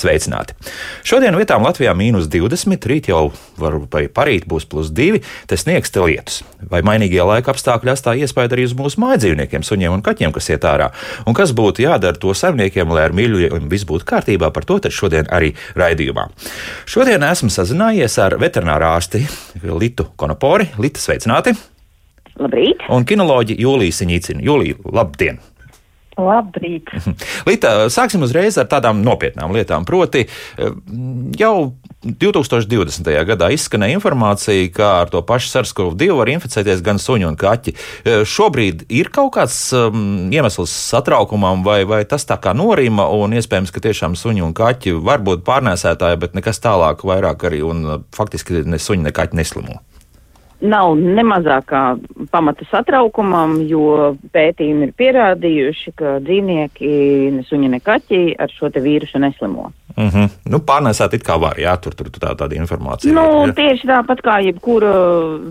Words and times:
sveicināti! 0.00 0.56
Šodien 1.06 1.36
vietām 1.38 1.64
Latvijā 1.66 1.94
mīnus 1.98 2.28
20, 2.32 2.88
rīt 2.90 3.10
jau 3.10 3.28
var, 3.60 3.78
vai 3.92 4.06
parīt 4.12 4.46
būs 4.48 4.68
plus 4.70 4.92
2, 4.94 5.22
te 5.50 5.58
sniegs 5.60 5.92
te 5.94 6.02
lietus. 6.02 6.42
Vai 6.70 6.82
mainīgie 6.86 7.20
laika 7.22 7.52
apstākļi 7.54 7.94
atstāja 7.94 8.26
iespēju 8.26 8.52
arī 8.54 8.66
uz 8.68 8.76
mūsu 8.78 9.02
mājdzīvniekiem, 9.02 9.66
suņiem 9.66 9.98
un 9.98 10.04
kaķiem, 10.06 10.34
kas 10.34 10.50
iet 10.52 10.66
ārā? 10.68 10.90
Un 11.26 11.36
kas 11.38 11.54
būtu 11.56 11.84
jādara 11.84 12.18
to 12.18 12.34
saimniekiem, 12.34 12.90
lai 12.94 13.08
ar 13.08 13.16
mīļiem 13.16 13.68
viss 13.70 13.88
būtu 13.88 14.06
kārtībā, 14.08 14.52
par 14.54 14.66
to 14.68 14.80
šodien 14.88 15.28
arī 15.34 15.54
raidījumā. 15.78 16.28
Šodien 16.88 17.24
esmu 17.26 17.50
sazinājies 17.52 18.18
ar 18.22 18.38
veterinārā 18.40 18.94
ārsti 18.98 19.24
Litu 19.64 20.10
Konopori. 20.16 20.70
Lita, 20.78 21.02
sveicināti! 21.02 21.56
Labrīt! 22.38 22.84
Un 22.94 23.06
kinoloģi 23.08 23.58
Jūliju 23.58 23.94
Siņīcinu. 23.98 24.44
Jūlija, 24.46 24.78
labdien! 24.94 25.40
Labrīt! 26.18 26.90
Līta, 27.48 27.86
sāksim 27.92 28.24
uzreiz 28.26 28.58
ar 28.58 28.66
tādām 28.70 29.04
nopietnām 29.06 29.54
lietām. 29.54 29.86
Proti, 29.88 30.24
jau 31.38 31.54
2020. 32.02 33.10
gadā 33.28 33.50
izskanēja 33.54 33.98
informācija, 33.98 34.68
ka 34.74 34.90
ar 35.04 35.12
to 35.12 35.22
pašu 35.26 35.52
SARS-CoV-2 35.52 36.18
var 36.18 36.32
inficēties 36.34 36.82
gan 36.86 37.00
suņi 37.02 37.28
un 37.28 37.38
kaķi. 37.38 37.74
Šobrīd 38.28 38.86
ir 38.94 39.12
kaut 39.14 39.32
kāds 39.38 39.56
um, 39.76 40.28
iemesls 40.34 40.74
satraukumam, 40.90 41.62
vai, 41.66 41.80
vai 41.88 42.02
tas 42.08 42.26
tā 42.28 42.38
kā 42.42 42.54
norima, 42.56 43.08
un 43.14 43.36
iespējams, 43.38 43.74
ka 43.74 43.82
tiešām 43.88 44.18
suņi 44.18 44.46
un 44.46 44.56
kaķi 44.58 44.96
var 44.98 45.22
būt 45.26 45.46
pārnēsētāji, 45.46 46.22
bet 46.24 46.38
nekas 46.38 46.62
tālāk 46.64 47.06
vairāk 47.06 47.46
arī, 47.50 47.62
un 47.66 48.04
faktiski 48.14 48.64
ne 48.66 48.82
suņi, 48.82 49.06
ne 49.08 49.14
kaķi 49.14 49.38
neslimo 49.38 49.82
nav 50.60 50.94
ne 50.98 51.22
mazākā 51.26 51.82
pamata 52.32 52.66
satraukumam, 52.70 53.58
jo 53.68 54.14
pētījumi 54.34 54.88
ir 54.88 54.94
pierādījuši, 54.98 55.92
ka 55.98 56.16
dzīvnieki, 56.24 56.92
ne 57.36 57.44
suņi, 57.46 57.70
ne 57.74 57.80
kaķi 57.84 58.22
ar 58.38 58.52
šo 58.54 58.70
vīrusu 58.74 59.20
neslimo. 59.22 59.70
Mm 59.98 60.08
-hmm. 60.08 60.28
nu, 60.50 60.58
pārnēsāt 60.58 61.14
it 61.14 61.24
kā 61.26 61.38
var, 61.40 61.58
jā, 61.58 61.74
tur, 61.82 61.94
tur 61.94 62.06
tā, 62.06 62.34
tāda 62.38 62.54
informācija. 62.54 63.12
Nu, 63.14 63.46
ir, 63.46 63.54
tieši 63.54 63.88
tāpat 63.88 64.22
kā 64.22 64.38
jebkura 64.46 64.92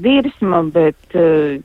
virsma, 0.04 0.64
bet 0.64 1.16
eh, 1.16 1.60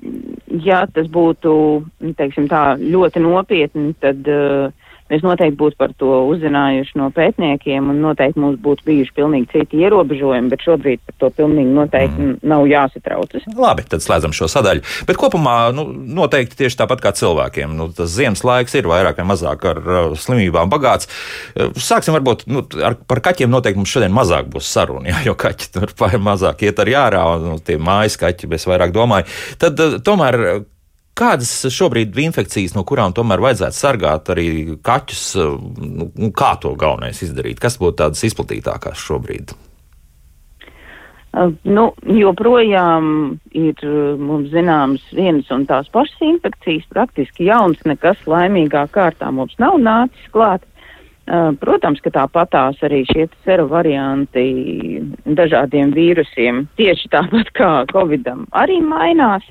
ja 0.64 0.86
tas 0.86 1.06
būtu, 1.06 1.82
teiksim 2.16 2.48
tā, 2.48 2.76
ļoti 2.78 3.22
nopietni, 3.22 3.94
tad 4.00 4.26
uh, 4.26 4.72
Mēs 5.12 5.24
noteikti 5.24 5.58
būtu 5.60 5.76
par 5.76 5.92
to 6.00 6.22
uzzinājuši 6.30 6.96
no 6.96 7.10
pētniekiem, 7.12 7.90
un 7.92 8.00
noteikti 8.00 8.40
mums 8.40 8.56
būtu 8.62 8.86
bijuši 8.88 9.12
pilnīgi 9.18 9.50
citi 9.52 9.82
ierobežojumi, 9.84 10.48
bet 10.48 10.64
šobrīd 10.64 11.02
par 11.04 11.18
to 11.20 11.30
pilnīgi 11.36 11.74
noteikti 11.76 12.16
mm. 12.22 12.38
nav 12.48 12.64
jāsatraucas. 12.70 13.44
Labi, 13.52 13.84
tad 13.92 14.04
slēdzam 14.04 14.32
šo 14.36 14.48
sadaļu. 14.48 14.84
Bet 15.08 15.20
kopumā 15.20 15.56
nu, 15.76 15.84
noteikti 15.92 16.62
tieši 16.62 16.80
tāpat 16.80 17.04
kā 17.04 17.12
cilvēkiem. 17.18 17.76
Nu, 17.76 17.90
tas 17.92 18.14
ziemas 18.14 18.40
laiks 18.46 18.78
ir 18.78 18.88
vairāk 18.88 19.20
vai 19.20 19.28
mazāk 19.34 19.68
ar 19.68 19.82
uh, 19.82 20.00
slimībām 20.16 20.72
bagāts. 20.72 21.10
Uh, 21.52 21.76
sāksim 21.76 22.16
varbūt 22.16 22.46
nu, 22.48 22.64
ar, 22.80 22.96
par 22.96 23.20
kaķiem. 23.28 23.52
Noteikti 23.52 23.82
mums 23.82 23.92
šodien 23.92 24.16
mazāk 24.16 24.48
būs 24.52 24.72
saruna, 24.72 25.10
jā, 25.12 25.22
jo 25.28 25.36
kaķi 25.36 25.72
tur 25.76 25.92
mazāk 26.30 26.64
iet 26.64 26.80
arī 26.80 26.96
ārā, 26.96 27.26
un 27.36 27.50
nu, 27.52 27.60
tie 27.60 27.76
mājas 27.76 28.16
kaķi, 28.20 28.48
es 28.56 28.68
vairāk 28.70 28.96
domāju. 28.96 29.28
Tad 29.60 29.76
uh, 29.76 30.00
tomēr 30.00 30.64
Kādas 31.12 31.50
šobrīd 31.68 32.14
ir 32.14 32.22
infekcijas, 32.24 32.72
no 32.72 32.86
kurām 32.88 33.12
tomēr 33.12 33.42
vajadzētu 33.44 33.76
sargāt 33.76 34.30
arī 34.32 34.46
kaķus? 34.80 35.26
Nu, 35.36 36.30
kā 36.32 36.54
to 36.62 36.72
galvenais 36.80 37.20
izdarīt? 37.26 37.60
Kas 37.60 37.76
būtu 37.80 37.98
tādas 38.00 38.24
izplatītākās 38.30 39.02
šobrīd? 39.10 39.52
Uh, 41.32 41.52
nu, 41.64 41.90
joprojām 42.08 43.06
ir 43.56 43.84
mums 44.20 44.50
zināmas 44.52 45.04
vienas 45.16 45.48
un 45.52 45.64
tās 45.68 45.88
pašas 45.92 46.24
infekcijas, 46.24 46.88
praktiski 46.92 47.48
jauns, 47.48 47.80
nekas 47.88 48.20
laimīgā 48.28 48.86
kārtā 48.92 49.30
mums 49.32 49.56
nav 49.60 49.78
nācis 49.80 50.28
klāt. 50.32 50.64
Uh, 51.22 51.52
protams, 51.60 52.00
ka 52.04 52.10
tāpatās 52.12 52.80
arī 52.84 53.04
šie 53.08 53.28
seru 53.46 53.68
varianti 53.70 55.00
dažādiem 55.24 55.92
vīrusiem, 55.94 56.66
tieši 56.80 57.12
tāpat 57.12 57.52
kā 57.56 57.72
Covidam, 57.92 58.48
arī 58.52 58.80
mainās 58.84 59.44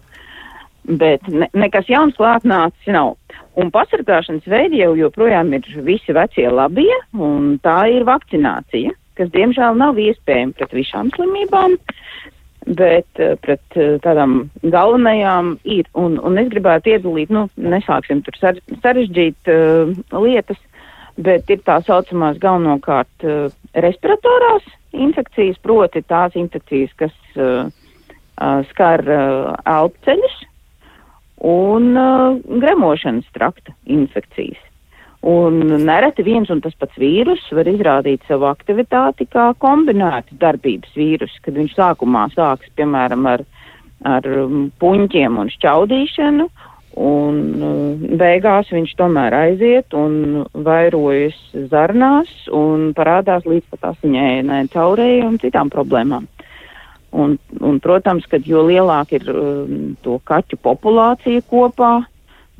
bet 0.87 1.27
ne, 1.29 1.47
nekas 1.53 1.89
jauns 1.89 2.15
klāt 2.17 2.45
nācis 2.47 2.93
nav. 2.93 3.15
Un 3.59 3.71
pasargāšanas 3.73 4.47
veidi 4.49 4.81
jau 4.81 4.93
joprojām 4.97 5.53
ir 5.57 5.67
visi 5.85 6.15
vecie 6.15 6.47
labie, 6.49 6.93
un 7.13 7.57
tā 7.63 7.83
ir 7.91 8.07
vakcinācija, 8.07 8.93
kas 9.19 9.31
diemžēl 9.33 9.77
nav 9.77 9.99
iespējama 9.99 10.55
pret 10.57 10.73
visām 10.75 11.11
slimībām, 11.15 11.75
bet 12.77 13.21
uh, 13.21 13.35
pret 13.43 13.77
uh, 13.77 13.97
tādām 14.03 14.45
galvenajām 14.63 15.55
ir. 15.63 15.89
Un, 15.97 16.17
un 16.21 16.39
es 16.41 16.51
gribētu 16.53 16.95
iedalīt, 16.95 17.33
nu, 17.33 17.47
nesāksim 17.57 18.23
tur 18.25 18.37
sarežģīt 18.39 19.51
uh, 19.51 19.91
lietas, 20.23 20.61
bet 21.21 21.49
ir 21.51 21.61
tā 21.67 21.81
saucamās 21.85 22.39
galvenokārt 22.41 23.27
uh, 23.27 23.49
respiratorās 23.75 24.65
infekcijas, 24.91 25.59
proti 25.63 26.03
tās 26.07 26.35
infekcijas, 26.39 26.95
kas 26.99 27.13
uh, 27.35 27.67
uh, 28.41 28.61
skar 28.71 29.03
uh, 29.07 29.51
elpceļus, 29.67 30.40
un 31.41 31.95
uh, 31.97 32.37
gremošanas 32.61 33.25
trakta 33.33 33.73
infekcijas. 33.85 34.61
Un 35.21 35.59
nereti 35.85 36.23
viens 36.25 36.49
un 36.49 36.63
tas 36.65 36.73
pats 36.81 36.97
vīrus 36.97 37.43
var 37.53 37.67
izrādīt 37.69 38.25
savu 38.25 38.47
aktivitāti 38.49 39.27
kā 39.29 39.51
kombinētas 39.61 40.33
darbības 40.41 40.95
vīrus, 40.97 41.35
kad 41.45 41.57
viņš 41.57 41.75
sākumā 41.77 42.25
sāks, 42.33 42.71
piemēram, 42.77 43.27
ar, 43.29 43.45
ar 44.01 44.25
um, 44.25 44.71
puņķiem 44.81 45.37
un 45.37 45.51
šķaudīšanu, 45.53 46.47
un 47.05 47.37
uh, 47.61 48.17
beigās 48.17 48.73
viņš 48.73 48.95
tomēr 48.97 49.37
aiziet 49.43 49.93
un 49.93 50.47
vairojas 50.53 51.37
zarnās 51.69 52.33
un 52.49 52.89
parādās 52.97 53.45
līdz 53.45 53.69
pat 53.75 53.91
asiņainai 53.93 54.63
caurēji 54.73 55.21
un 55.27 55.37
citām 55.41 55.69
problēmām. 55.69 56.25
Un, 57.11 57.35
un, 57.59 57.79
protams, 57.83 58.23
ka 58.31 58.39
jo 58.39 58.63
lielāka 58.69 59.17
ir 59.17 59.27
um, 59.35 59.95
to 60.03 60.15
kaķu 60.23 60.55
populācija 60.63 61.43
kopā, 61.43 62.05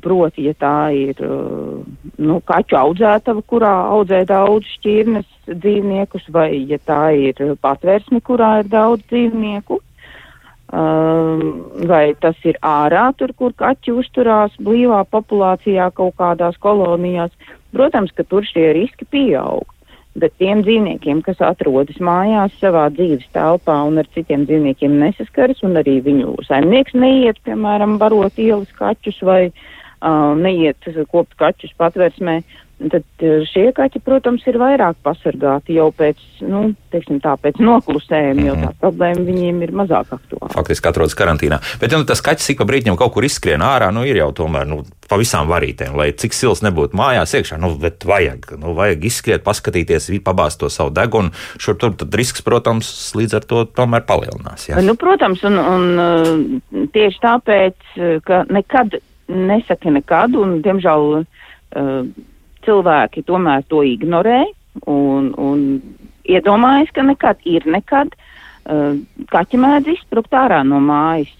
proti, 0.04 0.44
ja 0.50 0.52
tā 0.58 0.90
ir 0.92 1.22
uh, 1.24 1.80
nu, 2.20 2.36
kaķu 2.44 2.76
audzētava, 2.76 3.44
kurā 3.48 3.72
audzē 3.94 4.24
daudz 4.28 4.68
šķirnes 4.74 5.28
dzīvniekus, 5.48 6.28
vai 6.34 6.50
ja 6.68 6.76
tā 6.84 7.00
ir 7.16 7.40
patvērsme, 7.64 8.20
kurā 8.20 8.58
ir 8.60 8.68
daudz 8.68 9.06
dzīvnieku, 9.08 9.80
um, 9.80 11.44
vai 11.88 12.04
tas 12.20 12.36
ir 12.44 12.60
ārā, 12.60 13.08
tur, 13.16 13.32
kur 13.38 13.56
kaķi 13.56 13.96
uzturās 14.04 14.60
blīvā 14.60 15.00
populācijā 15.08 15.88
kaut 15.96 16.18
kādās 16.20 16.60
kolonijās, 16.60 17.32
protams, 17.72 18.12
ka 18.12 18.28
tur 18.28 18.44
šie 18.44 18.74
riski 18.76 19.08
pieaug. 19.08 19.71
Bet 20.12 20.34
tiem 20.36 20.60
dzīvniekiem, 20.60 21.22
kas 21.24 21.38
atrodas 21.40 21.96
mājās 21.96 22.52
savā 22.60 22.84
dzīves 22.92 23.30
telpā 23.32 23.78
un 23.88 23.96
ar 24.02 24.08
citiem 24.12 24.44
dzīvniekiem 24.44 24.98
nesaskaras, 25.00 25.62
un 25.64 25.78
arī 25.80 26.02
viņu 26.04 26.34
saimnieks 26.44 26.92
neiet, 26.92 27.40
piemēram, 27.46 27.96
barot 28.02 28.36
ielas 28.36 28.68
kaķus 28.76 29.22
vai 29.24 29.40
uh, 29.48 30.34
neiet 30.36 30.90
kopt 31.08 31.32
kaķus 31.40 31.72
patversmē, 31.80 32.42
tad 32.90 33.24
šie 33.50 33.68
kaķi, 33.76 34.00
protams, 34.04 34.44
ir 34.50 34.58
vairāk 34.60 34.98
pasargāti 35.04 35.76
jau 35.76 35.88
pēc, 35.96 36.20
nu, 36.48 36.62
teiksim 36.92 37.20
tā, 37.22 37.34
pēc 37.40 37.60
noklusējuma, 37.62 38.34
mm 38.34 38.40
-hmm. 38.40 38.48
jo 38.48 38.54
tā 38.54 38.70
mhm. 38.70 38.78
problēma 38.80 39.26
viņiem 39.26 39.62
ir 39.62 39.72
mazāk 39.82 40.14
aktuāla. 40.16 40.52
Faktiski 40.54 40.88
atrodas 40.88 41.14
karantīnā. 41.18 41.60
Bet, 41.80 41.92
ja 41.92 41.98
nu, 41.98 42.08
tas 42.08 42.22
kaķis 42.22 42.50
ik 42.50 42.58
pa 42.58 42.64
brīdim 42.64 42.96
kaut 42.96 43.12
kur 43.12 43.24
izskrien 43.24 43.60
ārā, 43.60 43.92
nu, 43.92 44.04
ir 44.04 44.16
jau 44.16 44.32
tomēr, 44.32 44.66
nu, 44.66 44.82
pa 45.08 45.18
visām 45.20 45.48
varītēm, 45.48 45.96
lai 45.96 46.12
cik 46.12 46.32
sils 46.32 46.62
nebūtu 46.62 46.96
mājās 46.96 47.34
iekšā, 47.34 47.58
nu, 47.60 47.74
bet 47.78 48.04
vajag, 48.04 48.56
nu, 48.58 48.74
vajag 48.74 49.04
izskriet, 49.04 49.44
paskatīties, 49.44 50.10
pabāzt 50.24 50.60
to 50.60 50.68
savu 50.68 50.90
degunu. 50.90 51.30
Šur 51.58 51.76
tur 51.76 51.94
tad 51.96 52.14
risks, 52.14 52.42
protams, 52.42 53.14
līdz 53.14 53.34
ar 53.34 53.44
to 53.44 53.64
tomēr 53.64 54.06
palielinās. 54.06 54.68
Jā. 54.68 54.80
Nu, 54.80 54.94
protams, 54.94 55.42
un, 55.44 55.58
un 55.58 56.60
tieši 56.92 57.18
tāpēc, 57.20 57.76
ka 58.24 58.44
nekad 58.48 59.00
nesaki 59.28 59.90
nekad, 59.90 60.34
un, 60.36 60.60
diemžēl, 60.64 61.24
cilvēki 62.66 63.24
tomēr 63.28 63.64
to 63.68 63.82
ignorē 63.86 64.44
un, 64.88 65.32
un 65.38 65.64
iedomājas, 66.28 66.92
ka 66.94 67.04
nekad 67.06 67.42
ir 67.48 67.66
nekad. 67.66 68.14
Uh, 68.62 69.00
kaķi 69.32 69.58
mēdz 69.58 69.96
izsprukt 69.96 70.34
ārā 70.38 70.62
no 70.66 70.78
mājas. 70.82 71.32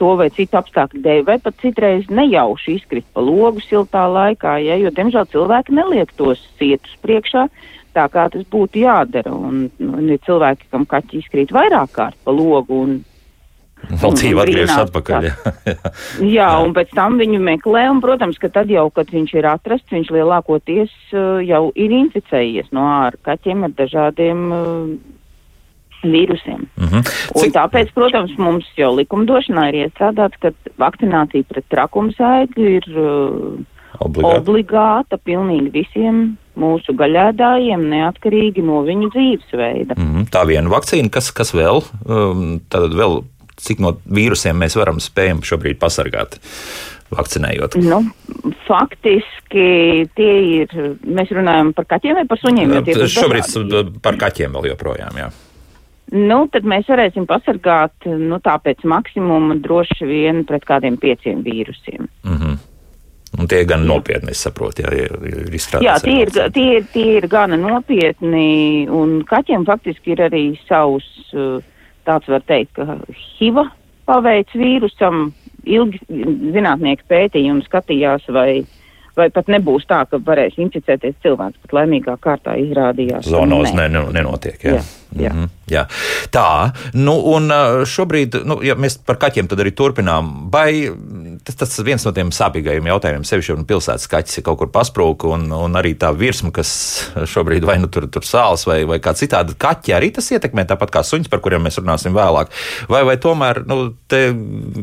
To 0.00 0.14
vai 0.20 0.28
citu 0.32 0.58
apstākļu 0.60 1.00
dēļ, 1.04 1.20
vai 1.28 1.38
pat 1.40 1.56
citreiz 1.60 2.08
nejauši 2.12 2.74
izkrist 2.76 3.06
pa 3.12 3.22
logu 3.24 3.60
siltā 3.64 4.04
laikā, 4.08 4.58
ja, 4.60 4.76
jo, 4.80 4.90
diemžēl, 4.92 5.30
cilvēki 5.32 5.76
neliek 5.76 6.12
tos 6.16 6.42
cietus 6.60 6.92
priekšā, 7.04 7.46
tā 7.96 8.04
kā 8.12 8.26
tas 8.32 8.44
būtu 8.52 8.82
jādara. 8.82 9.32
Un, 9.32 9.70
un 9.80 10.10
ir 10.12 10.20
cilvēki, 10.26 10.68
kam 10.72 10.84
kaķi 10.88 11.22
izkrīt 11.22 11.56
vairāk 11.56 11.94
kārt 11.96 12.20
pa 12.24 12.36
logu, 12.36 12.82
un 12.84 12.98
Vēl 13.90 14.14
dzīve 14.16 14.44
atgriežas 14.44 14.84
atpakaļ. 14.86 15.26
Jā. 15.32 15.74
jā, 16.22 16.50
un 16.64 16.74
pēc 16.76 16.92
tam 16.96 17.18
viņu 17.20 17.40
meklē, 17.42 17.86
un, 17.90 18.02
protams, 18.04 18.38
ka 18.40 18.50
tad 18.52 18.70
jau, 18.72 18.86
kad 18.94 19.10
viņš 19.12 19.34
ir 19.34 19.48
atrasts, 19.50 19.92
viņš 19.92 20.12
lielākoties 20.14 20.92
uh, 21.12 21.40
jau 21.44 21.64
ir 21.74 21.96
inficējies 22.02 22.70
no 22.72 22.86
āra 22.86 23.18
kaķiem 23.26 23.66
ar 23.66 23.74
dažādiem 23.78 24.46
uh, 24.54 24.94
vīrusiem. 26.02 26.66
Mm 26.78 26.88
-hmm. 26.88 27.02
Cik... 27.34 27.42
Un 27.42 27.52
tāpēc, 27.58 27.92
protams, 27.94 28.32
mums 28.38 28.66
jau 28.76 28.94
likumdošanā 28.96 29.68
ir 29.70 29.86
iestrādāts, 29.86 30.40
ka 30.40 30.54
vakcinācija 30.78 31.44
pret 31.48 31.68
trakumsēdzi 31.70 32.72
ir 32.78 32.88
uh, 32.96 33.60
Obligāta. 34.00 34.38
Obligāta 34.40 35.18
pilnīgi 35.20 35.70
visiem 35.72 36.22
mūsu 36.58 36.94
gaļēdājiem, 36.96 37.84
neatkarīgi 37.92 38.64
no 38.64 38.82
viņu 38.86 39.10
dzīvesveida. 39.14 39.96
Mm 39.96 40.08
-hmm. 40.08 40.26
Tā 40.32 40.44
viena 40.48 40.72
vakcīna, 40.72 41.10
kas, 41.12 41.30
kas 41.32 41.52
vēl, 41.54 41.82
um, 42.06 42.60
tad 42.72 42.96
vēl, 42.96 43.22
cik 43.62 43.82
no 43.82 43.96
vīrusiem 44.06 44.58
mēs 44.58 44.76
varam 44.78 45.00
spējam 45.02 45.44
šobrīd 45.46 45.80
pasargāt? 45.82 46.38
Vakcinējot. 47.12 47.76
Nu, 47.84 48.00
faktiski 48.64 49.64
tie 50.16 50.34
ir. 50.62 50.70
Mēs 51.04 51.32
runājam 51.36 51.74
par 51.76 51.84
kaķiem 51.90 52.16
vai 52.22 52.26
par 52.28 52.40
suņiem? 52.40 52.72
Šobrīd 53.12 53.44
dažādi. 53.44 53.82
par 54.00 54.16
kaķiem 54.20 54.56
vēl 54.56 54.70
joprojām. 54.72 55.18
Jā. 55.20 55.28
Nu, 56.12 56.42
tad 56.52 56.66
mēs 56.68 56.88
varēsim 56.92 57.24
pasargāt 57.28 58.04
nu, 58.04 58.36
pēc 58.40 58.84
maksimuma 58.88 59.56
droši 59.64 60.08
vien 60.08 60.42
pret 60.48 60.64
kādiem 60.68 60.98
pieciem 61.00 61.40
vīrusiem. 61.44 62.08
Mm 62.24 62.36
-hmm. 62.36 62.58
Un 63.40 63.48
tie 63.48 63.62
ir 63.62 63.66
gan 63.66 63.86
nopietni, 63.88 64.34
es 64.34 64.42
saprotu, 64.44 64.82
jā, 64.82 64.92
ir 64.92 65.54
izstrādāti. 65.56 65.86
Jā, 65.86 65.94
tie 66.04 66.16
ir, 66.22 66.52
tie, 66.52 66.82
tie 66.92 67.16
ir 67.16 67.28
gana 67.32 67.56
nopietni, 67.56 68.86
un 68.92 69.22
kaķiem 69.24 69.64
faktiski 69.64 70.12
ir 70.12 70.20
arī 70.28 70.42
savs, 70.68 71.06
tāds 72.08 72.28
var 72.28 72.44
teikt, 72.48 72.74
ka 72.76 72.98
HIV 73.38 73.66
paveic 74.08 74.54
vīrusam, 74.58 75.30
ilgi 75.62 76.00
zinātnieki 76.08 77.06
pētīja 77.08 77.52
un 77.54 77.60
skatījās, 77.62 78.24
vai, 78.34 78.62
vai 79.18 79.28
pat 79.34 79.50
nebūs 79.52 79.86
tā, 79.90 80.02
ka 80.10 80.18
varēs 80.26 80.58
inficēties 80.58 81.20
cilvēks, 81.22 81.60
bet 81.62 81.76
laimīgā 81.78 82.16
kārtā 82.22 82.56
izrādījās. 82.60 83.28
Zonos 83.30 83.74
ne, 83.78 83.88
nenotiek, 83.88 84.58
jā. 84.64 84.80
jā. 84.80 84.82
Jā. 85.12 85.30
Mm 85.32 85.42
-hmm, 85.42 85.48
jā. 85.70 85.86
Tā, 86.30 86.72
nu, 86.94 87.14
un 87.34 87.52
šobrīd, 87.84 88.42
nu, 88.44 88.62
ja 88.62 88.74
mēs 88.74 88.98
par 89.06 89.16
kaķiem 89.16 89.48
tad 89.48 89.60
arī 89.60 89.74
turpinām, 89.76 90.48
vai 90.52 90.88
tas, 91.44 91.56
tas 91.58 91.74
viens 91.84 92.04
no 92.06 92.12
tiem 92.14 92.30
sāpīgajiem 92.34 92.88
jautājumiem, 92.90 93.24
sevišķi 93.26 93.54
un 93.56 93.66
pilsētas 93.68 94.08
kaķis 94.10 94.38
ir 94.38 94.46
kaut 94.46 94.60
kur 94.60 94.70
pasprūka, 94.72 95.30
un, 95.34 95.46
un 95.54 95.78
arī 95.78 95.94
tā 95.98 96.12
virsma, 96.16 96.52
kas 96.54 96.72
šobrīd 97.32 97.66
vai 97.66 97.78
nu 97.82 97.90
tur, 97.92 98.06
tur 98.12 98.26
sāls 98.26 98.64
vai, 98.68 98.82
vai 98.88 98.98
kā 99.02 99.14
citādi 99.18 99.56
kaķi, 99.60 99.94
arī 99.96 100.12
tas 100.16 100.30
ietekmē 100.34 100.64
tāpat 100.70 100.94
kā 100.94 101.04
suņus, 101.06 101.30
par 101.32 101.42
kuriem 101.44 101.64
mēs 101.66 101.80
runāsim 101.80 102.14
vēlāk. 102.16 102.52
Vai, 102.92 103.02
vai 103.08 103.16
tomēr, 103.22 103.62
nu, 103.68 103.78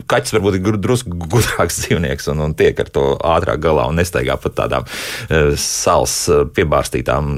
kaķis 0.10 0.36
varbūt 0.38 0.60
ir 0.60 0.80
drusku 0.82 1.16
gudrāks 1.26 1.80
dzīvnieks 1.84 2.30
un, 2.34 2.44
un 2.48 2.56
tiek 2.60 2.80
ar 2.84 2.94
to 2.94 3.08
ātrāk 3.36 3.64
galā 3.64 3.88
un 3.90 4.00
nestaigā 4.00 4.38
pat 4.42 4.58
tādām 4.60 4.88
uh, 4.88 5.56
sāls 5.60 6.22
piebārstītām, 6.56 7.34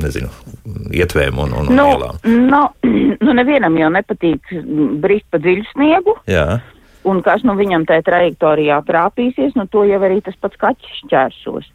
nezinu, 0.00 0.32
ietvēm 0.96 1.40
un, 1.44 1.56
un, 1.62 1.70
un 1.70 1.80
nu, 1.80 1.88
lielām? 1.92 2.20
No, 2.50 2.66
nu, 3.24 3.36
nevienam 3.36 3.78
jau 3.80 3.92
nepatīk 3.94 4.54
brīzt 5.02 5.28
pa 5.30 5.40
dziļu 5.42 5.66
sniegu. 5.74 6.20
Jā. 6.30 6.60
Un 7.08 7.22
kas 7.24 7.44
nu 7.48 7.54
viņam 7.56 7.86
tajā 7.88 8.04
trajektorijā 8.04 8.80
trāpīsies, 8.84 9.54
nu 9.56 9.64
to 9.72 9.86
jau 9.88 10.00
arī 10.04 10.20
tas 10.24 10.36
pats 10.40 10.60
kaķis 10.60 10.98
šķērsos. 11.04 11.70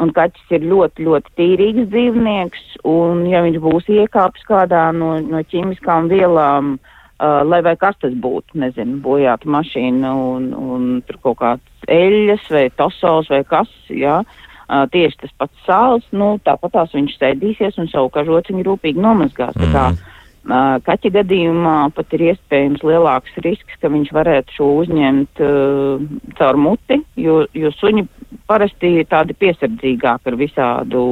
Un 0.00 0.12
kaķis 0.16 0.54
ir 0.56 0.64
ļoti, 0.70 1.04
ļoti 1.08 1.34
tīrīgs 1.36 1.88
dzīvnieks, 1.90 2.62
un 2.88 3.26
ja 3.28 3.42
viņš 3.44 3.58
būs 3.60 3.90
iekāpis 3.92 4.46
kādā 4.48 4.86
no, 4.96 5.16
no 5.20 5.42
ķīmiskām 5.50 6.08
vielām, 6.12 6.76
uh, 6.78 7.42
lai 7.44 7.60
vai 7.66 7.74
kas 7.80 7.98
tas 8.00 8.14
būtu, 8.14 8.60
nezinu, 8.62 9.00
bojāta 9.04 9.50
mašīna 9.50 10.14
un, 10.14 10.46
un 10.54 10.86
tur 11.08 11.18
kaut 11.26 11.40
kāds 11.42 11.90
eļļas 11.90 12.46
vai 12.54 12.64
tosos 12.78 13.28
vai 13.34 13.42
kas, 13.50 13.74
jā, 13.90 14.20
uh, 14.22 14.86
tieši 14.94 15.24
tas 15.26 15.34
pats 15.42 15.66
sāls, 15.66 16.06
nu, 16.14 16.36
tāpat 16.46 16.78
tās 16.78 16.96
viņš 16.96 17.18
sēdīsies 17.18 17.82
un 17.82 17.90
savu 17.90 18.08
kažociņu 18.14 18.64
rūpīgi 18.70 19.02
nomazgās. 19.02 19.58
Mm. 19.58 20.00
Uh, 20.50 20.80
kaķa 20.82 21.12
gadījumā 21.14 21.74
pat 21.94 22.14
ir 22.16 22.24
iespējams 22.32 22.80
lielāks 22.82 23.36
risks, 23.44 23.76
ka 23.78 23.86
viņš 23.92 24.08
varētu 24.16 24.56
šo 24.56 24.70
uzņemt 24.80 25.42
uh, 25.46 26.00
caur 26.40 26.58
muti, 26.58 26.98
jo, 27.14 27.44
jo 27.54 27.70
suņi 27.76 28.02
parasti 28.50 28.96
ir 28.98 29.06
tādi 29.06 29.36
piesardzīgāki 29.38 30.32
ar 30.32 30.38
visādu 30.40 31.04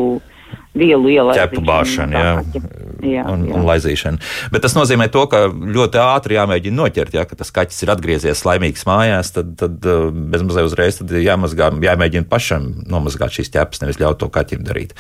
vielu 0.78 1.12
ielaišanu. 1.12 1.52
Ķepu 1.52 1.62
bāšana, 1.68 2.18
jā. 2.18 2.32
jā, 3.06 3.22
un, 3.30 3.44
jā. 3.46 3.54
un 3.54 3.68
laizīšana. 3.68 4.30
Bet 4.54 4.64
tas 4.66 4.74
nozīmē 4.74 5.06
to, 5.14 5.22
ka 5.30 5.44
ļoti 5.54 6.02
ātri 6.02 6.38
jāmēģina 6.38 6.80
noķert, 6.82 7.14
ja 7.14 7.24
tas 7.30 7.54
kaķis 7.54 7.84
ir 7.84 7.94
atgriezies 7.94 8.44
laimīgs 8.48 8.86
mājās, 8.88 9.32
tad, 9.36 9.54
tad 9.60 9.86
uh, 9.86 10.08
bezmazliet 10.10 10.66
uzreiz 10.70 10.98
jāmazgā, 11.28 11.70
jāmēģina 11.86 12.26
pašam 12.30 12.72
nomazgāt 12.90 13.38
šīs 13.38 13.54
ķepas, 13.54 13.84
nevis 13.84 14.02
ļaut 14.02 14.18
to 14.22 14.30
kaķim 14.34 14.66
darīt. 14.66 14.98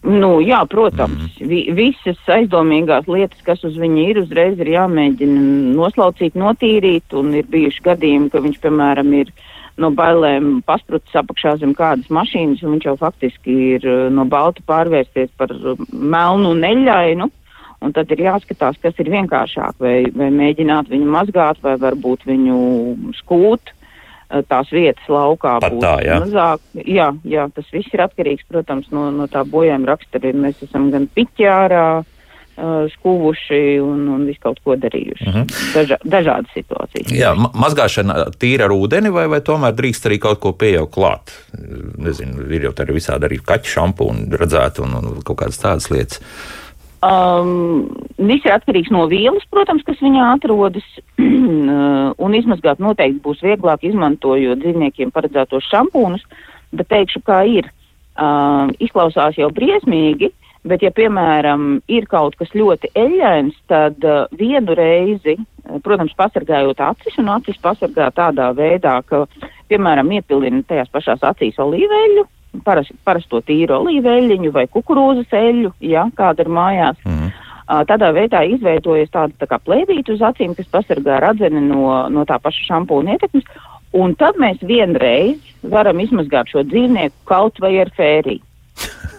Nu, 0.00 0.38
jā, 0.40 0.62
protams, 0.64 1.34
mm. 1.36 1.48
Vi, 1.50 1.58
visas 1.76 2.20
aizdomīgās 2.32 3.08
lietas, 3.10 3.40
kas 3.44 3.60
uz 3.68 3.74
viņa 3.76 4.04
ir, 4.08 4.20
uzreiz 4.22 4.60
ir 4.62 4.70
jāmēģina 4.72 5.42
noslaucīt, 5.76 6.38
notīrīt, 6.40 7.12
un 7.20 7.34
ir 7.36 7.48
bijuši 7.52 7.84
gadījumi, 7.84 8.30
ka 8.32 8.40
viņš, 8.40 8.56
piemēram, 8.62 9.12
ir 9.18 9.32
no 9.80 9.90
bailēm 9.96 10.62
pasprucis 10.64 11.18
apakšā 11.20 11.58
zem 11.60 11.74
kādas 11.76 12.08
mašīnas, 12.12 12.62
un 12.64 12.76
viņš 12.76 12.86
jau 12.88 12.96
faktiski 13.00 13.56
ir 13.74 13.84
eh, 13.84 14.06
no 14.12 14.24
balta 14.28 14.64
pārvērsties 14.68 15.34
par 15.40 15.52
eh, 15.52 15.84
melnu 15.92 16.54
neļainu. 16.56 17.28
Un 17.80 17.94
tad 17.96 18.10
ir 18.12 18.20
jāskatās, 18.20 18.76
kas 18.80 18.98
ir 19.00 19.08
vienkāršāk, 19.08 19.78
vai, 19.80 20.02
vai 20.12 20.26
mēģināt 20.36 20.90
viņu 20.92 21.06
mazgāt, 21.14 21.62
vai 21.64 21.78
varbūt 21.80 22.26
viņu 22.28 22.56
skūt 23.22 23.72
tās 24.50 24.70
vietas 24.74 25.10
laukā 25.10 25.58
Pat 25.62 25.74
būtu 25.74 25.84
tā, 25.84 25.96
jā. 26.06 26.20
mazāk. 26.22 26.62
Jā, 26.86 27.10
jā, 27.26 27.48
tas 27.54 27.68
viss 27.74 27.94
ir 27.94 28.04
atkarīgs, 28.06 28.46
protams, 28.48 28.90
no, 28.94 29.08
no 29.14 29.26
tā 29.30 29.42
bojājuma 29.48 29.90
rakstura. 29.90 30.32
Mēs 30.36 30.62
esam 30.66 30.90
gan 30.94 31.08
piķārā, 31.16 31.86
uh, 32.00 32.16
uh, 32.60 32.86
skūvuši 32.94 33.62
un, 33.84 34.04
un 34.14 34.24
visu 34.28 34.42
kaut 34.44 34.60
ko 34.64 34.76
darījuši. 34.80 35.26
Mhm. 35.28 35.42
-huh. 35.42 35.74
Daža, 35.74 35.98
dažādas 36.04 36.54
situācijas. 36.56 37.12
Jā, 37.14 37.34
ma 37.34 37.50
mazgāšana 37.54 38.30
tīra 38.40 38.68
ar 38.68 38.74
ūdeni, 38.76 39.12
vai, 39.12 39.26
vai 39.28 39.40
tomēr 39.40 39.76
drīkst 39.76 40.08
arī 40.10 40.18
kaut 40.18 40.40
ko 40.40 40.52
pieejaukt 40.52 40.94
klāt? 40.94 41.34
Nezinu, 41.98 42.46
ir 42.50 42.68
jau 42.68 42.72
tādi 42.72 42.96
visādi 42.96 43.28
arī 43.28 43.40
kaķu 43.44 43.74
šampūni 43.76 44.30
redzēti 44.36 44.84
un, 44.84 44.96
un 45.00 45.22
kaut 45.22 45.40
kādas 45.42 45.60
tādas 45.62 45.90
lietas. 45.90 46.20
Um, 47.00 47.86
viss 48.20 48.44
ir 48.44 48.52
atkarīgs 48.52 48.90
no 48.92 49.06
vielas, 49.08 49.46
protams, 49.48 49.84
kas 49.86 50.00
viņā 50.04 50.26
atrodas, 50.34 50.86
un 52.24 52.36
izmazgāt 52.36 52.82
noteikti 52.82 53.22
būs 53.24 53.40
vieglāk 53.44 53.86
izmantojot 53.88 54.60
dzīvniekiem 54.60 55.12
paredzētos 55.14 55.68
šampūnus, 55.72 56.26
bet 56.76 56.90
teikšu, 56.92 57.24
kā 57.24 57.44
ir. 57.48 57.70
Uh, 58.20 58.68
izklausās 58.84 59.38
jau 59.38 59.46
briesmīgi, 59.54 60.28
Bet, 60.60 60.82
ja, 60.84 60.90
piemēram, 60.92 61.78
ir 61.88 62.04
kaut 62.10 62.34
kas 62.36 62.50
ļoti 62.52 62.90
eļļains, 63.00 63.54
tad 63.70 64.02
uh, 64.04 64.26
vienu 64.36 64.74
reizi, 64.76 65.38
uh, 65.38 65.78
protams, 65.80 66.12
pasargājot 66.18 66.82
acis, 66.84 67.16
un 67.22 67.30
acis 67.32 67.56
pasargā 67.64 68.10
tādā 68.12 68.50
veidā, 68.56 68.98
ka, 69.08 69.22
piemēram, 69.72 70.12
iepildina 70.18 70.60
tajās 70.68 70.92
pašās 70.92 71.24
acīs 71.30 71.56
olīveļu, 71.64 72.26
paras, 72.64 72.90
parasto 73.04 73.40
tīru 73.46 73.78
olīveļiņu 73.80 74.52
vai 74.54 74.66
kukurūzas 74.72 75.32
eļļu, 75.40 75.72
ja, 75.86 76.08
kāda 76.16 76.44
ir 76.44 76.52
mājās. 76.52 77.00
Mm. 77.06 77.30
Uh, 77.70 77.82
tādā 77.86 78.10
veidā 78.16 78.42
izveidojas 78.50 79.12
tāda 79.14 79.36
tā 79.38 79.46
kā 79.50 79.60
plēvīta 79.62 80.16
uz 80.16 80.22
acīm, 80.26 80.56
kas 80.58 80.70
pasargā 80.72 81.20
radzeni 81.22 81.62
no, 81.68 81.86
no 82.10 82.26
tā 82.26 82.40
paša 82.42 82.66
šampūna 82.66 83.14
ietekmes, 83.14 83.46
un 83.94 84.16
tad 84.18 84.38
mēs 84.42 84.62
vienreiz 84.66 85.38
varam 85.62 86.00
izmazgāt 86.02 86.50
šo 86.50 86.64
dzīvnieku 86.66 87.28
kaut 87.30 87.60
vai 87.62 87.76
ar 87.84 87.92
fēriju. 87.94 88.42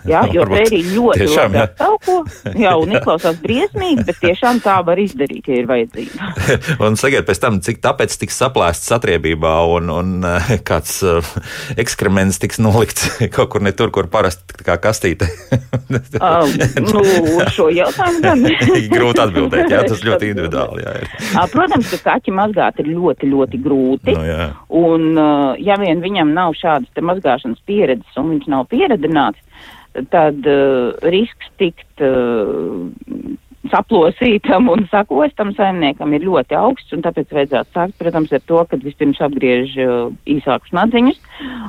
Jā, 0.07 0.23
jo 0.35 0.45
tērija 0.49 0.93
ļoti 0.95 1.23
tiešām, 1.23 1.53
labi 1.53 1.61
aptauko, 1.65 2.15
jā, 2.63 2.73
un 2.79 2.95
izklausās 2.95 3.37
briesmīgi, 3.43 4.05
bet 4.07 4.19
tiešām 4.23 4.61
tā 4.63 4.77
var 4.85 5.01
izdarīt, 5.01 5.49
ja 5.49 5.59
ir 5.61 5.69
vajadzīga. 5.69 6.31
un 6.87 6.97
sakiet 6.99 7.27
pēc 7.27 7.41
tam, 7.43 7.59
cik 7.63 7.81
tāpēc 7.83 8.15
tiks 8.21 8.39
saplēsts 8.41 8.89
satriebībā 8.91 9.53
un, 9.75 9.91
un 9.93 10.15
eh, 10.27 10.53
kāds 10.67 10.97
uh, 11.05 11.33
ekskrements 11.81 12.41
tiks 12.41 12.61
nolikts 12.63 13.09
kaut 13.35 13.53
kur 13.53 13.65
ne 13.65 13.73
tur, 13.77 13.93
kur 13.93 14.09
parasti 14.11 14.65
kā 14.65 14.77
kastīte? 14.81 15.29
uh, 15.61 16.49
nu, 16.81 17.03
šo 17.53 17.69
jautājumu 17.73 18.23
gan. 18.25 18.45
grūti 18.91 19.23
atbildēt, 19.25 19.69
jā, 19.71 19.83
tas 19.87 20.03
ļoti 20.05 20.31
individuāli, 20.33 20.85
jā. 20.85 20.95
Ir. 21.01 21.13
Uh, 21.35 21.45
protams, 21.51 21.91
ka 21.93 22.01
kaķi 22.09 22.35
mazgāt 22.35 22.81
ir 22.81 22.91
ļoti, 22.95 23.29
ļoti 23.31 23.61
grūti, 23.61 24.17
nu, 24.17 24.25
jā. 24.25 24.49
un 24.81 25.07
uh, 25.13 25.61
ja 25.61 25.77
vien 25.81 26.01
viņam 26.03 26.33
nav 26.35 26.57
šādas 26.57 27.05
mazgāšanas 27.11 27.61
pieredzes 27.67 28.19
un 28.19 28.33
viņš 28.35 28.49
nav 28.51 28.67
pieredināts, 28.71 29.39
tad 30.09 30.45
uh, 30.47 30.93
risks 31.13 31.51
tikt 31.59 32.01
uh, 32.01 32.87
saplosītam 33.69 34.69
un 34.73 34.87
sakostam 34.89 35.51
saimniekam 35.53 36.13
ir 36.15 36.25
ļoti 36.25 36.57
augsts, 36.57 36.93
un 36.95 37.03
tāpēc 37.05 37.29
vajadzētu 37.35 37.75
sākt, 37.75 37.95
protams, 38.01 38.31
ar 38.33 38.41
to, 38.49 38.61
ka 38.69 38.79
vispirms 38.81 39.21
apgriež 39.21 39.75
uh, 39.77 39.91
īsākus 40.25 40.73
nadziņus, 40.73 41.19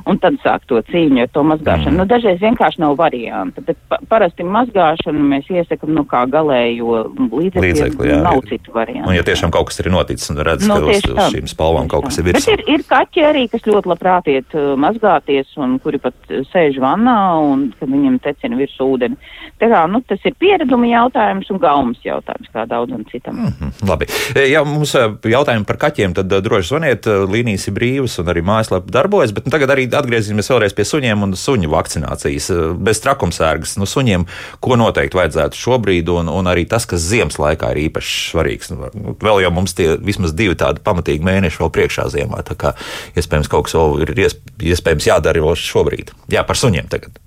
un 0.09 0.21
tad 0.23 0.39
sāk 0.45 0.65
to 0.71 0.81
cīņu 0.89 1.27
ar 1.27 1.31
to 1.35 1.45
mazgāšanu. 1.51 1.93
Mm. 1.93 2.01
Nu, 2.01 2.07
dažreiz 2.09 2.41
vienkārši 2.41 2.81
nav 2.83 2.97
varianta, 3.01 3.65
bet 3.67 3.77
pa 3.93 4.01
parasti 4.09 4.47
mazgāšanu 4.47 5.27
mēs 5.35 5.51
iesakam, 5.53 5.93
nu, 5.97 6.07
kā 6.09 6.25
galējo 6.33 7.03
līdzekļu, 7.29 7.67
līdzekļu 7.67 8.09
jā. 8.09 8.19
nav 8.25 8.41
citu 8.49 8.75
variantu. 8.75 9.11
Un 9.11 9.19
ja 9.19 9.27
tiešām 9.29 9.53
kaut 9.53 9.69
kas 9.69 9.83
ir 9.85 9.91
noticis, 9.93 10.33
un 10.33 10.41
redz, 10.49 10.67
nu, 10.69 10.79
ka 10.81 10.97
uz, 10.97 11.07
uz 11.13 11.37
šīm 11.37 11.51
spalvām 11.53 11.93
kaut 11.93 12.09
kas 12.09 12.23
ir 12.23 12.29
virsū. 12.31 12.57
Bet 12.57 12.65
ir, 12.65 12.65
ir 12.79 12.87
kaķi 12.89 13.27
arī, 13.29 13.45
kas 13.53 13.69
ļoti 13.69 13.93
labprāt 13.93 14.33
iet 14.33 14.57
uh, 14.57 14.73
mazgāties, 14.81 15.53
un 15.61 15.77
kuri 15.83 16.01
pat 16.03 16.17
sēž 16.53 16.81
vannā, 16.83 17.19
un 17.53 17.69
kad 17.77 17.93
viņiem 17.93 18.17
tecina 18.25 18.57
virsū 18.57 18.89
ūdeni. 18.95 19.21
Tā 19.61 19.69
kā, 19.71 19.85
nu, 19.93 20.01
tas 20.09 20.25
ir 20.27 20.35
pieredumi 20.41 20.95
jautājums 20.95 21.51
un 21.53 21.61
gaumas 21.83 21.99
mums 21.99 22.05
jautājums, 22.07 22.51
kā 22.53 22.65
daudzam 22.69 23.05
citam. 23.11 23.37
Mm 23.37 23.53
-hmm, 23.61 23.89
labi. 23.89 24.07
Ja 24.51 24.65
mums 24.65 24.95
jautājumi 25.25 25.65
par 25.65 25.77
kaķiem, 25.77 26.15
tad 26.15 26.27
droši 26.29 26.69
zvaniet, 26.69 27.07
līnijas 27.07 27.69
ir 27.69 27.75
brīvas 27.75 28.19
un 28.21 28.27
arī 28.27 28.43
mājaslapa 28.43 28.91
darbojas, 28.91 29.33
bet 29.33 29.45
nu, 29.45 29.51
tagad 29.51 29.71
arī 29.71 29.89
atgriezīsimies 29.89 30.51
vēlreiz 30.51 30.75
pie 30.75 30.85
suņiem 30.85 31.23
un 31.23 31.33
suņu 31.33 31.71
vakcinācijas. 31.71 32.51
Bez 32.79 33.01
trakumsērgas, 33.01 33.77
nu 33.79 33.87
suņiem, 33.87 34.27
ko 34.61 34.77
noteikti 34.77 35.17
vajadzētu 35.17 35.57
šobrīd, 35.57 36.09
un, 36.09 36.29
un 36.29 36.47
arī 36.47 36.67
tas, 36.69 36.87
kas 36.87 37.01
ziemas 37.01 37.39
laikā 37.39 37.73
ir 37.73 37.91
īpaši 37.91 38.31
svarīgs. 38.31 38.71
Nu 38.71 39.17
vēl 39.21 39.43
jau 39.43 39.51
mums 39.51 39.75
tie 39.75 39.97
vismaz 39.97 40.33
divi 40.33 40.55
tādi 40.55 40.81
pamatīgi 40.85 41.25
mēneši 41.25 41.59
vēl 41.59 41.71
priekšā 41.71 42.09
ziemā, 42.09 42.43
tā 42.43 42.55
kā 42.55 42.75
iespējams 43.17 43.49
kaut 43.49 43.65
kas 43.65 43.75
vēl 43.75 44.03
ir 44.03 44.31
iespējams 44.61 45.07
jādara 45.07 45.41
vēl 45.41 45.57
šobrīd. 45.57 46.11
Jā, 46.29 46.45
par 46.45 46.57
suņiem 46.57 46.89
tagad. 46.89 47.19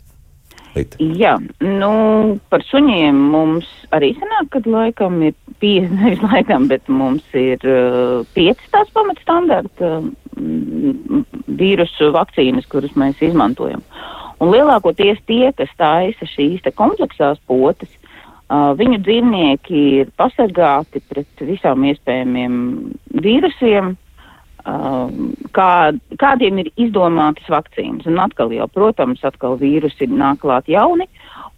Līt. 0.75 0.97
Jā, 0.99 1.37
nu, 1.63 1.91
par 2.51 2.63
suņiem 2.67 3.19
mums 3.31 3.67
arī 3.95 4.11
sanāk, 4.19 4.49
ka 4.51 4.61
laikam 4.67 5.21
ir 5.23 5.35
pieci, 5.63 5.87
nevis 6.01 6.23
laikam, 6.25 6.67
bet 6.71 6.89
mums 6.91 7.23
ir 7.37 7.63
uh, 7.63 8.25
pieci 8.35 8.71
tās 8.73 8.91
pamatstandarta 8.95 9.91
uh, 10.01 11.23
vīrusu 11.61 12.11
vakcīnas, 12.15 12.67
kuras 12.71 12.95
mēs 12.99 13.23
izmantojam. 13.23 13.83
Un 14.43 14.51
lielākoties 14.51 15.21
tie, 15.29 15.53
kas 15.55 15.71
taisa 15.79 16.27
šīs 16.27 16.65
kompleksās 16.75 17.39
potes, 17.47 17.91
uh, 18.49 18.73
viņu 18.75 18.99
dzīvnieki 19.05 19.83
ir 20.01 20.11
pasargāti 20.19 20.99
pret 21.07 21.45
visām 21.47 21.87
iespējamiem 21.87 22.57
vīrusiem, 23.23 23.95
Um, 24.65 25.35
kā, 25.53 25.93
kādiem 26.17 26.63
ir 26.63 26.71
izdomātas 26.81 27.45
vakcīnas. 27.53 28.07
Un 28.09 28.17
atkal 28.23 28.49
jau, 28.55 28.65
protams, 28.73 29.21
atkal 29.21 29.59
vīrusi 29.61 30.07
nāk 30.09 30.41
klāt 30.41 30.71
jauni, 30.71 31.05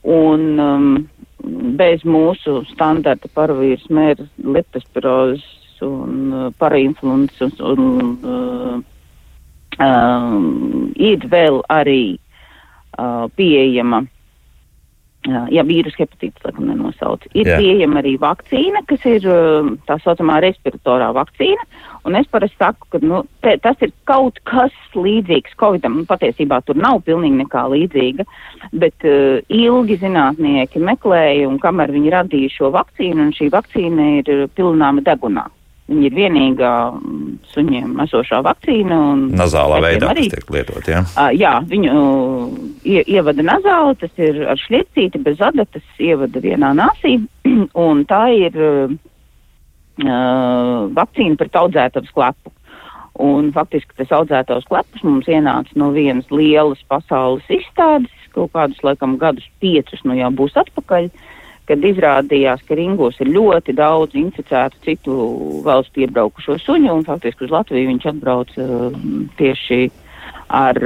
un 0.03 0.43
um, 0.59 0.89
bez 1.79 2.03
mūsu 2.03 2.59
standarta 2.73 3.31
paravīrus 3.31 3.87
mērs 3.93 4.27
leptospirozes 4.43 5.45
un 5.87 6.33
uh, 6.33 6.49
parainfluences 6.59 7.55
un, 7.63 7.87
un 7.95 8.13
uh, 8.27 8.77
um, 9.79 10.91
ir 10.97 11.23
vēl 11.31 11.61
arī 11.71 12.17
uh, 12.97 13.29
pieejama 13.37 14.03
Jā, 15.27 15.63
vīrusu 15.67 15.99
hepatīts, 15.99 16.39
laikam, 16.45 16.69
nenosauc. 16.69 17.25
Ir 17.35 17.49
Jā. 17.49 17.57
pieejama 17.59 17.99
arī 17.99 18.13
vakcīna, 18.21 18.83
kas 18.87 19.03
ir 19.09 19.25
tā 19.89 19.97
saucamā 19.99 20.37
respiratorā 20.45 21.09
vakcīna. 21.17 21.65
Un 22.07 22.15
es 22.15 22.29
parasti 22.31 22.55
saku, 22.61 22.87
ka 22.93 23.01
nu, 23.03 23.19
te, 23.43 23.57
tas 23.59 23.81
ir 23.83 23.91
kaut 24.07 24.39
kas 24.47 24.71
līdzīgs 24.95 25.57
Covidam. 25.59 25.97
Nu, 25.99 26.05
patiesībā 26.07 26.61
tur 26.63 26.79
nav 26.79 27.01
pilnīgi 27.03 27.41
nekā 27.41 27.65
līdzīga, 27.73 28.23
bet 28.79 29.03
uh, 29.09 29.41
ilgi 29.51 29.99
zinātnieki 30.05 30.79
meklēja, 30.79 31.49
un 31.49 31.59
kamēr 31.59 31.91
viņi 31.97 32.15
radīja 32.15 32.53
šo 32.53 32.71
vakcīnu, 32.77 33.27
un 33.27 33.35
šī 33.35 33.51
vakcīna 33.51 34.09
ir 34.21 34.47
pilnāma 34.55 35.03
degunā. 35.03 35.49
Viņa 35.87 36.03
ir 36.03 36.15
vienīgā 36.17 36.71
mm, 36.91 37.27
suņiem 37.53 37.93
esošā 38.03 38.41
vakcīna. 38.43 38.97
Nazālā 39.39 39.79
veidā 39.85 40.09
arī 40.11 40.25
tiek 40.33 40.49
lietot, 40.51 40.83
jā? 40.91 40.99
Uh, 41.13 41.29
jā, 41.31 41.53
viņu 41.69 41.93
ie, 42.83 42.99
ievada 43.05 43.45
nazāli, 43.47 43.95
tas 44.01 44.19
ir 44.19 44.41
ar 44.51 44.59
šļiecīti 44.59 45.21
bez 45.23 45.39
adatas, 45.47 45.85
ievada 46.03 46.43
vienā 46.43 46.73
nāsī, 46.75 47.15
un 47.87 48.03
tā 48.09 48.19
ir 48.35 48.59
uh, 48.67 48.91
vakcīna 50.99 51.39
pret 51.39 51.55
audzētavas 51.55 52.11
klepu. 52.11 52.51
Un 53.23 53.49
faktiski 53.55 53.95
tas 53.97 54.11
audzētavas 54.13 54.67
klepus 54.67 55.07
mums 55.07 55.31
ienāca 55.31 55.71
no 55.79 55.89
vienas 55.95 56.27
lielas 56.29 56.83
pasaules 56.91 57.47
izstādes, 57.49 58.11
kaut 58.35 58.51
kādus, 58.53 58.83
laikam, 58.83 59.15
gadus 59.17 59.47
piecus, 59.63 60.03
nu 60.03 60.19
jau 60.19 60.35
būs 60.35 60.59
atpakaļ. 60.59 61.07
Uh, 61.07 61.33
kad 61.67 61.83
izrādījās, 61.83 62.63
ka 62.67 62.77
ringos 62.79 63.19
ir 63.23 63.33
ļoti 63.35 63.75
daudz 63.75 64.15
inficētu 64.17 64.81
citu 64.85 65.17
valstu 65.65 66.05
iebraukušo 66.05 66.57
suņu, 66.63 66.93
un 66.93 67.05
faktiski 67.07 67.47
uz 67.47 67.53
Latviju 67.53 67.91
viņš 67.91 68.09
atbrauc 68.13 68.55
uh, 68.61 68.87
tieši 69.39 69.89
ar, 70.47 70.79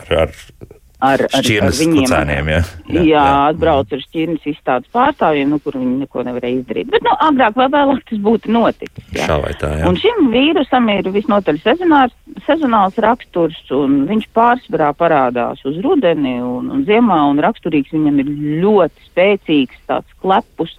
ar, 0.00 0.16
ar 0.24 0.77
ar, 0.98 1.22
ar, 1.30 1.48
ar 1.62 1.74
viņiem. 1.74 2.06
Kucēniem, 2.06 2.48
jā, 2.50 2.60
jā, 2.90 3.02
jā, 3.06 3.24
atbrauc 3.52 3.92
ar 3.94 4.02
šķirnes 4.02 4.46
izstādes 4.50 4.90
pārstāvjiem, 4.94 5.52
nu, 5.52 5.60
kur 5.62 5.76
viņi 5.78 5.94
neko 6.02 6.24
nevarēja 6.26 6.60
izdarīt. 6.60 6.90
Bet, 6.92 7.04
nu, 7.06 7.14
agrāk 7.28 7.58
vai 7.58 7.68
vēlāk 7.74 8.02
tas 8.08 8.22
būtu 8.24 8.52
noticis. 8.54 9.04
Jā. 9.14 9.28
Šā 9.30 9.38
vai 9.44 9.52
tā, 9.60 9.70
jā. 9.78 9.86
Un 9.90 10.00
šim 10.00 10.32
vīrusam 10.34 10.90
ir 10.94 11.10
visnotaļ 11.14 11.60
sezonāls, 11.62 12.16
sezonāls 12.46 12.98
raksturs, 13.04 13.60
un 13.74 14.02
viņš 14.10 14.26
pārsvarā 14.36 14.90
parādās 14.98 15.62
uz 15.68 15.78
rudeni 15.84 16.38
un, 16.42 16.72
un 16.74 16.84
ziemā, 16.88 17.22
un 17.30 17.40
raksturīgs 17.46 17.94
viņam 17.94 18.20
ir 18.24 18.34
ļoti 18.64 19.08
spēcīgs 19.12 19.86
tāds 19.90 20.20
klepus 20.22 20.74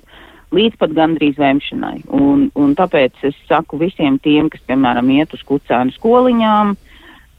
līdz 0.55 0.79
pat 0.81 0.93
gandrīz 0.97 1.38
vēmšanai. 1.38 2.09
Un, 2.17 2.47
un 2.57 2.71
tāpēc 2.75 3.21
es 3.29 3.38
saku 3.47 3.77
visiem 3.79 4.17
tiem, 4.17 4.49
kas, 4.49 4.63
piemēram, 4.65 5.11
iet 5.13 5.35
uz 5.38 5.43
kucēnu 5.45 5.93
skoliņām, 5.93 6.73
uh, 6.73 6.88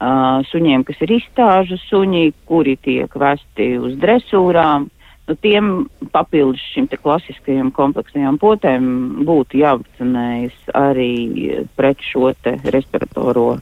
uh, 0.01 0.41
suņiem, 0.49 0.83
kas 0.87 1.01
ir 1.05 1.13
izstāžu 1.19 1.77
suņi, 1.85 2.31
kuri 2.49 2.77
tiek 2.81 3.13
vesti 3.15 3.75
uz 3.77 3.95
dresūrām. 4.01 4.89
Nu, 5.29 5.35
tiem 5.37 5.67
papildus 6.11 6.63
šim 6.73 6.87
te 6.91 6.97
klasiskajam 6.99 7.69
kompleksajām 7.75 8.39
potēm 8.41 8.87
būtu 9.27 9.61
jāvakcinējas 9.61 10.73
arī 10.75 11.11
pret 11.77 12.01
šo 12.03 12.33
te 12.41 12.57
respiratoro 12.73 13.53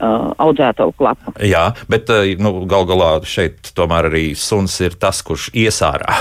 uh, 0.00 0.30
audzētavu 0.40 0.94
klapu. 0.98 1.34
Jā, 1.44 1.70
bet 1.90 2.10
uh, 2.12 2.24
nu, 2.40 2.52
gal 2.70 2.86
galā 2.88 3.10
šeit 3.28 3.72
tomēr 3.76 4.10
arī 4.10 4.24
suns 4.38 4.74
ir 4.84 4.96
tas, 5.00 5.22
kurš 5.26 5.50
iesārā. 5.56 6.16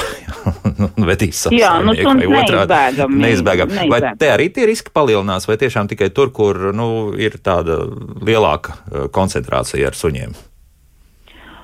vedīs 1.10 1.46
savu 1.46 1.58
Jā, 1.58 1.78
nu, 1.84 1.96
suns 1.98 2.26
neizbēgami. 2.28 3.22
Neizbēgami. 3.24 3.88
Vai 3.92 4.02
te 4.20 4.32
arī 4.34 4.50
tie 4.54 4.68
riski 4.70 4.94
palielinās, 4.96 5.48
vai 5.50 5.60
tiešām 5.62 5.90
tikai 5.92 6.12
tur, 6.16 6.34
kur 6.36 6.70
nu, 6.76 6.90
ir 7.18 7.40
tāda 7.44 7.82
lielāka 8.20 8.76
uh, 8.76 9.08
koncentrācija 9.14 9.92
ar 9.92 9.98
suņiem? 9.98 10.38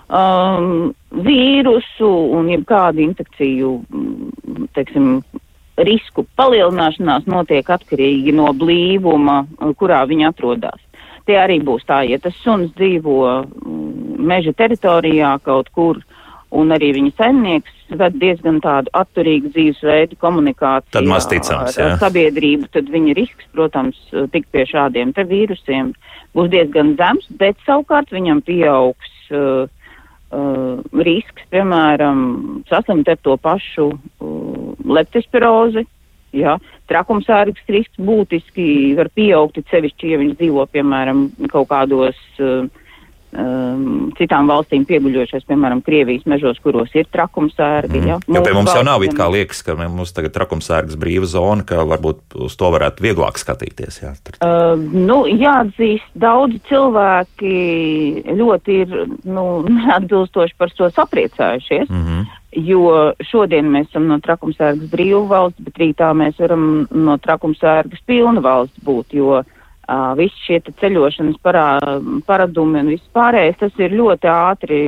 Um, 0.05 0.91
vīrusu 1.25 2.09
un 2.37 2.51
jebkādu 2.53 3.01
infekciju, 3.07 3.71
mm, 3.89 4.67
teiksim, 4.77 5.07
risku 5.81 6.23
palielināšanās 6.39 7.25
notiek 7.27 7.67
atkarīgi 7.67 8.31
no 8.35 8.51
blīvuma, 8.55 9.41
kurā 9.79 10.03
viņi 10.07 10.29
atrodas 10.29 10.84
tie 11.27 11.39
arī 11.41 11.59
būs 11.65 11.85
tā, 11.87 12.03
ja 12.07 12.19
tas 12.21 12.35
suns 12.43 12.73
dzīvo 12.77 13.19
mm, 13.43 14.19
meža 14.25 14.53
teritorijā 14.57 15.35
kaut 15.45 15.71
kur, 15.75 16.01
un 16.55 16.71
arī 16.71 16.91
viņa 16.95 17.13
saimnieks 17.17 17.95
ved 17.99 18.17
diezgan 18.21 18.61
tādu 18.63 18.91
atturīgu 18.97 19.51
dzīvesveidu 19.53 20.17
komunikāciju 20.21 20.95
tad 20.95 21.09
maz 21.09 21.27
ticams, 21.29 21.77
ar 21.81 21.97
sabiedrību, 22.01 22.69
tad 22.73 22.89
viņa 22.93 23.15
risks, 23.17 23.47
protams, 23.53 23.99
tikt 24.33 24.49
pie 24.53 24.65
šādiem 24.69 25.13
te 25.15 25.25
vīrusiem 25.27 25.93
būs 26.35 26.51
diezgan 26.53 26.95
zems, 26.99 27.27
bet 27.39 27.59
savukārt 27.67 28.13
viņam 28.13 28.41
pieaugs 28.45 29.11
uh, 29.31 29.65
uh, 30.35 31.01
risks, 31.05 31.45
piemēram, 31.53 32.63
saslimt 32.71 33.09
ar 33.11 33.19
to 33.23 33.37
pašu 33.41 33.91
uh, 33.91 34.73
leptospirozi, 34.97 35.85
Ja? 36.35 36.57
Trakumsārgas 36.91 37.71
risks 37.71 38.01
būtiski 38.01 38.67
var 38.97 39.09
pieaugt, 39.15 39.61
sevišķi, 39.71 40.11
ja 40.13 40.21
viņš 40.21 40.39
dzīvo, 40.41 40.65
piemēram, 40.73 41.27
kaut 41.53 41.69
kādos 41.71 42.19
uh, 42.43 42.67
um, 43.33 44.11
citām 44.17 44.49
valstīm 44.49 44.85
pieguļošais, 44.87 45.45
piemēram, 45.49 45.81
Krievijas 45.85 46.25
mežos, 46.29 46.59
kuros 46.63 46.93
ir 46.97 47.07
trakumsērgi. 47.11 47.99
Mm. 48.01 48.07
Ja? 48.09 48.19
Jo 48.37 48.43
pie 48.45 48.53
mums 48.55 48.73
jau 48.75 48.83
nav 48.85 49.03
it 49.05 49.15
kā 49.17 49.27
liekas, 49.31 49.63
ka 49.65 49.77
mums 49.79 50.13
tagad 50.15 50.35
trakumsērgas 50.35 50.99
brīva 50.99 51.29
zona, 51.29 51.65
ka 51.67 51.83
varbūt 51.87 52.37
uz 52.47 52.55
to 52.59 52.71
varētu 52.75 53.05
vieglāk 53.05 53.39
skatīties. 53.41 54.01
Jā, 54.03 54.13
uh, 54.37 54.73
nu, 54.77 55.23
jāatzīst, 55.29 56.07
daudzi 56.13 56.61
cilvēki 56.69 57.55
ļoti 58.35 58.79
ir 58.85 58.97
nu, 59.25 59.45
neatbilstoši 59.81 60.57
par 60.59 60.73
to 60.75 60.91
sapriecājušies. 60.95 61.89
Mm 61.89 62.07
-hmm 62.07 62.41
jo 62.55 63.11
šodien 63.19 63.67
mēs 63.67 63.89
esam 63.89 64.05
no 64.07 64.15
trakumsērgas 64.23 64.87
brīvu 64.87 65.25
valsts, 65.27 65.59
bet 65.59 65.75
rītā 65.75 66.13
mēs 66.15 66.37
varam 66.39 66.87
no 66.87 67.17
trakumsērgas 67.19 67.99
pilna 68.07 68.39
valsts 68.39 68.79
būt, 68.79 69.11
jo 69.19 69.41
uh, 69.41 69.54
visi 70.17 70.41
šie 70.45 70.59
ceļošanas 70.81 71.37
parā, 71.45 71.67
paradumi 72.25 72.81
un 72.81 72.91
viss 72.93 73.13
pārējais, 73.15 73.59
tas 73.59 73.79
ir 73.81 73.95
ļoti 73.95 74.31
ātri 74.31 74.79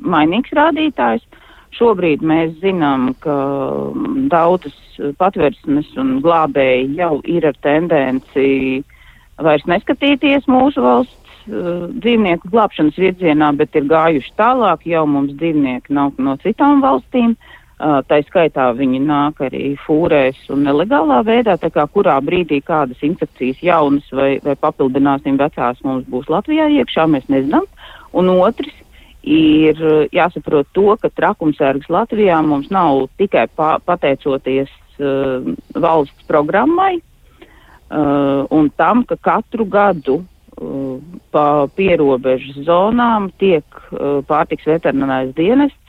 mainīgs 0.00 0.54
rādītājs. 0.56 1.26
Šobrīd 1.76 2.22
mēs 2.24 2.54
zinām, 2.62 3.10
ka 3.20 3.36
daudzas 4.32 4.76
patversmes 5.18 5.90
un 6.00 6.20
glābēji 6.24 6.94
jau 6.96 7.18
ir 7.28 7.44
ar 7.50 7.58
tendenci 7.60 8.82
vairs 9.42 9.66
neskatīties 9.68 10.46
mūsu 10.48 10.80
valsts 10.80 11.50
uh, 11.50 11.90
dzīvnieku 12.00 12.48
glābšanas 12.54 12.96
virzienā, 12.96 13.50
bet 13.58 13.76
ir 13.76 13.90
gājuši 13.90 14.32
tālāk, 14.38 14.86
jau 14.88 15.04
mums 15.10 15.34
dzīvnieki 15.36 15.92
nav 15.92 16.16
no 16.16 16.38
citām 16.40 16.80
valstīm. 16.86 17.34
Uh, 17.36 17.55
tā 17.76 18.20
skaitā 18.24 18.70
viņi 18.72 19.02
nāk 19.04 19.42
arī 19.44 19.74
fūrēs 19.84 20.48
un 20.52 20.64
nelegālā 20.64 21.20
veidā, 21.26 21.58
tā 21.60 21.68
kā 21.70 21.84
kurā 21.92 22.16
brīdī 22.24 22.62
kādas 22.64 23.02
infekcijas 23.04 23.60
jaunas 23.60 24.06
vai, 24.12 24.38
vai 24.44 24.56
papildināsim 24.56 25.36
vecās 25.36 25.82
mums 25.84 26.06
būs 26.08 26.30
Latvijā 26.32 26.70
iekšā, 26.72 27.04
mēs 27.10 27.28
nezinām. 27.28 27.66
Un 28.16 28.32
otrs 28.32 28.72
ir 29.26 29.80
jāsaprot 30.14 30.68
to, 30.72 30.94
ka 31.02 31.10
trakumsērgas 31.10 31.90
Latvijā 31.92 32.38
mums 32.46 32.70
nav 32.70 33.10
tikai 33.20 33.46
pa, 33.52 33.76
pateicoties 33.84 34.70
uh, 35.00 35.44
valsts 35.74 36.28
programmai 36.30 36.96
uh, 37.90 38.46
un 38.54 38.70
tam, 38.78 39.04
ka 39.04 39.18
katru 39.20 39.66
gadu 39.68 40.22
uh, 40.22 40.96
pa 41.34 41.66
pierobežu 41.76 42.62
zonām 42.64 43.28
tiek 43.42 43.66
uh, 43.90 44.22
pārtiks 44.24 44.64
veterinārais 44.70 45.34
dienests 45.36 45.85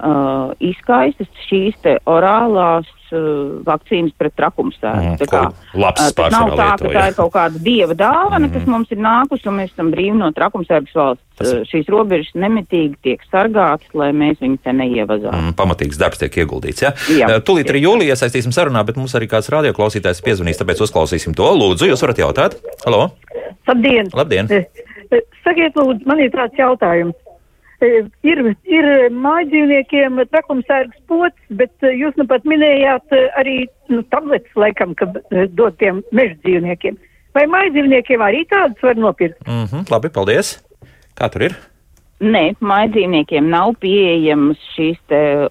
uh, 0.00 0.50
izkaistas 0.60 1.28
šīs 1.48 1.76
te 1.84 1.96
orālās 2.10 2.88
uh, 3.12 3.60
vakcīnas 3.66 4.12
pret 4.18 4.34
trakumsēru. 4.38 5.02
Mm, 5.12 5.18
Tā 5.20 5.28
kā, 5.30 5.42
labs 5.78 6.04
uh, 6.06 6.12
tas 6.16 6.34
nav 6.34 6.52
tā, 6.58 6.68
ka 6.80 6.92
tā 6.94 7.04
ir 7.12 7.16
kaut 7.18 7.32
kāda 7.34 7.62
dieva 7.62 7.96
dāvana, 7.98 8.46
mm. 8.48 8.52
kas 8.56 8.68
mums 8.70 8.90
ir 8.94 9.00
nākusi, 9.04 9.48
un 9.50 9.58
mēs 9.60 9.72
esam 9.74 9.90
brīvi 9.94 10.16
no 10.20 10.30
trakumsēras 10.36 10.94
valsts. 10.96 11.24
Tas- 11.24 11.28
Tas... 11.40 11.62
Šīs 11.70 11.86
robežas 11.88 12.34
nemitīgi 12.36 12.98
tiek 13.06 13.22
sargātas, 13.32 13.88
lai 13.96 14.10
mēs 14.12 14.42
viņus 14.42 14.60
te 14.66 14.74
neievazām. 14.76 15.32
Mm, 15.32 15.54
pamatīgs 15.56 15.96
darbs 15.96 16.20
tiek 16.20 16.34
ieguldīts. 16.42 16.82
Ja? 16.84 16.90
Jā. 17.08 17.30
Eh, 17.32 17.40
Tūlīt 17.48 17.70
arī 17.72 17.80
jūlijā 17.86 18.12
iesaistīsim 18.12 18.52
sarunā, 18.52 18.82
bet 18.84 18.98
mums 19.00 19.14
arī 19.16 19.24
kāds 19.32 19.48
radioklausītājs 19.54 20.20
piezvanīs, 20.26 20.60
tāpēc 20.60 20.82
uzklausīsim 20.84 21.32
to. 21.38 21.48
Lūdzu, 21.56 21.88
jūs 21.88 22.04
varat 22.04 22.20
jautāt? 22.20 22.58
Halo! 22.84 23.06
Labdien! 23.70 24.12
Labdien! 24.12 24.52
Sakiet, 25.44 25.74
lūdzu, 25.80 26.04
man 26.06 26.20
ir 26.22 26.28
tāds 26.34 26.60
jautājums. 26.60 27.16
Eh, 27.80 28.08
Ir, 28.26 28.40
ir 28.68 28.86
mājdzīvniekiem 29.16 30.20
trakumsērgas 30.28 30.98
pots, 31.08 31.38
bet 31.56 31.72
eh, 31.86 31.94
jūs 31.96 32.16
nu 32.20 32.26
pat 32.28 32.44
minējāt 32.48 33.14
eh, 33.16 33.28
arī 33.40 33.54
nu, 33.88 34.02
tabletes, 34.12 34.52
laikam, 34.60 34.92
ka 34.98 35.08
eh, 35.32 35.46
dot 35.56 35.78
tiem 35.80 36.02
meža 36.12 36.36
dzīvniekiem. 36.44 36.98
Vai 37.36 37.46
mājdzīvniekiem 37.48 38.22
arī 38.26 38.44
tādas 38.50 38.84
var 38.84 39.00
nopirkt? 39.00 39.40
Mm 39.46 39.64
-hmm, 39.64 39.88
labi, 39.90 40.10
paldies! 40.12 40.58
Kā 41.16 41.30
tur 41.32 41.48
ir? 41.48 41.56
Nē, 42.20 42.56
mājdzīvniekiem 42.60 43.48
nav 43.48 43.72
pieejamas 43.80 44.60
šīs 44.76 45.00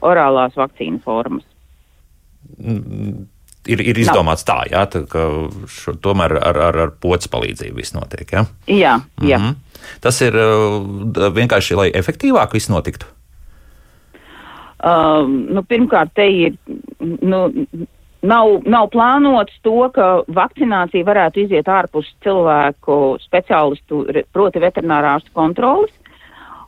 orālās 0.06 0.54
vakcīnu 0.54 1.02
formas. 1.02 1.44
Ir, 3.70 3.82
ir 3.82 3.98
izdomāts 3.98 4.46
tā, 4.46 4.62
jā, 4.70 4.86
tā, 4.86 5.02
ka 5.10 5.26
šo, 5.66 5.96
tomēr 5.98 6.38
ar, 6.38 6.58
ar, 6.58 6.78
ar 6.86 6.92
pocis 7.02 7.32
palīdzību 7.32 7.82
viss 7.82 7.98
notiek. 7.98 8.32
Ja? 8.32 8.46
Jā, 8.68 9.00
jā. 9.22 9.40
Mm 9.40 9.46
-hmm. 9.46 9.56
Tas 10.02 10.22
ir 10.22 10.36
uh, 10.36 10.80
vienkārši, 11.36 11.76
lai 11.76 11.90
efektīvāk 11.92 12.54
viss 12.54 12.70
notiktu. 12.72 13.06
Uh, 14.80 15.28
nu, 15.28 15.64
pirmkārt, 15.68 16.14
te 16.16 16.28
ir. 16.32 16.60
Nu, 17.00 17.48
Nav, 18.20 18.50
nav 18.68 18.90
plānots 18.92 19.54
to, 19.64 19.86
ka 19.96 20.26
vakcinācija 20.36 21.06
varētu 21.08 21.40
iziet 21.46 21.70
ārpus 21.72 22.10
cilvēku 22.26 23.16
speciālistu, 23.24 24.02
proti 24.36 24.60
veterinārārstu 24.60 25.32
kontrolas. 25.32 25.94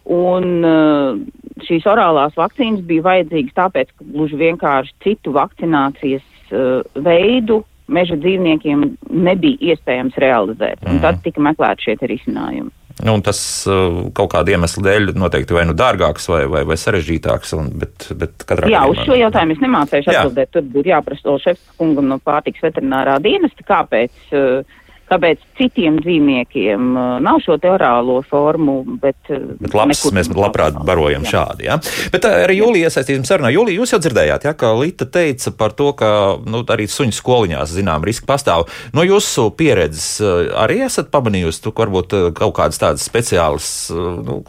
Un 0.08 0.64
uh, 0.64 1.20
šīs 1.68 1.84
orālās 1.92 2.40
vakcīnas 2.40 2.86
bija 2.88 3.04
vajadzīgas 3.10 3.58
tāpēc, 3.60 3.92
ka 3.92 4.08
gluži 4.14 4.40
vienkārši 4.40 4.96
citu 5.04 5.36
vakcinācijas 5.36 6.24
uh, 6.56 6.88
veidu 6.96 7.66
meža 7.92 8.16
dzīvniekiem 8.16 8.88
nebija 9.12 9.74
iespējams 9.74 10.16
realizēt. 10.24 10.80
Un 10.88 10.96
Mhm. 10.96 11.02
tad 11.04 11.20
tika 11.28 11.44
meklēti 11.44 11.84
šie 11.90 11.98
risinājumi. 12.00 12.72
Nu, 13.04 13.16
tas 13.26 13.40
uh, 13.70 14.12
kaut 14.14 14.32
kāda 14.34 14.54
iemesla 14.54 14.84
dēļ 14.86 15.14
noteikti 15.18 15.56
vai 15.56 15.64
nu 15.66 15.74
dārgāks, 15.78 16.28
vai, 16.30 16.44
vai, 16.52 16.62
vai 16.70 16.78
sarežģītāks. 16.78 17.54
Un, 17.58 17.70
bet, 17.82 18.08
bet 18.18 18.46
katrā 18.46 18.70
Jā, 18.70 18.84
uz 18.86 18.98
gadījumā- 18.98 19.08
šo 19.08 19.18
jautājumu 19.22 19.56
es 19.56 19.64
nemācēšu 19.64 20.12
Jā. 20.14 20.22
atbildēt. 20.26 20.52
Tur 20.54 20.68
būtu 20.76 20.92
jāprasa 20.92 21.32
Olševs 21.34 21.64
kungam 21.82 22.12
no 22.12 22.20
pārtiks 22.20 22.62
veterinārā 22.62 23.18
dienesta, 23.24 23.66
kāpēc, 23.68 24.12
eh, 24.32 24.78
kāpēc 25.12 25.42
citiem 25.60 26.00
dzīvniekiem 26.02 26.88
eh, 26.98 27.10
nav 27.26 27.42
šo 27.46 27.58
teorālo 27.62 28.20
formu, 28.28 28.82
bet. 29.02 29.18
eh, 29.30 29.44
Bet 29.62 29.76
labs, 29.78 30.04
mēs 30.16 30.32
labprāt 30.34 30.80
barojam 30.88 31.26
Jā. 31.28 31.34
šādi. 31.36 31.68
Ja? 31.68 31.78
Bet 32.14 32.28
ā, 32.28 32.34
arī 32.46 32.60
Jūlija 32.62 32.90
iesaistīsim 32.90 33.26
sarunā. 33.28 33.52
Jūlija, 33.54 33.82
jūs 33.82 33.96
jau 33.96 34.02
dzirdējāt, 34.04 34.48
ja, 34.48 34.56
ka 34.58 34.74
Līta 34.82 35.08
teica 35.12 35.54
par 35.58 35.76
to, 35.78 35.92
ka 35.98 36.12
nu, 36.48 36.64
arī 36.72 36.88
suņu 36.90 37.16
skoliņās 37.18 37.76
zinām 37.76 38.06
riski 38.08 38.28
pastāv. 38.30 38.68
No 38.96 39.06
jūsu 39.06 39.50
pieredzes 39.58 40.22
arī 40.58 40.82
esat 40.88 41.12
pamanījusi, 41.14 41.64
tu, 41.66 41.74
ka 41.76 41.86
varbūt 41.86 42.16
kaut 42.38 42.56
kādas 42.58 42.80
tādas 42.82 43.06
speciālas 43.08 43.68
nu, 43.92 44.42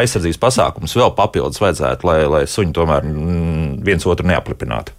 aizsardzības 0.00 0.40
pasākumus 0.40 0.96
vēl 0.96 1.12
papildus 1.18 1.60
vajadzētu, 1.62 2.08
lai, 2.08 2.18
lai 2.30 2.42
suņi 2.50 2.74
tomēr 2.76 3.06
mm, 3.06 3.76
viens 3.86 4.08
otru 4.08 4.28
neaplipinātu. 4.30 4.96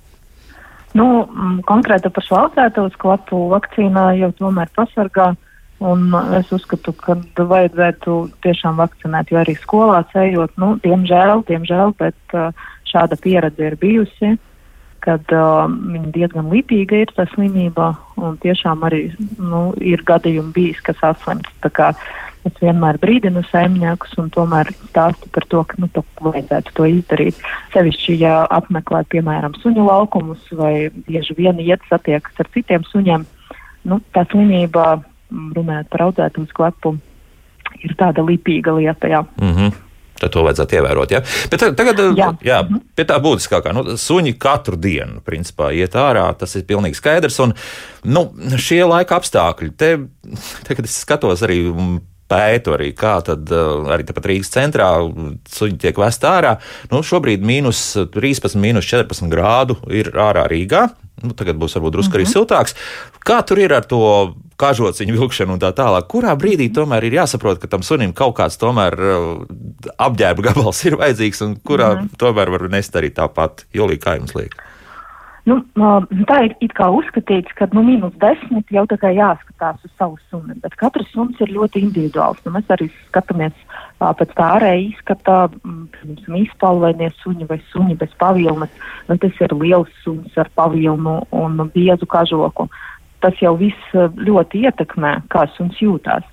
Nu, 0.97 1.05
mm, 1.23 1.61
konkrēti 1.69 2.11
par 2.11 2.25
šo 2.25 2.37
audzētos 2.45 2.97
klapu 2.99 3.45
vakcīnā 3.53 4.11
jau 4.19 4.31
tomēr 4.39 4.71
pasargā. 4.75 5.31
Un 5.81 6.11
es 6.37 6.51
uzskatu, 6.53 6.93
ka 6.93 7.15
vajadzētu 7.33 8.15
tiešām 8.45 8.77
vakcinēt, 8.77 9.31
jo 9.33 9.39
arī 9.41 9.55
skolās 9.57 10.11
ejot, 10.13 10.53
nu, 10.61 10.75
diemžēl, 10.83 11.41
diemžēl, 11.47 11.95
bet 11.97 12.35
uh, 12.37 12.51
šāda 12.85 13.17
pieredze 13.17 13.65
ir 13.65 13.79
bijusi, 13.81 14.35
kad 15.01 15.33
uh, 15.33 15.65
viņi 15.65 16.13
diezgan 16.13 16.51
lipīga 16.53 17.01
ir 17.01 17.13
tā 17.17 17.25
slimība, 17.33 17.95
un 18.21 18.37
tiešām 18.43 18.85
arī 18.85 19.07
nu, 19.41 19.71
ir 19.81 20.05
gadījumi 20.05 20.53
bijis, 20.53 20.83
kas 20.85 21.01
saslimst. 21.01 21.49
Tā 21.65 21.73
kā 21.73 21.89
es 22.47 22.55
vienmēr 22.61 22.97
brīdinu 23.01 23.43
saimniekus 23.49 24.15
un 24.21 24.31
tomēr 24.33 24.71
stāstu 24.89 25.29
par 25.33 25.45
to, 25.51 25.63
ka 25.67 25.77
nu, 25.81 25.89
to 25.93 26.03
vajadzētu 26.21 26.73
to 26.77 26.87
izdarīt. 26.89 27.43
Sevišķi, 27.75 28.17
ja 28.23 28.41
apmeklē, 28.49 29.03
piemēram, 29.13 29.55
suņu 29.61 29.85
laukumus 29.87 30.49
vai 30.57 30.89
bieži 31.07 31.37
vien 31.37 31.61
iet 31.61 31.85
satiekas 31.89 32.41
ar 32.41 32.49
citiem 32.55 32.87
suņiem, 32.89 33.27
nu, 33.91 34.01
tā 34.15 34.25
slimība, 34.31 35.03
mm, 35.29 35.53
runājot 35.57 35.93
par 35.93 36.07
audzēto 36.07 36.45
sklepu, 36.49 36.97
ir 37.85 37.95
tāda 37.99 38.25
lipīga 38.25 38.75
lieta. 38.77 39.07
Jā. 39.07 39.25
Mm 39.41 39.55
-hmm. 39.55 39.79
Tad 40.21 40.29
to 40.35 40.43
vajadzētu 40.45 40.77
ievērot. 40.77 41.11
Ja? 41.11 41.21
Bet 41.49 41.59
ta- 41.59 41.71
tagad 41.73 41.97
jā. 41.97 42.13
Jā. 42.15 42.29
Jā, 42.45 42.81
pie 42.95 43.05
tā 43.09 43.17
būtiskākā. 43.17 43.73
Nu, 43.73 43.97
suņi 43.97 44.35
katru 44.37 44.77
dienu 44.77 45.21
principā, 45.25 45.71
iet 45.73 45.97
ārā, 45.97 46.27
tas 46.37 46.55
ir 46.55 46.63
pilnīgi 46.69 46.99
skaidrs. 46.99 47.39
Un, 47.39 47.53
nu, 48.03 48.33
šie 48.57 48.83
laika 48.85 49.17
apstākļi, 49.17 49.71
te, 49.77 49.97
te 50.67 50.75
kad 50.75 50.85
es 50.85 50.99
skatos 51.01 51.41
arī. 51.41 51.73
Mm, 52.31 52.37
Pētu 52.37 52.75
arī, 52.77 52.91
kā 52.97 53.17
tad 53.25 53.51
uh, 53.51 53.91
arī 53.91 54.07
tepat 54.07 54.29
Rīgas 54.31 54.53
centrā 54.53 54.89
suņi 55.51 55.79
tiek 55.81 55.97
vest 56.01 56.23
ārā. 56.27 56.57
Nu, 56.91 57.03
šobrīd 57.03 57.43
mīnus 57.45 57.81
13, 58.13 58.57
mīnus 58.61 58.87
14 58.87 59.31
grādu 59.31 59.77
ir 59.91 60.13
ārā 60.15 60.47
Rīgā. 60.51 60.87
Nu, 61.21 61.35
tagad 61.37 61.59
būs 61.61 61.75
varbūt 61.77 61.97
drusku 61.97 62.17
arī 62.17 62.25
siltāks. 62.25 62.73
Kā 63.21 63.41
tur 63.45 63.59
ir 63.61 63.75
ar 63.75 63.85
to 63.85 64.01
kažociņu 64.61 65.17
vilkšanu 65.19 65.57
un 65.57 65.61
tā 65.61 65.69
tālāk? 65.77 66.07
Kurā 66.09 66.33
brīdī 66.39 66.71
tomēr 66.73 67.05
ir 67.05 67.19
jāsaprot, 67.19 67.61
ka 67.61 67.69
tam 67.69 67.85
sunim 67.85 68.15
kaut 68.17 68.33
kāds 68.39 68.57
tomēr 68.61 68.97
uh, 68.97 69.29
apģērba 70.01 70.49
gabals 70.49 70.81
ir 70.87 70.97
vajadzīgs 71.01 71.45
un 71.45 71.55
kurā 71.61 71.93
mm 71.93 72.01
-hmm. 72.01 72.19
tomēr 72.21 72.53
var 72.55 72.69
nest 72.73 72.95
arī 72.95 73.13
tāpat? 73.13 73.65
Jolī, 73.73 73.99
kā 74.01 74.17
jums 74.17 74.35
liekas? 74.35 74.70
Nu, 75.49 75.57
tā 76.29 76.37
ir 76.45 76.53
it 76.61 76.75
kā 76.77 76.85
uzskatīts, 76.93 77.53
ka 77.57 77.65
nu, 77.73 77.81
mīnus 77.85 78.13
desmit 78.21 78.69
jau 78.73 78.83
tā 78.89 78.97
kā 79.01 79.09
jāskatās 79.15 79.79
uz 79.87 79.93
savu 79.97 80.19
suni, 80.29 80.53
bet 80.61 80.75
katrs 80.77 81.09
suns 81.15 81.39
ir 81.41 81.49
ļoti 81.55 81.81
individuāls. 81.81 82.43
Nu, 82.45 82.53
mēs 82.53 82.69
arī 82.69 82.91
skatāmies 83.07 83.55
ā, 83.97 84.11
pēc 84.19 84.35
tā 84.37 84.51
ārēja 84.59 84.83
izskata, 84.91 85.37
piemēram, 85.63 86.37
izpalvainie 86.43 87.09
suņi 87.23 87.49
vai 87.49 87.57
suņi 87.71 87.97
bez 87.97 88.13
pavilnas. 88.21 88.75
Nu, 89.09 89.17
tas 89.21 89.41
ir 89.41 89.55
liels 89.57 89.89
suns 90.05 90.37
ar 90.37 90.51
pavilnu 90.57 91.17
un 91.33 91.57
biezu 91.73 92.05
kažoku. 92.05 92.69
Tas 93.21 93.41
jau 93.41 93.55
viss 93.57 93.97
ļoti 93.97 94.67
ietekmē, 94.67 95.23
kā 95.33 95.47
suns 95.57 95.81
jūtās. 95.81 96.25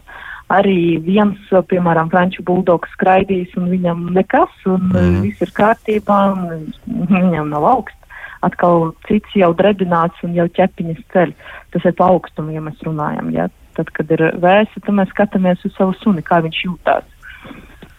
Arī 0.52 0.96
viens, 1.04 1.40
piemēram, 1.68 2.08
franču 2.12 2.44
buldogs 2.44 2.92
skraidīs 2.96 3.52
un 3.60 3.68
viņam 3.72 4.06
nekas, 4.16 4.52
un 4.68 4.86
mm. 4.92 5.18
viss 5.24 5.44
ir 5.44 5.52
kārtībā, 5.56 6.20
un 6.32 7.08
viņam 7.12 7.52
nav 7.52 7.68
augsts 7.72 7.97
atkal 8.46 8.92
cits 9.08 9.36
jau 9.36 9.50
drebināts 9.56 10.24
un 10.26 10.34
jau 10.36 10.46
ķepiņas 10.58 11.04
ceļ. 11.14 11.34
Tas 11.74 11.86
ir 11.88 11.94
pa 11.98 12.10
augstumu, 12.14 12.54
ja 12.54 12.62
mēs 12.64 12.80
runājam. 12.86 13.30
Ja? 13.34 13.48
Tad, 13.78 13.92
kad 13.96 14.10
ir 14.14 14.24
vēsa, 14.42 14.82
tad 14.82 14.94
mēs 14.94 15.12
skatāmies 15.14 15.62
uz 15.66 15.74
savu 15.76 15.94
suni, 16.02 16.24
kā 16.26 16.40
viņš 16.44 16.64
jūtās. 16.66 17.06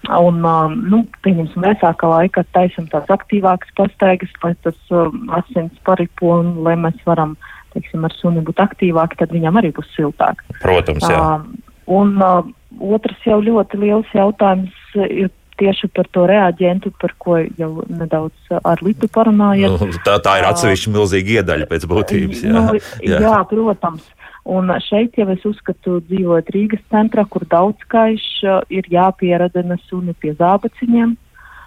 Un, 0.09 0.39
um, 0.41 0.75
nu, 0.89 1.03
pieņemsim, 1.25 1.61
vēsākā 1.61 2.07
laikā 2.09 2.43
taisam 2.55 2.87
tās 2.89 3.09
aktīvākas 3.13 3.69
pastaigas, 3.77 4.31
lai 4.41 4.55
tas 4.65 4.77
um, 4.95 5.27
asins 5.37 5.75
paripo 5.85 6.31
un 6.39 6.55
lai 6.65 6.73
mēs 6.79 6.97
varam, 7.05 7.35
teiksim, 7.75 8.07
ar 8.07 8.15
suni 8.17 8.41
būt 8.47 8.61
aktīvāki, 8.63 9.19
tad 9.19 9.35
viņam 9.35 9.59
arī 9.61 9.69
būs 9.75 9.91
siltāk. 9.93 10.41
Protams, 10.63 11.05
jā. 11.05 11.19
Um, 11.19 11.59
un 11.99 12.15
uh, 12.25 12.47
otrs 12.95 13.27
jau 13.27 13.37
ļoti 13.43 13.81
liels 13.83 14.09
jautājums 14.15 14.73
ir 15.05 15.29
tieši 15.59 15.89
par 15.95 16.07
to 16.15 16.25
reaģentu, 16.29 16.91
par 17.01 17.13
ko 17.21 17.39
jau 17.59 17.71
nedaudz 17.87 18.51
uh, 18.53 18.61
ar 18.63 18.81
Litu 18.85 19.09
parunājot. 19.11 19.75
Nu, 19.79 19.99
tā, 20.05 20.17
tā 20.23 20.37
ir 20.41 20.47
atsevišķa 20.49 20.95
milzīga 20.95 21.35
iedaļa 21.39 21.69
pēc 21.69 21.87
būtības. 21.91 22.45
Jā, 22.47 22.55
Nu, 22.55 22.81
jā. 23.05 23.21
jā, 23.27 23.37
protams. 23.49 24.07
Un 24.49 24.71
šeit 24.81 25.17
jau 25.19 25.27
es 25.29 25.43
uzskatu, 25.45 25.99
dzīvojot 26.09 26.47
Rīgas 26.55 26.81
centrā, 26.89 27.25
kur 27.29 27.45
daudz 27.49 27.83
kaiš, 27.91 28.25
uh, 28.47 28.61
ir 28.73 28.87
jāpieradina 28.89 29.77
suni 29.89 30.15
pie 30.17 30.33
zābaciņiem. 30.39 31.17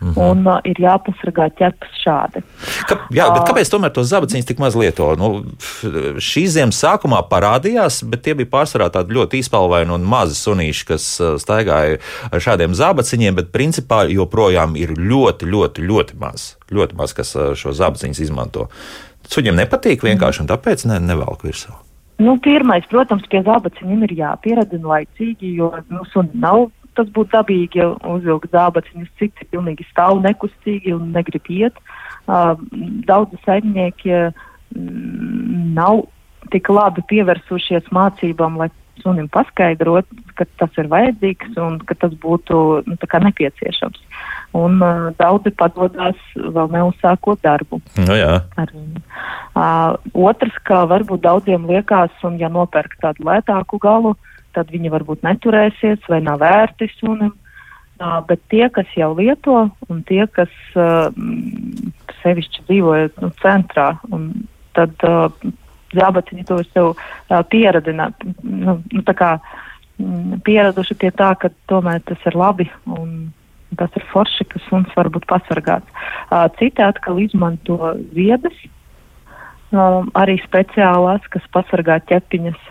Mm. 0.03 0.13
-hmm. 0.15 0.31
Un 0.31 0.47
uh, 0.47 0.59
ir 0.65 0.77
jāpasargā 0.83 1.47
ķepas 1.59 1.99
šādi. 2.03 2.43
Ka, 2.89 2.97
jā, 3.15 3.29
bet 3.31 3.45
kāpēc 3.47 3.71
tomēr 3.71 3.93
tos 3.95 4.09
zabaciņus 4.11 4.49
tik 4.49 4.59
maz 4.59 4.75
lieto? 4.75 5.13
Nu, 5.15 5.29
šī 6.19 6.43
ziemas 6.51 6.81
sākumā 6.83 7.21
parādījās, 7.31 8.03
bet 8.11 8.25
tie 8.27 8.35
bija 8.35 8.51
pārsvarā 8.51 8.91
tādi 8.91 9.15
ļoti 9.15 9.39
izpalvaini 9.39 9.95
un 9.95 10.03
mazi 10.03 10.35
sunīši, 10.35 10.87
kas 10.91 11.07
uh, 11.21 11.39
staigāja 11.39 12.01
ar 12.33 12.41
šādiem 12.41 12.75
zabaciņiem, 12.75 13.39
bet 13.39 13.55
principā 13.55 14.03
joprojām 14.11 14.75
ir 14.77 14.97
ļoti, 14.99 15.47
ļoti, 15.47 15.87
ļoti 15.87 16.19
maz, 16.19 16.57
ļoti 16.71 16.99
maz 16.99 17.15
kas 17.15 17.37
uh, 17.37 17.55
šo 17.55 17.73
zabaciņus 17.73 18.21
izmanto. 18.21 18.69
suņiem 19.29 19.57
nepatīk 19.57 20.03
vienkārši 20.03 20.41
un 20.43 20.49
tāpēc 20.51 20.87
ne, 20.91 20.99
nevelk 21.01 21.45
virsū. 21.47 21.71
Nu, 22.19 22.37
pirmais, 22.43 22.85
protams, 22.91 23.25
pie 23.31 23.41
zābaciņiem 23.43 24.03
ir 24.03 24.13
jāpieradina 24.19 24.89
laicīgi, 24.89 25.55
jo 25.57 25.73
nu, 25.89 26.05
suni 26.13 26.31
nav 26.35 26.69
tas 26.99 27.09
būtu 27.15 27.33
dabīgi, 27.35 27.81
ja 27.81 27.91
uzvilkt 28.15 28.53
zābaciņus, 28.55 29.13
cik 29.21 29.45
ir 29.45 29.51
pilnīgi 29.55 29.87
stāv 29.91 30.23
nekustīgi 30.25 30.95
un 30.97 31.13
negrib 31.17 31.49
iet. 31.53 31.79
Uh, 32.27 32.55
daudzi 33.09 33.39
saimnieki 33.47 34.13
mm, 34.13 35.73
nav 35.79 36.05
tik 36.53 36.69
labi 36.71 37.05
pievērsušies 37.11 37.91
mācībām, 37.95 38.59
lai 38.61 38.71
sunim 39.03 39.29
paskaidrot, 39.33 40.07
ka 40.39 40.47
tas 40.61 40.77
ir 40.79 40.89
vajadzīgs 40.93 41.57
un 41.63 41.79
ka 41.89 41.97
tas 41.99 42.13
būtu 42.23 42.59
nu, 42.87 42.97
nepieciešams. 43.27 44.03
Un 44.59 44.83
uh, 44.85 45.09
daudzi 45.17 45.51
padodas 45.57 46.19
vēl 46.37 46.69
neuzsākot 46.75 47.41
darbu. 47.43 47.81
Nu, 47.97 48.17
jā. 48.19 48.43
Ar, 48.61 48.75
uh, 49.57 49.97
otrs, 50.13 50.59
ka 50.69 50.85
varbūt 50.91 51.25
daudziem 51.25 51.65
liekas, 51.71 52.13
un 52.29 52.37
ja 52.41 52.53
nopērk 52.53 52.99
tādu 53.01 53.25
lētāku 53.31 53.81
galu, 53.83 54.15
tad 54.57 54.73
viņi 54.73 54.93
varbūt 54.93 55.25
neturēsies 55.27 56.05
vai 56.11 56.21
nav 56.25 56.43
vērti 56.43 56.91
sunim. 56.99 57.33
Uh, 58.03 58.19
bet 58.27 58.41
tie, 58.51 58.65
kas 58.73 58.89
jau 58.99 59.13
lieto, 59.15 59.69
un 59.93 59.99
tie, 60.09 60.25
kas 60.35 60.51
uh, 60.75 61.13
sevišķi 62.23 62.65
dzīvoja 62.67 63.13
nu, 63.23 63.29
centrā, 63.43 63.93
tad 64.75 65.05
uh, 65.07 65.29
zābaciņi 65.95 66.47
to 66.49 66.59
sev 66.73 66.89
uh, 66.95 67.43
pieradina, 67.53 68.09
nu, 68.43 68.81
nu, 68.81 69.05
kā 69.07 69.37
mm, 69.37 70.41
pieraduši 70.47 70.99
pie 70.99 71.13
tā, 71.15 71.31
ka 71.39 71.53
tomēr 71.71 72.03
tas 72.09 72.27
ir 72.27 72.39
labi 72.39 72.67
un 72.91 73.31
tas 73.79 73.93
ir 73.97 74.05
forši, 74.11 74.49
ka 74.51 74.61
suns 74.67 74.91
var 74.97 75.09
būt 75.13 75.29
pasargāts. 75.31 75.89
Uh, 76.29 76.49
citi 76.59 76.83
atkal 76.85 77.21
izmanto 77.23 77.79
viedas, 78.17 78.57
um, 79.73 80.11
arī 80.19 80.39
speciālās, 80.43 81.25
kas 81.33 81.47
pasargā 81.55 82.01
ķepiņas. 82.11 82.69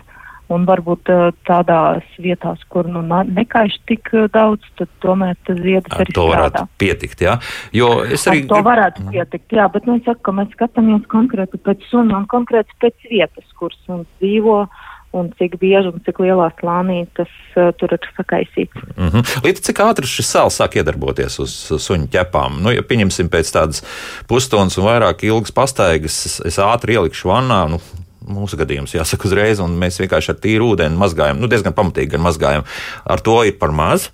Un 0.52 0.66
varbūt 0.68 1.10
uh, 1.12 1.24
tādās 1.48 2.06
vietās, 2.22 2.60
kur 2.72 2.88
nu, 2.90 3.02
nekaiš 3.08 3.78
tik 3.88 4.12
uh, 4.12 4.28
daudz, 4.32 4.66
tad 4.78 4.90
tomēr 5.04 5.36
tas 5.46 5.58
ziedas 5.62 5.92
Ar 5.96 6.04
arī 6.04 6.16
to 6.18 6.28
varētu 6.28 6.54
strādā. 6.54 6.80
pietikt, 6.82 7.24
jā. 7.26 7.36
Jo 7.72 7.90
es 8.04 8.26
Ar 8.26 8.34
arī. 8.34 8.46
to 8.50 8.62
varētu 8.68 9.08
pietikt, 9.10 9.58
jā, 9.58 9.68
bet 9.72 9.88
nu, 9.88 9.98
es 10.00 10.08
saku, 10.08 10.24
ka 10.28 10.36
mēs 10.38 10.54
skatāmies 10.56 11.04
konkrēti 11.12 11.60
pēc 11.62 11.86
suna 11.90 12.22
un 12.22 12.30
konkrēti 12.30 12.76
pēc 12.82 13.08
vietas, 13.10 13.48
kur 13.58 13.74
suns 13.86 14.08
dzīvo 14.20 14.64
un 15.12 15.28
cik 15.36 15.58
bieži 15.60 15.92
un 15.92 16.00
cik 16.06 16.20
lielā 16.24 16.48
slānī 16.58 17.02
tas 17.16 17.30
uh, 17.60 17.70
tur 17.76 17.92
ir 17.92 18.06
sakaisīts. 18.16 18.84
Mm 18.96 19.08
-hmm. 19.08 19.42
Līdz 19.44 19.60
cik 19.68 19.82
ātri 19.84 20.08
šis 20.08 20.30
sāls 20.34 20.56
sāk 20.60 20.76
iedarboties 20.80 21.38
uz 21.38 21.52
suņu 21.86 22.08
ķepām? 22.12 22.62
Nu, 22.64 22.72
ja 22.72 22.82
pieņemsim 22.82 23.28
pēc 23.28 23.52
tādas 23.52 23.84
pusstundas 24.28 24.78
un 24.78 24.88
vairāk 24.88 25.24
ilgas 25.28 25.52
pastaigas, 25.52 26.16
es, 26.26 26.40
es 26.44 26.58
ātri 26.58 26.96
ielikšu 26.96 27.28
vannā. 27.28 27.68
Nu, 27.68 27.80
Mūsu 28.28 28.58
gadījums 28.60 28.94
jāsaka 28.94 29.26
uzreiz, 29.28 29.60
un 29.64 29.74
mēs 29.80 29.98
vienkārši 30.02 30.34
ar 30.34 30.40
tīru 30.42 30.72
ūdeni 30.74 30.98
mazgājam, 31.00 31.40
nu, 31.42 31.48
diezgan 31.50 31.74
pamatīgi 31.74 32.14
gan 32.16 32.22
mazgājam. 32.26 32.66
Ar 33.10 33.22
to 33.24 33.40
ir 33.48 33.56
par 33.58 33.72
maz. 33.74 34.10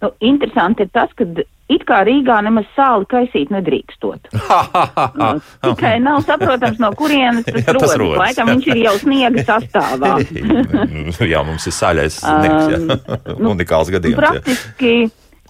Nu, 0.00 0.12
interesanti 0.24 0.86
ir 0.86 0.92
tas, 0.94 1.10
ka 1.18 1.26
it 1.70 1.82
kā 1.86 1.98
Rīgā 2.08 2.38
nemaz 2.46 2.64
sāli 2.76 3.04
kaisīt 3.10 3.50
nedrīkstot. 3.52 4.30
Nu, 5.20 5.74
Tikai 5.74 5.98
nav 6.02 6.22
saprotams, 6.24 6.78
no 6.80 6.88
kurienes 6.96 7.44
tas 7.44 7.60
Jā, 7.66 7.74
tas 7.74 7.74
rodas. 7.76 7.96
rodas, 8.00 8.20
Laikam 8.22 8.50
viņš 8.54 8.68
ir 8.72 8.80
jau 8.86 8.94
sniega 9.02 9.44
sastāvā. 9.48 10.12
jā, 11.34 11.42
mums 11.46 11.66
ir 11.68 11.74
saļais 11.76 12.16
sniegs. 12.22 12.70
jā. 12.72 13.34
nu, 13.36 13.52
Unikāls 13.52 13.92
gadījums. 13.92 14.40
jā. 14.80 14.94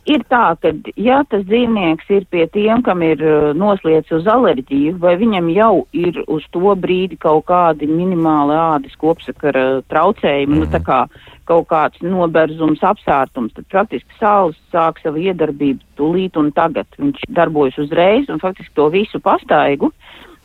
Ir 0.08 0.22
tā, 0.32 0.54
ka 0.56 0.70
ja 0.96 1.18
tas 1.28 1.42
dzīvnieks 1.44 2.08
ir 2.16 2.24
pie 2.32 2.46
tiem, 2.54 2.80
kam 2.86 3.02
ir 3.04 3.20
uh, 3.20 3.50
noslēdz 3.52 4.14
uz 4.16 4.28
alerģiju, 4.32 4.94
vai 5.02 5.12
viņam 5.20 5.50
jau 5.52 5.74
ir 5.92 6.22
uz 6.24 6.46
to 6.54 6.72
brīdi 6.80 7.18
kaut 7.20 7.44
kādi 7.50 7.88
minimāli 7.90 8.56
ādas 8.56 8.96
kopsakara 9.00 9.82
traucējumi, 9.92 10.56
mm. 10.56 10.62
nu 10.64 10.70
tā 10.72 10.80
kā 10.86 11.02
kaut 11.50 11.68
kāds 11.68 12.00
noberzums, 12.00 12.80
apsārtums, 12.86 13.52
tad 13.52 13.68
praktiski 13.68 14.16
saules 14.16 14.56
sāk 14.72 15.02
savu 15.02 15.20
iedarbību 15.20 15.84
tūlīt 16.00 16.40
un 16.40 16.48
tagad. 16.56 16.88
Viņš 16.96 17.28
darbojas 17.36 17.76
uzreiz 17.84 18.32
un 18.32 18.40
faktiski 18.40 18.72
to 18.78 18.88
visu 18.94 19.20
pastaigu. 19.20 19.92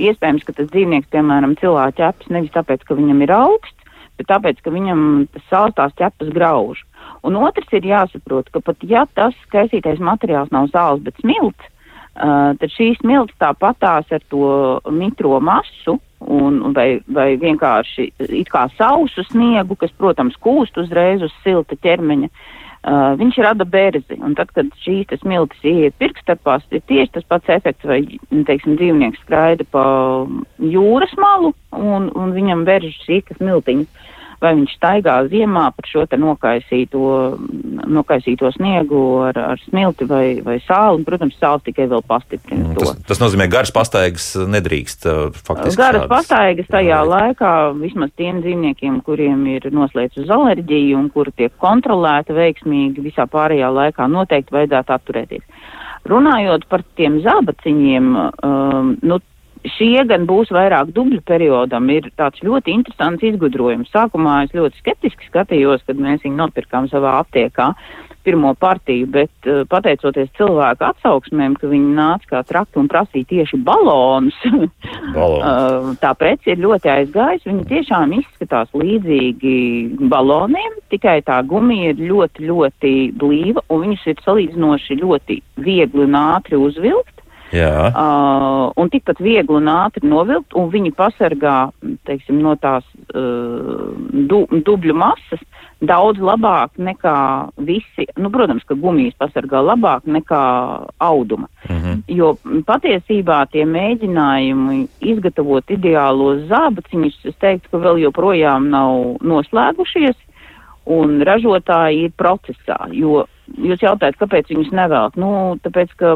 Iespējams, 0.01 0.43
ka 0.43 0.57
tas 0.57 0.67
dzīvnieks, 0.73 1.07
piemēram, 1.15 1.55
cilvēku 1.61 2.01
ķepas 2.01 2.31
nevis 2.35 2.51
tāpēc, 2.51 2.83
ka 2.83 2.97
viņam 2.99 3.23
ir 3.23 3.31
augsts, 3.31 3.84
bet 4.19 4.29
tāpēc, 4.31 4.61
ka 4.63 4.73
viņam 4.73 5.27
tas 5.33 5.73
tās 5.77 5.95
ķepas 5.99 6.33
grauž. 6.35 6.83
Un 7.25 7.37
otrs 7.39 7.71
ir 7.75 7.85
jāsaprot, 7.85 8.49
ka 8.53 8.61
pat 8.63 8.83
ja 8.85 9.05
tas 9.17 9.35
kaisītais 9.53 10.01
materiāls 10.03 10.53
nav 10.53 10.69
zāles, 10.73 11.03
bet 11.05 11.17
smilts, 11.21 11.69
uh, 12.15 12.53
tad 12.59 12.69
šīs 12.73 12.99
smilts 13.01 13.35
tāpatās 13.41 14.11
ar 14.11 14.25
to 14.29 14.81
mitro 14.93 15.39
masu 15.39 15.99
un, 16.25 16.61
vai, 16.73 16.99
vai 17.07 17.33
vienkārši 17.41 18.11
it 18.25 18.51
kā 18.53 18.65
sausu 18.77 19.25
sniegu, 19.29 19.77
kas, 19.79 19.93
protams, 19.97 20.37
kūst 20.41 20.77
uzreiz 20.81 21.25
uz 21.25 21.33
silta 21.43 21.77
ķermeņa. 21.81 22.31
Uh, 22.85 23.15
viņš 23.17 23.37
rada 23.41 23.65
berzi, 23.65 24.13
un 24.21 24.35
tad, 24.37 24.51
kad 24.53 24.67
šīs 24.83 25.09
smiltis 25.23 25.63
ieiet 25.65 25.95
pirkstapās, 25.97 26.67
ir 26.69 26.83
tieši 26.85 27.15
tas 27.15 27.25
pats 27.25 27.49
efekts, 27.49 27.87
vai, 27.89 28.03
teiksim, 28.29 28.75
dzīvnieks 28.77 29.23
skraida 29.25 29.65
pa 29.73 29.85
jūras 30.61 31.15
malu, 31.17 31.55
un, 31.73 32.11
un 32.13 32.35
viņam 32.35 32.61
veržas 32.67 32.99
sīka 33.07 33.39
smiltiņas 33.39 34.04
vai 34.45 34.53
viņš 34.59 34.75
staigā 34.77 35.15
ziemā 35.31 35.65
par 35.75 35.89
šo 35.89 36.05
te 36.09 36.19
nokaisīto, 36.21 37.09
nokaisīto 37.91 38.51
sniegu 38.55 39.01
ar, 39.27 39.39
ar 39.55 39.63
smilti 39.65 40.07
vai, 40.09 40.25
vai 40.45 40.59
sāli. 40.65 41.05
Protams, 41.07 41.37
sāls 41.41 41.65
tikai 41.65 41.87
vēl 41.91 42.03
pastiprina 42.07 42.73
to. 42.77 42.85
Tas, 42.85 43.01
tas 43.11 43.23
nozīmē, 43.23 43.49
garas 43.51 43.73
pastaigas 43.75 44.31
nedrīkst 44.55 45.09
uh, 45.09 45.21
faktiski. 45.35 45.79
Garas 45.81 46.05
šādas- 46.05 46.11
pastaigas 46.13 46.71
tajā 46.71 47.01
Jā. 47.01 47.03
laikā 47.09 47.53
vismaz 47.81 48.13
tiem 48.19 48.41
dzīvniekiem, 48.45 49.01
kuriem 49.05 49.45
ir 49.55 49.69
noslēgts 49.73 50.21
uz 50.23 50.31
alerģiju 50.31 50.99
un 50.99 51.09
kuri 51.13 51.33
tiek 51.35 51.55
kontrolēti 51.61 52.35
veiksmīgi 52.35 53.05
visā 53.05 53.27
pārējā 53.31 53.71
laikā, 53.73 54.09
noteikti 54.11 54.55
vajadzētu 54.55 54.97
atturēties. 54.99 55.45
Runājot 56.05 56.67
par 56.69 56.83
tiem 56.97 57.17
zābaciņiem, 57.25 58.11
um, 58.45 58.91
nu, 59.01 59.17
šie 59.75 60.05
gan 60.09 60.25
būs 60.29 60.51
vairāk 60.53 60.91
dubļu 60.95 61.21
periodam, 61.25 61.89
ir 61.93 62.09
tāds 62.19 62.41
ļoti 62.45 62.73
interesants 62.75 63.25
izgudrojums. 63.25 63.91
Sākumā 63.93 64.43
es 64.45 64.55
ļoti 64.55 64.81
skeptiski 64.81 65.29
skatījos, 65.29 65.85
kad 65.87 66.01
mēs 66.01 66.25
viņu 66.25 66.37
nopirkām 66.41 66.89
savā 66.91 67.17
aptiekā 67.23 67.73
pirmo 68.25 68.55
partiju, 68.57 69.05
bet 69.13 69.49
uh, 69.49 69.61
pateicoties 69.69 70.31
cilvēku 70.37 70.87
atsauksmēm, 70.87 71.53
ka 71.61 71.69
viņi 71.69 71.91
nāca 71.93 72.31
kā 72.31 72.41
trakti 72.49 72.81
un 72.81 72.89
prasīja 72.89 73.29
tieši 73.29 73.59
balonus, 73.67 74.37
Balonu. 75.15 75.41
Uh, 75.45 75.91
tā 76.01 76.15
prece 76.17 76.55
ir 76.55 76.63
ļoti 76.63 76.89
aizgājusi. 76.91 77.47
Viņa 77.51 77.67
tiešām 77.69 78.15
izskatās 78.17 78.71
līdzīgi 78.73 79.55
baloniem, 80.11 80.79
tikai 80.93 81.19
tā 81.27 81.37
gumija 81.45 81.93
ir 81.93 82.01
ļoti, 82.09 82.47
ļoti 82.49 82.95
blīva 83.21 83.63
un 83.69 83.85
viņus 83.85 84.07
ir 84.09 84.23
salīdzinoši 84.25 84.99
ļoti 85.03 85.39
viegli 85.67 86.07
un 86.07 86.17
ātri 86.19 86.57
uzvilkt. 86.59 87.14
Jā. 87.53 87.91
Uh, 87.91 88.71
un 88.81 88.89
tikpat 88.89 89.19
viegli 89.21 89.53
un 89.53 89.69
ātri 89.69 90.07
novilkt, 90.09 90.55
un 90.57 90.71
viņi 90.73 90.93
pasargā, 90.97 91.57
teiksim, 92.07 92.39
no 92.41 92.55
tās 92.57 92.85
uh, 93.13 93.91
du, 94.29 94.45
dubļu 94.49 94.95
masas 94.97 95.43
daudz 95.85 96.21
labāk 96.23 96.77
nekā 96.79 97.17
visi, 97.67 98.07
nu, 98.17 98.31
protams, 98.33 98.63
ka 98.67 98.77
gumijas 98.79 99.15
pasargā 99.19 99.61
labāk 99.61 100.07
nekā 100.07 100.43
auduma. 101.03 101.49
Mhm. 101.69 102.05
Jo 102.15 102.35
m, 102.45 102.63
patiesībā 102.67 103.43
tie 103.51 103.65
mēģinājumi 103.69 104.85
izgatavot 105.13 105.75
ideālos 105.75 106.45
zābaciņus, 106.51 107.19
es 107.31 107.35
teiktu, 107.43 107.71
ka 107.71 107.83
vēl 107.83 108.01
joprojām 108.05 108.69
nav 108.71 109.19
noslēgušies, 109.25 110.15
un 110.85 111.19
ražotāji 111.25 112.07
ir 112.07 112.15
procesā. 112.17 112.77
Jo 112.93 113.25
jūs 113.57 113.81
jautājat, 113.81 114.17
kāpēc 114.21 114.51
viņus 114.53 114.73
nevēlt? 114.75 115.17
Nu, 115.19 115.57
tāpēc, 115.65 115.93
ka 115.99 116.15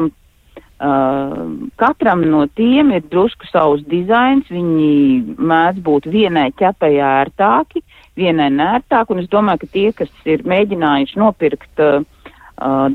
Uh, 0.79 1.67
katram 1.75 2.21
no 2.23 2.45
tiem 2.55 2.93
ir 2.95 3.01
drusku 3.11 3.43
savs 3.51 3.81
dizains, 3.91 4.47
viņi 4.47 5.35
mēdz 5.35 5.81
būt 5.83 6.05
vienai 6.07 6.53
ķepai 6.55 6.93
ērtāki, 7.03 7.81
vienai 8.15 8.47
nērtāki, 8.55 9.11
un 9.11 9.19
es 9.19 9.27
domāju, 9.27 9.65
ka 9.65 9.67
tie, 9.73 9.89
kas 9.91 10.13
ir 10.23 10.45
mēģinājuši 10.47 11.19
nopirkt 11.19 11.83
uh, 11.83 11.99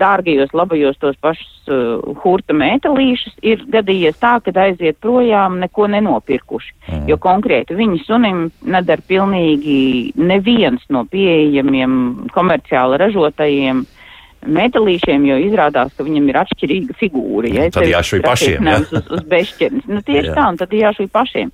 dārgajos, 0.00 0.52
labajos 0.56 0.96
tos 1.00 1.16
pašus 1.20 1.68
uh, 1.68 2.00
hurta 2.24 2.56
metālīšus, 2.56 3.36
ir 3.44 3.64
gadījies 3.72 4.16
tā, 4.20 4.38
ka 4.40 4.52
aiziet 4.64 4.96
projām 5.04 5.60
neko 5.60 5.86
nenopirkuši, 5.92 6.72
Mhm. 6.88 7.08
jo 7.08 7.16
konkrēti 7.16 7.76
viņi 7.76 8.04
sunim 8.04 8.50
nedara 8.64 9.02
pilnīgi 9.08 10.12
neviens 10.16 10.80
no 10.88 11.04
pieejamiem 11.04 12.28
komerciāli 12.32 12.98
ražotajiem 13.00 13.84
metālīšiem, 14.46 15.24
jo 15.28 15.38
izrādās, 15.46 15.94
ka 15.96 16.06
viņam 16.06 16.28
ir 16.30 16.40
atšķirīga 16.42 16.98
figūra. 17.00 17.52
Ja, 17.52 17.70
Tad 17.74 17.88
jāšuj 17.90 18.22
pašiem, 18.24 18.68
ja? 18.70 18.80
Uz, 18.82 19.08
uz 19.16 19.24
bešķirnes. 19.30 19.88
Nu, 19.90 20.02
tieši 20.04 20.30
Jā. 20.30 20.36
tā, 20.36 20.46
un 20.52 20.60
tad 20.60 20.76
jāšuj 20.76 21.10
pašiem. 21.14 21.52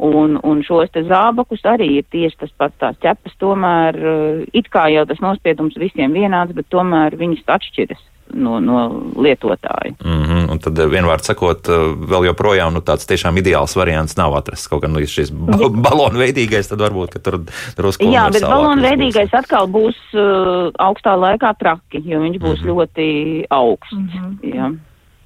Un, 0.00 0.38
un 0.48 0.62
šos 0.64 0.88
te 0.94 1.02
zābakus 1.04 1.66
arī 1.68 1.90
ir 1.98 2.06
tieši 2.08 2.38
tas 2.40 2.52
pats 2.56 2.78
tās 2.80 2.96
ķepas, 3.02 3.34
tomēr 3.42 3.98
uh, 4.00 4.38
it 4.56 4.70
kā 4.72 4.86
jau 4.88 5.04
tas 5.08 5.20
nospiedums 5.20 5.76
visiem 5.76 6.16
vienāds, 6.16 6.56
bet 6.56 6.70
tomēr 6.72 7.18
viņas 7.20 7.44
atšķiras 7.58 8.00
no, 8.34 8.60
no 8.60 9.02
lietotāja. 9.16 9.94
Mm 10.04 10.22
-hmm. 10.24 10.50
Un 10.50 10.58
tad, 10.58 10.78
vienvārds 10.78 11.26
sakot, 11.26 11.68
vēl 12.12 12.26
joprojām 12.30 12.74
nu, 12.74 12.80
tāds 12.80 13.06
tiešām 13.06 13.38
ideāls 13.38 13.76
variants 13.76 14.16
nav 14.16 14.34
atrasts. 14.34 14.68
Kaut 14.68 14.82
gan 14.82 14.92
nu, 14.92 15.06
šis 15.06 15.30
ba 15.30 15.68
balonu 15.68 16.18
veidīgais, 16.18 16.68
tad 16.68 16.80
varbūt 16.80 17.22
tur 17.22 17.40
drusku. 17.76 18.04
Jā, 18.04 18.30
bet 18.32 18.42
balonu 18.42 18.82
veidīgais 18.82 19.32
atkal 19.32 19.66
būs 19.66 19.96
uh, 20.14 20.70
augstā 20.78 21.16
laikā 21.16 21.54
traki, 21.58 22.02
jo 22.04 22.20
viņš 22.20 22.38
būs 22.38 22.60
mm 22.60 22.66
-hmm. 22.66 22.70
ļoti 22.70 23.46
augsts. 23.50 23.92
Mm 23.92 24.08
-hmm. 24.08 24.54
jā. 24.54 24.72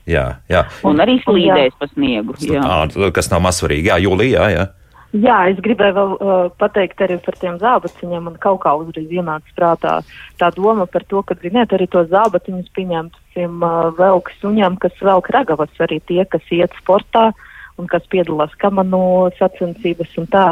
Jā, 0.05 0.37
jā. 0.49 0.65
Un 0.85 1.01
arī 1.01 1.17
slīdēs 1.25 1.73
pa 1.79 1.87
sniegu. 1.87 2.35
Jā. 2.45 2.61
À, 2.61 3.13
kas 3.13 3.31
nav 3.31 3.41
mazsvarīgi. 3.41 3.89
Jā, 3.89 3.97
jūlijā. 4.05 4.49
Jā, 4.53 4.67
jā. 5.15 5.39
Es 5.53 5.61
gribēju 5.65 5.95
vēl 5.97 6.13
uh, 6.15 6.35
pateikt 6.61 7.01
arī 7.05 7.19
par 7.23 7.39
tiem 7.41 7.59
zābaciņiem. 7.63 8.29
Man 8.29 8.37
kaut 8.43 8.63
kā 8.65 8.75
uzreiz 8.81 9.11
ienāca 9.11 9.57
prātā 9.57 9.95
tā 10.41 10.51
doma 10.57 10.87
par 10.91 11.07
to, 11.11 11.23
ka, 11.27 11.37
ziniet, 11.43 11.73
arī 11.75 11.89
tos 11.91 12.11
zābaciņus 12.13 12.71
pieņemt 12.77 13.19
tiem 13.37 13.63
uh, 13.63 13.91
velk 13.99 14.31
suņiem, 14.41 14.79
kas 14.83 15.01
velk 15.03 15.31
ragavas, 15.35 15.73
arī 15.85 16.01
tie, 16.09 16.23
kas 16.29 16.55
iet 16.55 16.75
sportā 16.81 17.31
un 17.79 17.89
kas 17.91 18.05
piedalās 18.11 18.53
kamanu 18.63 19.31
sacensības 19.39 20.13
un 20.21 20.29
tā. 20.31 20.45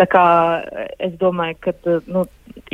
Tā 0.00 0.06
kā 0.10 0.24
es 0.98 1.14
domāju, 1.20 1.60
ka 1.66 1.76
uh, 1.84 2.00
nu, 2.10 2.24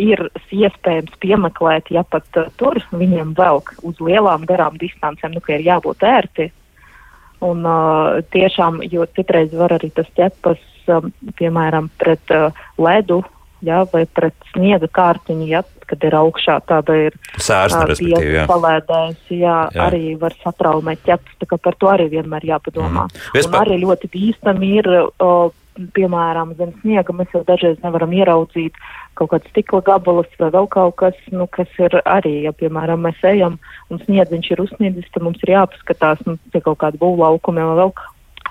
ir 0.00 0.26
iespējams 0.52 1.20
piemeklēt, 1.20 1.92
ja 1.92 2.04
pat 2.04 2.40
uh, 2.40 2.48
tur 2.60 2.80
viņiem 2.92 3.34
velk 3.38 3.74
uz 3.84 4.00
lielām 4.00 4.48
garām 4.48 4.80
distancēm, 4.80 5.36
nu, 5.36 5.44
ka 5.44 5.56
ir 5.56 5.68
jābūt 5.68 6.08
ērti. 6.08 6.50
Un 7.44 7.64
uh, 7.64 8.20
tiešām, 8.34 8.82
jo 8.92 9.06
citreiz 9.16 9.52
var 9.56 9.72
arī 9.78 9.88
tas 9.96 10.08
ķepas 10.16 10.69
piemēram, 11.38 11.90
pret 12.00 12.34
uh, 12.36 12.64
ledu 12.80 13.22
ja, 13.64 13.84
vai 13.92 14.04
pret 14.08 14.36
sniega 14.54 14.88
kārtiņu, 14.92 15.46
ja, 15.50 15.62
kad 15.90 16.04
ir 16.06 16.14
augšā 16.16 16.58
tāda 16.68 16.96
ir 17.08 17.16
respektīvi, 17.36 18.36
jā. 18.38 18.44
palēdēs, 18.50 19.24
jā, 19.34 19.56
jā. 19.74 19.88
arī 19.88 20.14
var 20.20 20.36
satraumēt 20.44 21.02
ķepas, 21.06 21.40
tā 21.40 21.48
kā 21.50 21.58
par 21.62 21.78
to 21.80 21.90
arī 21.92 22.10
vienmēr 22.12 22.46
jāpadomā. 22.52 23.08
Mm. 23.08 23.26
Vispār... 23.36 23.56
Un 23.56 23.66
arī 23.66 23.80
ļoti 23.82 24.10
bīstami 24.12 24.70
ir, 24.80 24.90
o, 25.20 25.32
piemēram, 25.96 26.54
zem 26.58 26.72
sniega 26.80 27.14
mēs 27.16 27.34
jau 27.34 27.42
dažreiz 27.46 27.78
nevaram 27.84 28.12
ieraudzīt 28.16 28.78
kaut 29.18 29.32
kāds 29.34 29.50
stikla 29.52 29.82
gabalus 29.84 30.30
vai 30.40 30.48
vēl 30.54 30.68
kaut 30.72 30.96
kas, 31.02 31.18
nu, 31.34 31.44
kas 31.52 31.68
ir 31.82 31.98
arī, 32.04 32.38
ja, 32.46 32.54
piemēram, 32.56 33.02
mēs 33.04 33.20
ejam 33.26 33.58
un 33.92 34.00
sniedziņš 34.06 34.54
ir 34.54 34.62
uzsniedzis, 34.64 35.10
tad 35.12 35.26
mums 35.26 35.42
ir 35.44 35.56
jāpaskatās, 35.56 36.22
nu, 36.28 36.38
pie 36.54 36.62
kaut 36.64 36.80
kāda 36.80 37.00
būvlaukuma 37.02 37.66
vai 37.72 37.76
vēl 37.82 37.94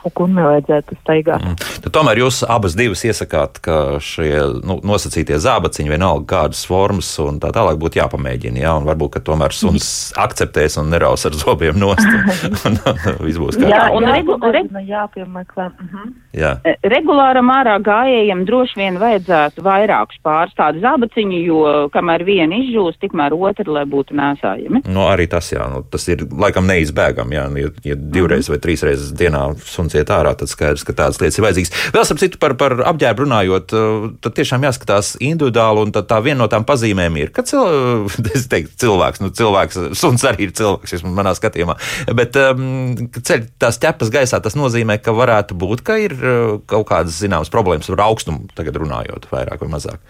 un 0.04 0.36
nevajadzētu 0.38 0.98
staigāt. 1.02 1.44
Mm. 1.44 1.56
Tad 1.86 1.94
tomēr 1.96 2.22
jūs 2.24 2.42
abas 2.48 2.76
divas 2.78 3.04
iesakāt, 3.08 3.60
ka 3.64 4.00
šie 4.04 4.32
nu, 4.64 4.80
nosacītie 4.86 5.40
zābaciņi, 5.42 5.92
vienalga 5.94 6.28
kādas 6.30 6.64
formas 6.68 7.10
un 7.24 7.40
tā 7.44 7.52
tālāk, 7.56 7.80
būtu 7.82 8.02
jāpamēģina. 8.02 8.62
Jā, 8.64 8.76
un 8.80 8.88
varbūt, 8.90 9.18
ka 9.18 9.24
tomēr 9.32 9.56
suns 9.56 9.88
mm. 9.88 10.22
akceptēs 10.26 10.80
un 10.82 10.92
neraus 10.94 11.26
ar 11.30 11.38
zobiem 11.38 11.80
nost. 11.80 12.06
un, 12.06 12.80
un, 12.92 13.00
viss 13.26 13.42
būs 13.42 13.60
kārtībā. 13.60 13.74
Jā, 13.74 13.84
un 13.96 14.08
regu, 14.10 14.38
regu, 14.46 14.84
jāpiemeklē. 14.90 15.70
Uh 15.70 15.94
-huh. 15.94 16.14
Jā. 16.40 16.54
E, 16.64 16.76
regulāram 16.84 17.50
ārā 17.50 17.78
gājējiem 17.84 18.46
droši 18.46 18.80
vien 18.80 19.00
vajadzētu 19.02 19.64
vairākus 19.66 20.20
pāris 20.24 20.54
tādu 20.58 20.82
zābaciņu, 20.84 21.40
jo 21.46 21.90
kamēr 21.94 22.24
viena 22.24 22.56
izžūs, 22.56 23.00
tikmēr 23.02 23.34
otra, 23.34 23.66
lai 23.68 23.86
būtu 23.90 24.14
nēsājami. 24.14 24.84
No, 24.86 24.94
nu, 24.94 25.08
arī 25.10 25.28
tas, 25.28 25.52
jā, 25.52 25.66
nu, 25.72 25.82
tas 25.82 26.08
ir 26.08 26.26
laikam 26.30 26.68
neizbēgam, 26.70 27.32
jā, 27.34 27.48
ja, 27.58 27.72
ja 27.84 27.96
divreiz 27.96 28.48
mm. 28.48 28.54
vai 28.54 28.60
trīs 28.64 28.84
reizes 28.86 29.14
dienā 29.18 29.44
suns 29.66 29.89
suns 29.90 29.98
iet 29.98 30.12
ārā, 30.14 30.36
tad 30.38 30.50
skaidrs, 30.52 30.86
ka 30.86 30.94
tādas 30.96 31.20
lietas 31.22 31.40
ir 31.40 31.46
vajadzīgas. 31.46 31.74
Vēl 31.96 32.06
starp 32.06 32.22
citu 32.22 32.40
par, 32.42 32.56
par 32.60 32.76
apģērbu 32.92 33.26
runājot, 33.26 33.74
uh, 33.74 34.08
tad 34.24 34.36
tiešām 34.38 34.66
jāskatās 34.68 35.16
individuāli, 35.18 35.86
un 35.88 35.94
tā 35.96 36.20
viena 36.26 36.44
no 36.44 36.50
tām 36.52 36.66
pazīmēm 36.70 37.18
ir, 37.20 37.34
ka 37.36 37.44
cil, 37.48 38.08
teiktu, 38.54 38.76
cilvēks, 38.86 39.24
nu, 39.24 39.32
cilvēks, 39.36 39.82
suns 40.00 40.26
arī 40.30 40.50
ir 40.50 40.56
cilvēks, 40.60 40.96
vismaz 40.98 41.18
manā 41.18 41.36
skatījumā, 41.38 41.78
bet 42.18 42.38
um, 42.40 42.96
ceļ 43.18 43.48
tās 43.62 43.82
ķepas 43.82 44.14
gaisā, 44.14 44.42
tas 44.44 44.58
nozīmē, 44.60 45.00
ka 45.04 45.16
varētu 45.18 45.58
būt, 45.60 45.86
ka 45.86 46.00
ir 46.02 46.18
uh, 46.20 46.58
kaut 46.70 46.90
kādas 46.92 47.20
zināmas 47.22 47.52
problēmas 47.54 47.90
ar 47.92 48.06
augstumu, 48.10 48.50
tagad 48.58 48.78
runājot 48.80 49.30
vairāk 49.34 49.66
vai 49.66 49.74
mazāk. 49.78 50.04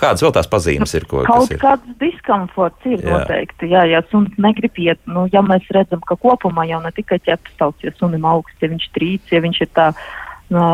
Kādas 0.00 0.24
vēl 0.24 0.32
tās 0.34 0.48
pazīmes 0.50 0.90
ir? 0.98 1.06
Ko, 1.06 1.22
Kaut 1.26 1.52
ir? 1.54 1.60
kāds 1.62 1.86
diskomforts 2.00 2.88
ir 2.88 2.98
jā. 2.98 3.12
noteikti. 3.14 3.70
Jā, 3.70 3.84
ja 3.86 4.02
suns 4.10 4.34
negrib 4.42 4.74
iet, 4.82 4.98
nu, 5.06 5.28
ja 5.30 5.42
mēs 5.46 5.68
redzam, 5.74 6.02
ka 6.02 6.18
kopumā 6.18 6.66
jau 6.66 6.80
ne 6.82 6.90
tikai 6.96 7.20
ķepas 7.22 7.54
tauts, 7.60 7.86
ja 7.86 7.94
sunim 7.94 8.26
augsts, 8.26 8.58
ja 8.62 8.72
viņš 8.72 8.88
trīc, 8.96 9.30
ja 9.30 9.42
viņš 9.44 9.62
ir 9.62 9.70
tā 9.76 9.92
nu, 10.50 10.64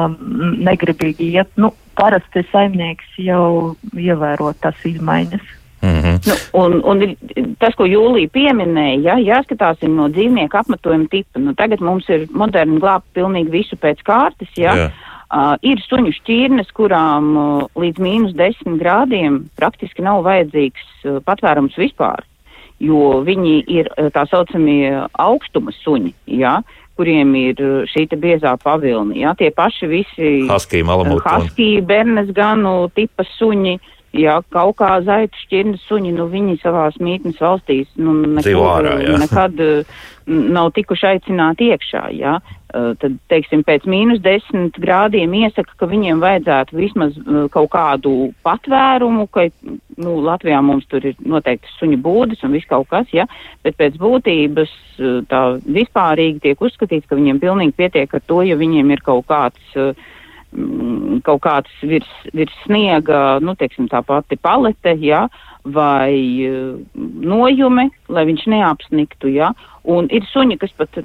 negribīgi 0.71 1.35
iet, 1.35 1.53
nu, 1.61 1.75
parasti 2.01 2.47
saimnieks 2.49 3.19
jau 3.21 3.77
ievēro 3.93 4.55
tās 4.63 4.81
izmaiņas. 4.89 5.57
Mm 5.81 6.01
-hmm. 6.01 6.17
nu, 6.29 6.35
un, 6.61 6.73
un 6.85 7.55
tas, 7.59 7.75
ko 7.77 7.85
Jūlija 7.89 8.29
pieminēja, 8.33 9.01
ja, 9.01 9.37
jāskatās 9.37 9.81
no 9.89 10.09
dzīvnieku 10.09 10.57
apmetojuma 10.57 11.09
tipa. 11.11 11.41
Nu, 11.41 11.55
tagad 11.55 11.81
mums 11.81 12.09
ir 12.09 12.27
moderni 12.33 12.81
glābt 12.81 13.07
pilnīgi 13.17 13.51
visu 13.51 13.77
pēc 13.77 14.03
kārtas. 14.05 14.53
Ja. 14.57 14.75
Yeah. 14.77 14.93
Uh, 15.31 15.55
ir 15.63 15.79
suņu 15.87 16.11
šķirnes, 16.17 16.73
kurām 16.75 17.27
uh, 17.39 17.67
līdz 17.79 18.03
mīnus 18.03 18.33
10 18.35 18.81
grādiem 18.81 19.45
praktiski 19.55 20.03
nav 20.03 20.25
vajadzīgs 20.27 20.89
uh, 21.05 21.21
patvērums 21.23 21.77
vispār, 21.79 22.25
jo 22.83 23.21
viņi 23.23 23.53
ir 23.71 23.93
uh, 23.93 24.09
tā 24.11 24.25
saucamie 24.27 24.91
augstuma 25.23 25.71
suņi, 25.85 26.11
jā, 26.35 26.57
kuriem 26.99 27.31
ir 27.39 27.63
uh, 27.63 27.77
šī 27.87 28.09
biezā 28.19 28.57
pavilni, 28.59 29.21
jā, 29.23 29.37
tie 29.39 29.53
paši 29.55 29.93
visi 29.93 30.33
Husky, 30.51 30.83
Malamut, 30.83 31.23
Husky, 31.23 31.77
Bernes 31.79 32.35
Ganu 32.35 32.91
tipa 32.99 33.23
suņi, 33.37 33.79
jā, 34.17 34.39
kaut 34.55 34.79
kā 34.81 34.95
zaitu 35.07 35.39
šķirnes 35.47 35.85
suņi, 35.89 36.15
nu 36.17 36.29
viņi 36.31 36.61
savās 36.63 36.97
mītnes 37.03 37.41
valstīs, 37.43 37.91
nu 38.01 38.15
nekur, 38.39 38.65
ārā, 38.75 38.97
nekad 39.25 39.61
nav 40.31 40.71
tikuši 40.77 41.15
aicināti 41.15 41.71
iekšā, 41.75 42.09
jā. 42.15 42.39
Eh, 42.71 42.93
tad, 43.03 43.17
teiksim, 43.33 43.65
pēc 43.67 43.87
mīnus 43.91 44.21
desmit 44.23 44.77
grādiem 44.79 45.33
iesaka, 45.41 45.73
ka 45.81 45.89
viņiem 45.91 46.21
vajadzētu 46.23 46.77
vismaz 46.79 47.17
uh, 47.19 47.49
kaut 47.51 47.73
kādu 47.73 48.13
patvērumu, 48.47 49.25
ka, 49.35 49.49
nu, 49.99 50.13
Latvijā 50.23 50.61
mums 50.63 50.87
tur 50.91 51.09
ir 51.11 51.17
noteikti 51.19 51.73
suņu 51.81 51.99
būdas 52.05 52.45
un 52.47 52.55
viss 52.55 52.71
kaut 52.71 52.87
kas, 52.93 53.11
ja, 53.17 53.27
bet 53.67 53.75
pēc 53.81 53.99
būtības 53.99 54.77
tā 55.27 55.43
vispārīgi 55.65 56.45
tiek 56.45 56.63
uzskatīts, 56.63 57.09
ka 57.11 57.19
viņiem 57.19 57.41
pilnīgi 57.43 57.75
pietiek 57.75 58.15
ar 58.15 58.23
to, 58.23 58.43
ja 58.47 58.59
viņiem 58.61 58.95
ir 58.95 59.03
kaut 59.03 59.27
kāds 59.33 59.79
uh, 59.81 59.91
kaut 61.27 61.43
kāds 61.45 61.83
virs, 61.87 62.11
virs 62.35 62.55
sniega, 62.65 63.39
nu, 63.45 63.55
teiksim, 63.59 63.89
tā 63.91 64.03
pati 64.07 64.39
palete, 64.41 64.97
jā, 64.99 65.27
vai 65.63 66.15
uh, 66.49 66.81
nojume, 66.97 67.91
lai 68.11 68.27
viņš 68.31 68.49
neapsniktu, 68.51 69.31
jā, 69.37 69.53
un 69.91 70.11
ir 70.11 70.27
suņi, 70.33 70.59
kas 70.61 70.75
pat 70.79 71.03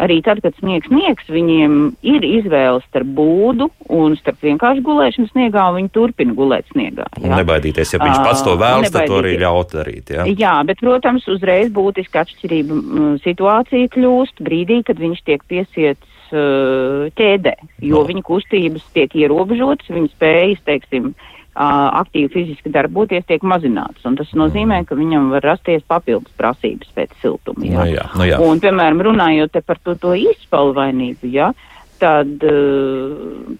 arī 0.00 0.18
tad, 0.26 0.40
kad 0.42 0.56
sniegs 0.58 0.88
sniegs, 0.90 1.28
viņiem 1.30 1.74
ir 2.06 2.24
izvēle 2.26 2.82
starp 2.88 3.10
būdu 3.16 3.68
un 3.94 4.16
starp 4.18 4.42
vienkārši 4.42 4.82
gulēšanu 4.84 5.30
sniegā, 5.30 5.68
un 5.70 5.78
viņi 5.78 5.92
turpina 5.94 6.34
gulēt 6.36 6.70
sniegā. 6.72 7.06
Jā. 7.20 7.30
Nebaidīties, 7.38 7.94
ja 7.94 8.00
viņš 8.02 8.22
pats 8.24 8.42
to 8.46 8.56
vēlas, 8.60 8.90
tad 8.94 9.10
to 9.10 9.20
arī 9.20 9.36
ļaut 9.42 9.76
darīt. 9.76 10.10
Jā, 10.16 10.26
jā 10.26 10.56
bet, 10.66 10.82
protams, 10.82 11.28
uzreiz 11.30 11.70
būtiski 11.74 12.20
atšķirība 12.24 12.80
situācija 13.24 13.92
kļūst 13.94 14.42
brīdī, 14.44 14.82
kad 14.88 15.00
viņš 15.00 15.22
tiek 15.28 15.46
piesiets 15.50 16.10
ķēdē, 16.34 17.54
jo 17.84 18.02
no. 18.02 18.08
viņa 18.08 18.24
kustības 18.26 18.84
tiek 18.96 19.14
ierobežotas, 19.24 19.90
viņa 19.92 20.12
spējas, 20.14 20.62
teiksim, 20.66 21.12
aktīvi 21.54 22.32
fiziski 22.32 22.72
darboties, 22.74 23.26
tiek 23.28 23.44
mazināts. 23.46 24.02
Tas 24.02 24.32
nozīmē, 24.34 24.82
ka 24.88 24.98
viņam 24.98 25.30
var 25.34 25.44
rasties 25.46 25.84
papildus 25.86 26.32
prasības 26.38 26.90
pēc 26.96 27.14
siltuma. 27.22 27.62
Jā. 27.62 27.78
Nu 27.78 27.86
jā, 27.92 28.06
nu 28.18 28.26
jā. 28.26 28.40
Un, 28.42 28.62
piemēram, 28.62 29.02
runājot 29.06 29.60
par 29.66 29.78
to, 29.84 29.94
to 29.94 30.14
izpalvainību, 30.18 31.30
jā, 31.30 31.52
tad 32.02 32.42
uh, 32.42 33.54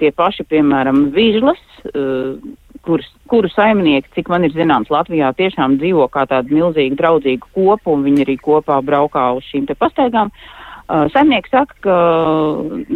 tie 0.00 0.10
paši, 0.16 0.48
piemēram, 0.48 1.10
vīžlas, 1.12 1.60
uh, 1.92 2.40
kuras, 2.84 3.12
kuru 3.28 3.52
saimnieki, 3.52 4.12
cik 4.16 4.32
man 4.32 4.48
ir 4.48 4.56
zināms, 4.56 4.92
Latvijā 4.92 5.34
tiešām 5.36 5.76
dzīvo 5.82 6.08
kā 6.12 6.24
tāda 6.30 6.48
milzīga 6.48 6.96
draudzīga 6.96 7.52
kopa, 7.52 7.92
un 7.92 8.08
viņi 8.08 8.24
arī 8.24 8.40
kopā 8.40 8.80
braukā 8.84 9.30
uz 9.36 9.44
šīm 9.52 9.68
te 9.68 9.76
pastaigām. 9.76 10.32
Uh, 10.32 10.63
saimnieks 10.88 11.50
saka, 11.50 11.74
ka 11.84 11.96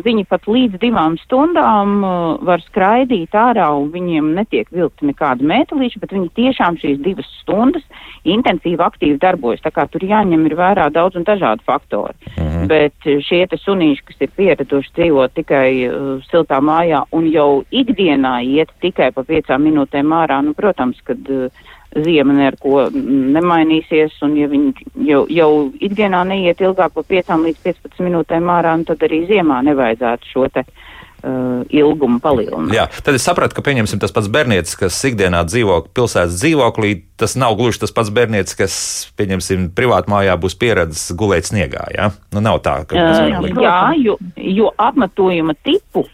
viņi 0.05 0.25
pat 0.29 0.49
līdz 0.51 0.81
divām 0.83 1.17
stundām 1.23 2.03
var 2.45 2.63
skraidīt 2.67 3.33
ārā 3.33 3.69
un 3.79 3.89
viņiem 3.95 4.35
netiek 4.37 4.69
vilkti 4.75 5.09
nekādi 5.09 5.47
mētelīši, 5.49 6.03
bet 6.03 6.13
viņi 6.13 6.29
tiešām 6.37 6.77
šīs 6.83 7.01
divas 7.05 7.29
stundas 7.41 7.85
intensīvi 8.29 8.83
aktīvi 8.85 9.19
darbojas. 9.23 9.63
Tā 9.65 9.73
kā 9.73 9.87
tur 9.89 10.05
jāņem 10.05 10.45
ir 10.47 10.57
vērā 10.59 10.89
daudz 10.93 11.17
un 11.17 11.25
dažādi 11.25 11.65
faktori. 11.65 12.15
-hmm. 12.37 12.69
Bet 12.69 13.09
šie 13.25 13.47
te 13.47 13.57
sunīši, 13.57 14.05
kas 14.05 14.21
ir 14.21 14.31
pieraduši 14.37 14.95
dzīvot 14.99 15.35
tikai 15.35 15.89
uh, 15.89 16.23
siltā 16.31 16.61
mājā 16.61 17.05
un 17.13 17.27
jau 17.33 17.65
ikdienā 17.71 18.43
iet 18.45 18.73
tikai 18.81 19.11
pa 19.13 19.25
piecām 19.25 19.65
minūtēm 19.65 20.13
ārā, 20.13 20.43
nu, 20.45 20.55
protams, 20.55 21.01
kad 21.05 21.19
uh, 21.31 21.49
ziema 21.97 22.35
neko 22.37 22.89
nemainīsies, 22.93 24.19
un 24.27 24.37
ja 24.39 24.49
viņi 24.51 24.89
jau, 25.09 25.23
jau 25.33 25.51
ikdienā 25.81 26.25
neiet 26.29 26.61
ilgāk 26.61 26.95
par 26.95 27.07
5 27.09 27.35
līdz 27.47 27.65
15 27.65 28.05
minūtēm 28.05 28.53
ārā, 28.53 28.77
nu, 28.79 28.87
tad 28.89 29.03
arī 29.07 29.25
ziemā 29.31 29.63
nevajadzētu 29.65 30.29
šo 30.29 30.45
te 30.53 30.65
uh, 30.67 31.65
ilgumu 31.73 32.21
palielināt. 32.21 32.75
Jā, 32.77 32.85
tad 33.05 33.17
es 33.17 33.25
sapratu, 33.25 33.57
ka 33.57 33.65
pieņemsim 33.65 34.03
tas 34.03 34.13
pats 34.15 34.29
bērnietis, 34.33 34.77
kas 34.79 34.99
ikdienā 35.09 35.41
dzīvo 35.49 35.81
pilsētas 35.97 36.37
dzīvoklī. 36.43 36.93
Tas 37.19 37.39
nav 37.41 37.57
gluži 37.59 37.81
tas 37.83 37.95
pats 37.95 38.13
bērnietis, 38.15 38.59
kas, 38.59 38.75
pieņemsim, 39.19 39.71
privātā 39.77 40.13
mājā 40.13 40.37
būs 40.41 40.59
pieredzējis 40.61 41.17
gulēt 41.19 41.49
sniegā. 41.49 41.89
Ja? 41.97 42.13
Nu, 42.37 42.45
nav 42.45 42.61
tā, 42.67 42.83
ka 42.89 42.99
Uh, 42.99 43.49
jā, 43.63 43.81
jo, 44.03 44.15
jo 44.37 44.69
apmetojuma 44.77 45.55
tipu, 45.65 46.05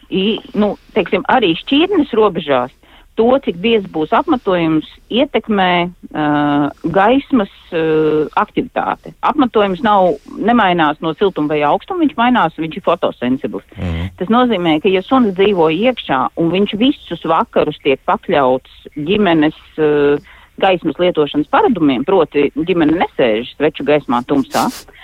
nu, 0.55 0.75
teiksim, 0.95 1.25
arī 1.33 1.55
šķirnes 1.59 2.15
robežās, 2.15 2.73
to, 3.19 3.29
cik 3.45 3.59
biezs 3.63 3.87
būs 3.95 4.13
apmetojums, 4.17 4.89
ietekmē 5.13 5.71
uh, 5.87 6.67
gaismas 6.95 7.53
uh, 7.71 8.27
aktivitāte. 8.41 9.15
Apmetojums 9.27 9.83
nav, 9.85 10.17
nemainās 10.39 11.01
no 11.05 11.15
siltuma 11.19 11.55
vai 11.55 11.63
augstuma, 11.67 12.03
viņš 12.05 12.17
mainās, 12.19 12.59
viņš 12.59 12.79
ir 12.81 12.87
fotosensibls. 12.87 13.67
Mhm. 13.77 14.13
Tas 14.21 14.33
nozīmē, 14.33 14.79
ka, 14.83 14.91
ja 14.93 15.05
suns 15.05 15.35
dzīvo 15.39 15.71
iekšā 15.75 16.21
un 16.41 16.51
viņš 16.55 16.77
visus 16.81 17.27
vakarus 17.29 17.79
tiek 17.85 18.03
pakļauts 18.09 18.91
ģimenes 18.97 19.59
uh, 19.79 20.19
gaismas 20.63 20.99
lietošanas 21.03 21.51
paradumiem, 21.51 22.05
proti 22.07 22.51
ģimene 22.55 23.01
nesēž 23.01 23.57
sveču 23.57 23.87
gaismā 23.87 24.23
tumsā, 24.29 24.69
uh, 24.71 25.04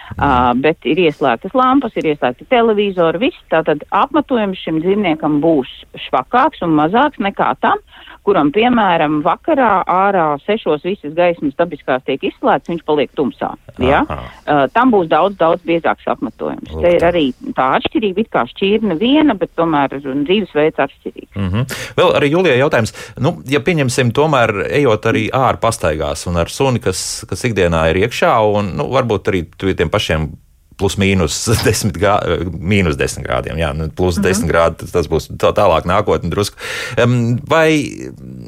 bet 0.63 0.87
ir 0.89 0.99
ieslēgtas 1.07 1.55
lampas, 1.55 1.95
ir 1.97 2.11
ieslēgti 2.13 2.49
televizori, 2.51 3.27
viss. 3.27 3.47
Tātad 3.51 3.85
apmetojums 3.91 4.61
šim 4.65 4.81
dzīvniekam 4.83 5.41
būs 5.43 5.71
švakāks 6.09 6.63
un 6.67 6.75
mazāks 6.79 7.21
nekā 7.23 7.55
tam, 7.61 7.81
kuram, 8.27 8.51
piemēram, 8.55 9.21
vakarā 9.25 9.81
ārā 9.89 10.27
sešos 10.45 10.85
visas 10.85 11.15
gaismas 11.17 11.57
dabiskās 11.59 12.05
tiek 12.07 12.23
izslēgts, 12.29 12.71
viņš 12.71 12.83
paliek 12.87 13.13
tumsā. 13.17 13.55
Ja? 13.81 14.03
Uh, 14.05 14.67
tam 14.75 14.93
būs 14.95 15.09
daudz, 15.11 15.39
daudz 15.41 15.65
biezāks 15.67 16.07
apmetojums. 16.11 16.69
Lūk 16.71 16.85
Te 16.85 16.93
ir 16.99 17.07
arī 17.07 17.25
tā 17.57 17.71
atšķirība, 17.79 18.25
it 18.25 18.31
kā 18.33 18.45
šķirne 18.51 18.99
viena, 19.01 19.35
bet 19.39 19.55
tomēr 19.59 19.97
dzīvesveids 20.01 20.83
atšķirīgs. 20.85 21.33
Mm 21.37 21.49
-hmm. 21.49 21.79
Vēl 21.97 22.15
arī 22.21 22.31
Julijai 22.35 22.59
jautājums, 22.59 22.95
nu, 23.19 23.35
ja 23.49 23.61
pieņemsim, 23.61 24.13
tomēr 24.13 24.67
ejot 24.69 25.07
arī 25.07 25.29
ārā 25.31 25.57
pastaigās 25.61 26.27
un 26.27 26.37
ar 26.37 26.49
suni, 26.49 26.81
kas, 26.81 27.25
kas 27.29 27.45
ikdienā 27.45 27.89
ir 27.91 28.05
iekšā, 28.05 28.35
un 28.59 28.77
nu, 28.77 28.91
varbūt 28.93 29.33
arī 29.33 29.45
tu- 29.57 29.75
tiem 29.75 29.89
pašiem. 29.89 30.00
Plus 30.81 30.95
mīnus 30.97 31.35
10, 31.67 31.91
grā, 31.93 32.15
mīnus 32.57 32.97
10 32.97 33.21
grādiem. 33.27 33.59
Jā, 33.61 33.75
nu, 33.77 33.91
plus 33.93 34.17
mm 34.17 34.23
-hmm. 34.25 34.29
10 34.33 34.49
grādi 34.49 34.87
tas- 34.93 35.09
būs 35.13 35.29
tā, 35.37 35.51
tālāk, 35.53 35.85
nākotnē, 35.85 36.31
drusku. 36.33 36.57
Vai 37.49 37.85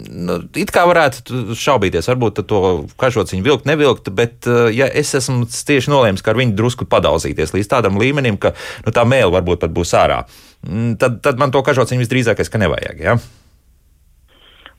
nu, 0.08 0.38
it 0.56 0.72
kā 0.72 0.86
varētu 0.88 1.22
tu 1.24 1.34
šaubīties, 1.52 2.08
varbūt 2.08 2.40
to 2.46 2.86
kažociņu 2.96 3.42
vilkt, 3.42 3.66
nevilkt, 3.66 4.08
bet 4.10 4.46
uh, 4.46 4.72
ja 4.72 4.86
es 4.86 5.14
esmu 5.14 5.44
tieši 5.44 5.90
nolēmis, 5.90 6.22
ka 6.22 6.30
ar 6.30 6.40
viņu 6.40 6.56
drusku 6.56 6.84
padauzīties 6.84 7.52
līdz 7.52 7.68
tādam 7.68 8.00
līmenim, 8.00 8.38
ka 8.38 8.54
nu, 8.86 8.92
tā 8.92 9.04
mēlē 9.04 9.32
varbūt 9.32 9.60
pat 9.60 9.70
būs 9.70 9.92
ārā, 9.92 10.24
mm, 10.64 10.96
tad, 10.96 11.20
tad 11.20 11.38
man 11.38 11.50
to 11.50 11.62
kažociņu 11.62 12.00
visdrīzākais, 12.00 12.48
ka 12.48 12.58
nevajag. 12.58 13.00
Ja? 13.00 13.18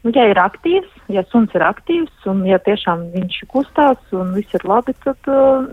Nu, 0.04 0.12
ja 0.12 0.26
ir 0.28 0.40
aktīvs, 0.42 0.90
ja 1.08 1.24
suns 1.32 1.54
ir 1.56 1.64
aktīvs 1.64 2.26
un 2.28 2.42
ja 2.46 2.58
tiešām 2.60 3.12
viņš 3.14 3.44
kustās 3.48 3.98
un 4.12 4.34
viss 4.36 4.58
ir 4.58 4.66
labi, 4.68 4.96
tad, 5.04 5.18
uh, 5.32 5.64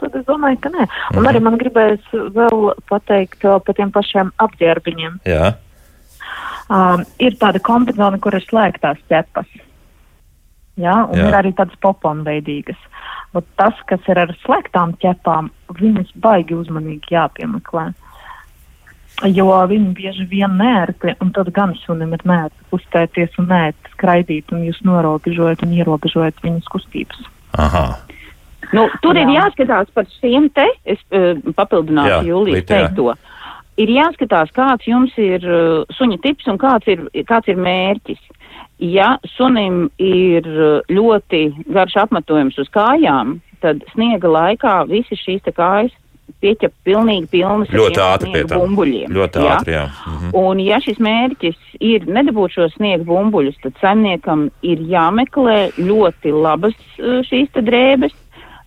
tad 0.00 0.14
es 0.14 0.24
domāju, 0.28 0.60
ka 0.60 0.70
nē. 0.74 0.86
Un 1.16 1.22
Mhm. 1.22 1.28
arī 1.30 1.42
man 1.42 1.58
gribēs 1.58 2.00
vēl 2.12 2.74
pateikt 2.90 3.44
uh, 3.44 3.58
par 3.60 3.74
tiem 3.74 3.90
pašiem 3.92 4.32
apģērbiņiem. 4.38 5.20
Jā. 5.24 5.54
Um, 6.70 7.04
ir 7.20 7.36
tāda 7.36 7.60
kombinācija, 7.60 8.20
kur 8.20 8.34
ir 8.34 8.44
slēgtās 8.48 8.98
ķepas. 9.10 9.46
Jā, 10.80 10.94
un 11.10 11.18
Jā. 11.18 11.28
Ir 11.28 11.34
arī 11.38 11.52
tādas 11.54 11.76
poponveidīgas. 11.82 12.78
Bet 13.34 13.44
tas, 13.56 13.74
kas 13.86 14.00
ir 14.08 14.18
ar 14.18 14.32
slēgtām 14.44 14.96
ķepām, 15.02 15.50
viņas 15.70 16.10
baigi 16.16 16.54
uzmanīgi 16.54 17.14
jāpiemeklē. 17.14 17.92
Jo 19.30 19.46
viņi 19.70 19.92
bieži 19.94 20.24
vien 20.26 20.56
nērti, 20.58 21.14
un 21.22 21.30
tad 21.30 21.52
gan 21.54 21.74
sunim 21.84 22.12
ir 22.16 22.22
nērti 22.26 22.64
kustēties 22.72 23.36
un 23.38 23.46
nērti 23.52 23.92
skraidīt, 23.94 24.50
un 24.50 24.64
jūs 24.66 24.80
norobežojat 24.82 25.62
un 25.62 25.76
ierobežojat 25.76 26.40
viņas 26.42 26.66
kustības. 26.72 27.20
Aha. 27.58 27.84
Nu, 28.74 28.88
tur 29.02 29.16
Jā. 29.16 29.22
ir 29.24 29.32
Jā. 29.32 29.44
jāskatās 29.44 29.92
par 29.94 30.08
šiem 30.18 30.48
te, 30.54 30.66
es 30.84 31.00
uh, 31.14 31.38
papildināšu 31.56 32.28
Jūlijas 32.30 32.68
teikto. 32.70 33.14
Ir 33.80 33.90
jāskatās, 33.90 34.52
kāds 34.54 34.86
jums 34.86 35.14
ir 35.18 35.42
uh, 35.46 35.82
suņa 35.96 36.20
tips 36.22 36.46
un 36.50 36.60
kāds 36.62 36.86
ir, 36.90 37.06
kāds 37.28 37.50
ir 37.50 37.58
mērķis. 37.58 38.22
Ja 38.82 39.14
sunim 39.36 39.88
ir 40.02 40.46
uh, 40.50 40.80
ļoti 40.90 41.44
garš 41.74 41.98
apmetojums 42.06 42.58
uz 42.62 42.70
kājām, 42.74 43.38
tad 43.62 43.82
sniega 43.94 44.30
laikā 44.30 44.80
visas 44.90 45.22
šīs 45.22 45.46
kājas 45.54 45.94
pieķep 46.44 46.72
pilnīgi 46.86 47.28
pilnas 47.32 47.70
Ļoti 47.72 48.00
ātri 48.04 48.32
pie 48.34 48.42
tā. 48.48 48.58
bumbuļiem. 48.58 49.12
Ļoti 49.14 49.44
jā? 49.44 49.54
ātri, 49.54 49.76
jā. 49.76 49.84
Mhm. 50.08 50.32
Un, 50.40 50.60
ja 50.64 50.80
šis 50.84 51.00
mērķis 51.04 51.58
ir 51.84 52.06
nedabūt 52.08 52.56
šos 52.56 52.76
sniega 52.78 53.04
bumbuļus, 53.08 53.58
tad 53.64 53.78
saimniekam 53.82 54.48
ir 54.66 54.82
jāmeklē 54.90 55.58
ļoti 55.78 56.34
labas 56.34 56.76
šīs 57.28 57.52
drēbes, 57.56 58.14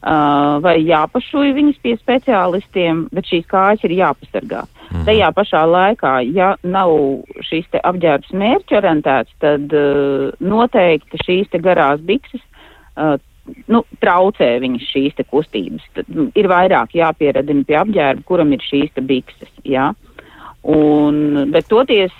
uh, 0.06 0.58
vai 0.64 0.78
jāpašuj 0.86 1.54
viņas 1.58 1.80
pie 1.84 1.96
speciālistiem, 2.00 3.06
bet 3.14 3.30
šīs 3.30 3.48
kājas 3.50 3.86
ir 3.88 3.98
jāpasargā. 3.98 4.66
Mhm. 4.88 5.06
Tajā 5.08 5.32
pašā 5.36 5.64
laikā, 5.68 6.14
ja 6.32 6.54
nav 6.64 6.94
šīs 7.50 7.68
apģērbs 7.84 8.32
mērķi 8.32 8.78
orientēts, 8.82 9.34
tad 9.44 9.74
uh, 9.76 10.30
noteikti 10.40 11.24
šīs 11.26 11.58
garās 11.64 12.04
bikses 12.08 12.44
uh, 12.96 13.18
nu, 13.72 13.84
traucē 14.04 14.50
viņas 14.64 14.90
šīs 14.92 15.24
kustības. 15.32 15.86
Tad, 15.96 16.10
mm, 16.12 16.32
ir 16.40 16.50
vairāk 16.52 16.96
jāpieradina 16.98 17.66
pie 17.68 17.80
apģērba, 17.80 18.26
kuram 18.28 18.54
ir 18.56 18.64
šīs 18.64 18.96
bikses. 19.08 19.52
Jā. 19.68 19.92
Un, 20.68 21.52
bet 21.54 21.70
toties 21.72 22.16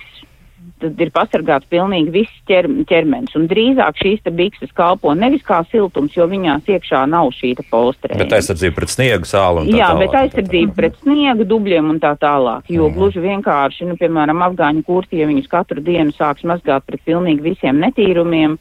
tad 0.80 1.00
ir 1.02 1.10
pasargāts 1.12 1.68
pilnīgi 1.72 2.12
viss 2.14 2.34
ķer, 2.48 2.68
ķermenis. 2.90 3.36
Un 3.36 3.48
drīzāk 3.48 3.98
šīs 4.02 4.22
bikses 4.38 4.72
kalpo 4.78 5.14
nevis 5.18 5.42
kā 5.48 5.64
siltums, 5.72 6.16
jo 6.16 6.28
viņās 6.28 6.68
iekšā 6.68 7.06
nav 7.10 7.32
šī 7.34 7.56
te 7.58 7.64
polsterēna. 7.72 8.18
Bet 8.24 8.36
aizsardzība 8.38 8.76
pret 8.76 8.90
sniegu, 8.94 9.26
sāli 9.26 9.64
un 9.64 9.68
tā 9.72 9.78
Jā, 9.78 9.90
tālāk. 9.92 10.00
bet 10.00 10.18
aizsardzība 10.22 10.76
pret 10.76 10.96
sniegu, 11.04 11.46
dubļiem 11.48 11.90
un 11.90 12.00
tā 12.00 12.14
tālāk. 12.18 12.64
Jo 12.70 12.90
Mhm. 12.90 12.98
gluži 12.98 13.22
vienkārši, 13.24 13.88
nu, 13.88 13.96
piemēram, 13.98 14.44
afgāņu 14.48 14.84
kurti, 14.86 15.18
ja 15.18 15.28
viņus 15.28 15.48
katru 15.48 15.82
dienu 15.82 16.12
sāks 16.14 16.44
mazgāt 16.44 16.84
pret 16.86 17.02
pilnīgi 17.06 17.42
visiem 17.42 17.80
netīrumiem, 17.82 18.58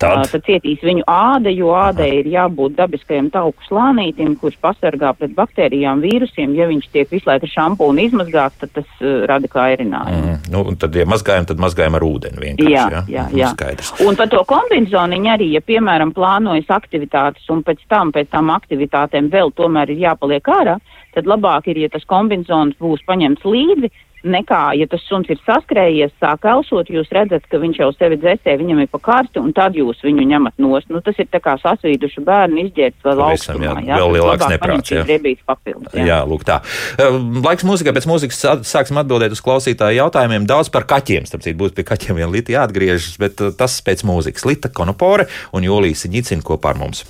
Tad? 0.00 0.26
tad 0.32 0.44
cietīs 0.46 0.84
viņu 0.84 1.06
āda, 1.08 1.52
jo 1.54 1.72
ādai 1.76 2.10
ir 2.20 2.30
jābūt 2.32 2.76
dabiskajam 2.78 3.30
tauku 3.32 3.66
slānītim, 3.68 4.36
kurš 4.40 4.58
pasargā 4.62 5.14
pret 5.18 5.34
baktērijām, 5.36 6.04
vīrusiem. 6.04 6.54
Ja 6.58 6.68
viņš 6.70 6.90
tiek 6.92 7.10
visu 7.12 7.28
laiku 7.30 7.48
ar 7.48 7.54
šampūnu 7.54 8.06
izmazgāts, 8.08 8.60
tad 8.60 8.74
tas 8.76 8.88
uh, 9.00 9.24
rada 9.30 9.48
kairinājumu. 9.50 10.22
Mm, 10.26 10.38
nu, 10.52 10.64
un 10.72 10.80
tad, 10.80 10.96
ja 10.96 11.08
mazgājam, 11.08 11.48
tad 11.48 11.60
mazgājam 11.62 11.98
ar 12.00 12.06
ūdeni 12.06 12.44
vienkārši. 12.44 12.72
Jā, 12.74 12.88
ja? 12.90 13.04
jā, 13.08 13.30
Mhm, 13.30 13.38
jā. 13.38 13.50
Skaidrs. 13.54 13.92
Un 14.04 14.16
par 14.18 14.28
to 14.30 14.42
kombināciju 14.48 15.22
arī, 15.30 15.50
ja, 15.54 15.62
piemēram, 15.64 16.12
plānojas 16.16 16.70
aktivitātes 16.72 17.48
un 17.50 17.62
pēc 17.66 17.82
tam, 17.88 18.12
pēc 18.12 18.30
tam 18.30 18.50
aktivitātēm 18.54 19.30
vēl 19.30 19.52
tomēr 19.56 19.90
ir 19.90 20.04
jāpaliek 20.06 20.42
ārā, 20.42 20.78
tad 21.14 21.26
labāk 21.26 21.70
ir, 21.70 21.84
ja 21.84 21.88
tas 21.88 22.04
kombinācijas 22.06 22.76
būs 22.80 23.04
paņemts 23.06 23.44
līdzi, 23.44 23.90
nekā, 24.24 24.60
ja 24.78 24.86
tas 24.90 25.02
suns 25.08 25.28
ir 25.32 25.38
saskrējies, 25.46 26.12
sāk 26.20 26.44
elsot, 26.50 26.90
jūs 26.92 27.10
redzat, 27.14 27.46
ka 27.50 27.60
viņš 27.62 27.80
jau 27.82 27.90
sevi 27.96 28.18
dzēsē, 28.20 28.56
viņam 28.60 28.82
ir 28.84 28.90
pa 28.92 29.00
karsti, 29.10 29.40
un 29.42 29.54
tad 29.56 29.78
jūs 29.78 30.02
viņu 30.04 30.26
ņemat 30.32 30.60
nost. 30.62 30.90
Nu, 30.92 31.02
tas 31.04 31.18
ir 31.22 31.28
tā 31.32 31.40
kā 31.42 31.56
sasvīduši 31.60 32.24
bērni 32.26 32.66
izģērbts 32.68 33.06
vēl 33.06 33.22
Pavisam, 33.22 33.60
augstumā. 33.60 33.84
jā, 33.86 34.00
vēl 34.00 34.14
lielāks 34.18 34.50
neprāts, 34.52 34.94
jā. 34.94 35.04
Papildus. 35.46 35.94
Jā. 35.96 36.04
jā, 36.06 36.18
lūk 36.28 36.44
tā. 36.46 36.60
Laiks 37.00 37.64
mūzikai, 37.66 37.94
pēc 37.96 38.06
mūzikas 38.10 38.42
sāksim 38.68 39.00
atbildēt 39.00 39.34
uz 39.34 39.42
klausītāju 39.44 39.98
jautājumiem. 39.98 40.46
Daudz 40.48 40.70
par 40.72 40.86
kaķiem, 40.90 41.26
starp 41.28 41.44
citu, 41.46 41.58
būs 41.62 41.74
pie 41.76 41.86
kaķiem 41.88 42.20
vien 42.20 42.30
Lita 42.32 42.54
jāatgriežas, 42.54 43.16
bet 43.20 43.40
eh, 43.40 43.54
tas 43.56 43.80
pēc 43.86 44.04
mūzikas. 44.06 44.46
Lita 44.48 44.70
Konopore 44.72 45.28
un 45.56 45.66
Jūlijas 45.66 46.06
Ņicina 46.10 46.44
kopā 46.46 46.74
ar 46.74 46.80
mums. 46.82 47.04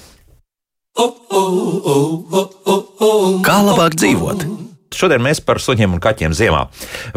Kā 3.46 3.60
labāk 3.66 3.96
dzīvot? 4.00 4.69
Šodien 4.90 5.22
mēs 5.22 5.38
par 5.46 5.60
suņiem 5.62 5.92
un 5.94 6.00
kaķiem 6.02 6.32
ziemā. 6.34 6.64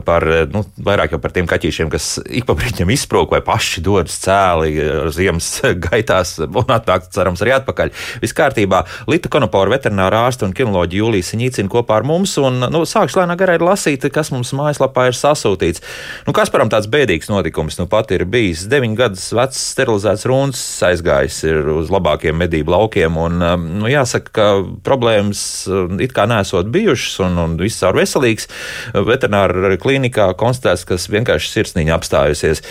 Par, 0.05 0.21
nu, 0.53 0.59
vairāk 0.85 1.15
jau 1.15 1.17
par 1.17 1.31
tiem 1.33 1.47
kaķīšiem, 1.49 1.89
kas 1.89 2.19
ik 2.29 2.45
pa 2.45 2.53
brīdim 2.53 2.91
izsprūk 2.93 3.31
vai 3.33 3.39
paši 3.41 3.81
dodas 3.81 4.13
cēli 4.21 4.75
ar 4.77 5.09
ziemas 5.09 5.47
gaitās 5.87 6.35
un 6.45 6.69
atnāk, 6.69 7.07
cerams, 7.09 7.41
arī 7.41 7.55
atpakaļ. 7.55 7.89
Viss 8.21 8.37
kārtībā. 8.37 8.83
Lita 9.09 9.31
Konopora 9.33 9.73
veterinārā 9.73 10.19
ārsta 10.27 10.45
un 10.45 10.53
kinoloģija 10.53 11.01
Jūlijas 11.01 11.33
Ņīcina 11.39 11.73
kopā 11.73 11.97
ar 11.97 12.05
mums. 12.05 12.35
Un, 12.37 12.61
nu, 12.61 12.83
sākšu 12.85 13.23
lēnā 13.23 13.39
garā 13.41 13.57
lasīt, 13.57 14.05
kas 14.13 14.29
mums 14.35 14.53
mājaslapā 14.53 15.07
ir 15.09 15.17
sasūtīts. 15.17 15.81
Nu, 16.29 16.37
Kasparam 16.37 16.69
tāds 16.69 16.91
bēdīgs 16.93 17.33
notikums 17.33 17.79
nu 17.81 17.87
pat 17.89 18.13
ir 18.13 18.27
bijis. 18.29 18.67
Deviņu 18.69 18.99
gadus 19.01 19.25
vecs 19.33 19.65
sterilizēts 19.73 20.27
runs 20.29 20.61
aizgājis 20.85 21.41
uz 21.79 21.89
labākiem 21.89 22.37
medību 22.37 22.77
laukiem. 22.77 23.17
Un, 23.17 23.41
um, 23.41 23.67
nu, 23.81 23.89
jāsaka, 23.89 24.37
ka 24.37 24.47
problēmas 24.85 25.43
um, 25.73 25.97
it 26.05 26.13
kā 26.13 26.29
nesot 26.29 26.69
bijušas 26.69 27.17
un, 27.25 27.41
un 27.47 27.59
viss 27.65 27.79
caur 27.83 27.97
veselīgs. 27.97 28.49
Veterināra 28.93 29.75
klīnikā 29.81 30.29
konstatēts, 30.39 30.85
ka 30.87 30.99
vienkārši 30.99 31.53
sirsniņa 31.55 31.95
apstājusies. 31.97 32.63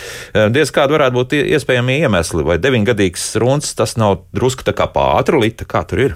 Diez 0.53 0.71
kāda 0.73 0.97
varētu 0.97 1.19
būt 1.19 1.37
ie- 1.39 1.47
iespējamie 1.57 1.99
iemesli, 2.05 2.45
vai 2.47 2.57
deviņgadīgs 2.61 3.33
runs 3.43 3.73
tas 3.75 3.97
nav 3.97 4.23
drusku 4.33 4.63
tā 4.63 4.73
kā 4.77 4.87
pātru 4.93 5.41
lita, 5.43 5.65
kā 5.65 5.83
tur 5.87 6.07
ir? 6.09 6.15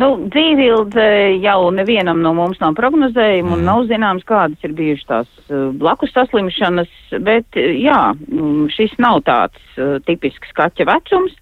Nu, 0.00 0.14
dzīvildze 0.32 1.02
jau 1.42 1.58
nevienam 1.76 2.22
no 2.24 2.30
mums 2.32 2.60
nav 2.62 2.72
prognozējuma 2.78 3.52
un 3.52 3.60
Mm. 3.60 3.66
nav 3.68 3.80
zināms, 3.90 4.24
kādas 4.24 4.56
ir 4.64 4.72
bijušas 4.72 5.06
tās 5.10 5.28
uh, 5.50 5.74
blakus 5.76 6.14
saslimšanas, 6.14 6.88
bet 7.20 7.44
uh, 7.58 7.66
jā, 7.76 8.14
mm, 8.16 8.70
šis 8.72 8.94
nav 9.02 9.20
tāds 9.28 9.60
uh, 9.76 9.98
tipisks 10.06 10.54
kaķa 10.56 10.86
vecums, 10.88 11.34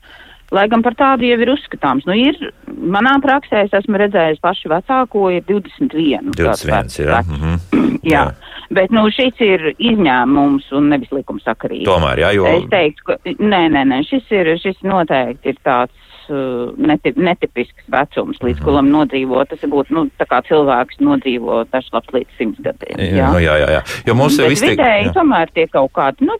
lai 0.54 0.66
gan 0.72 0.82
par 0.82 0.94
tādu 0.96 1.26
jau 1.28 1.38
ir 1.44 1.50
uzskatāms. 1.52 2.06
Nu, 2.08 2.14
ir, 2.16 2.36
manā 2.68 3.16
praksē 3.24 3.66
es 3.66 3.74
esmu 3.76 3.98
redzējis 4.00 4.40
pašu 4.44 4.70
vecāko, 4.72 5.28
ir 5.34 5.42
21. 5.48 6.30
gads 6.36 6.64
21 6.64 6.72
vecs- 6.72 6.98
ir. 7.02 7.06
Ja? 7.12 7.20
vecs. 7.20 7.28
Mhm. 7.38 7.98
Jā, 8.12 8.24
bet 8.72 8.92
nu, 8.94 9.02
šis 9.12 9.40
ir 9.44 9.64
izņēmums 9.76 10.68
un 10.78 10.88
nevis 10.92 11.10
likumsakarīgi. 11.12 11.84
Tomēr, 11.88 12.20
jā, 12.22 12.30
jo. 12.38 12.46
Es 12.46 12.68
teiktu, 12.70 13.04
ka 13.08 13.16
nē, 13.26 13.64
nē, 13.74 13.82
nē, 13.90 13.98
šis, 14.08 14.28
ir, 14.32 14.52
šis 14.62 14.78
noteikti 14.86 15.50
ir 15.52 15.58
tāds 15.66 15.92
uh, 16.30 16.70
netip, 16.78 17.18
netipisks 17.18 17.88
vecums, 17.92 18.38
līdz 18.44 18.62
kuram 18.64 18.88
nodzīvo. 18.94 19.42
Tas 19.50 19.66
būtu, 19.66 19.92
nu, 19.96 20.06
tā 20.20 20.28
kā 20.30 20.40
cilvēks 20.46 21.02
nodzīvo 21.04 21.64
dažs 21.74 21.90
labs 21.92 22.14
līdz 22.14 22.38
simts 22.38 22.62
gadiem. 22.64 23.02
Jā, 23.18 23.32
nu, 23.34 23.42
jā, 23.44 23.58
jā, 23.64 23.68
jā. 23.76 23.82
Jo 24.08 24.16
mums 24.22 24.38
jau 24.38 24.46
Bet 24.46 24.54
viss 24.54 24.64
tiek. 24.64 24.78
vidēji 24.78 25.10
jā. 25.10 25.14
tomēr 25.18 25.52
tie 25.58 25.66
kaut 25.74 25.92
kādi, 25.98 26.28
nu, 26.30 26.38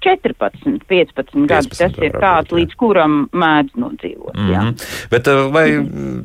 14, 0.00 0.78
15 0.88 1.46
gadi, 1.48 1.68
15 1.68 1.78
tas 1.78 1.98
ir 2.04 2.12
tāds, 2.20 2.52
līdz 2.54 2.74
kuram 2.76 3.28
mēdz 3.32 3.76
nodzīvot. 3.76 4.34
Mm 4.34 4.48
Mm 4.48 4.54
-hmm. 4.54 5.08
Bet 5.10 5.26
uh, 5.26 5.52
vai 5.52 5.66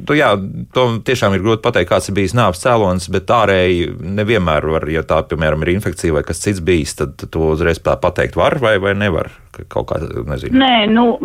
tu, 0.06 0.14
jā, 0.14 0.30
to 0.74 0.82
tiešām 1.06 1.34
ir 1.36 1.42
grūti 1.42 1.62
pateikt, 1.62 1.92
kāds 1.92 2.10
ir 2.10 2.16
bijis 2.16 2.34
nāves 2.34 2.64
cēlonis, 2.66 3.12
bet 3.12 3.28
ārēji 3.30 3.94
nevienmēr 4.00 4.66
var, 4.72 4.90
ja 4.90 5.02
tā, 5.02 5.24
piemēram, 5.28 5.62
ir 5.62 5.70
infekcija 5.70 6.14
vai 6.14 6.24
kas 6.24 6.42
cits 6.42 6.62
bijis, 6.62 6.96
tad 6.96 7.10
to 7.32 7.40
uzreiz 7.40 7.80
tā 7.80 7.96
pateikt 8.00 8.36
var 8.36 8.58
vai, 8.62 8.78
vai 8.80 8.94
nevar. 8.94 9.30
Ka- 9.52 9.64
Kaut 9.70 9.92
kā, 9.92 10.00
nezinu. 10.26 10.58
Nē, 10.60 10.88
nu, 10.90 11.20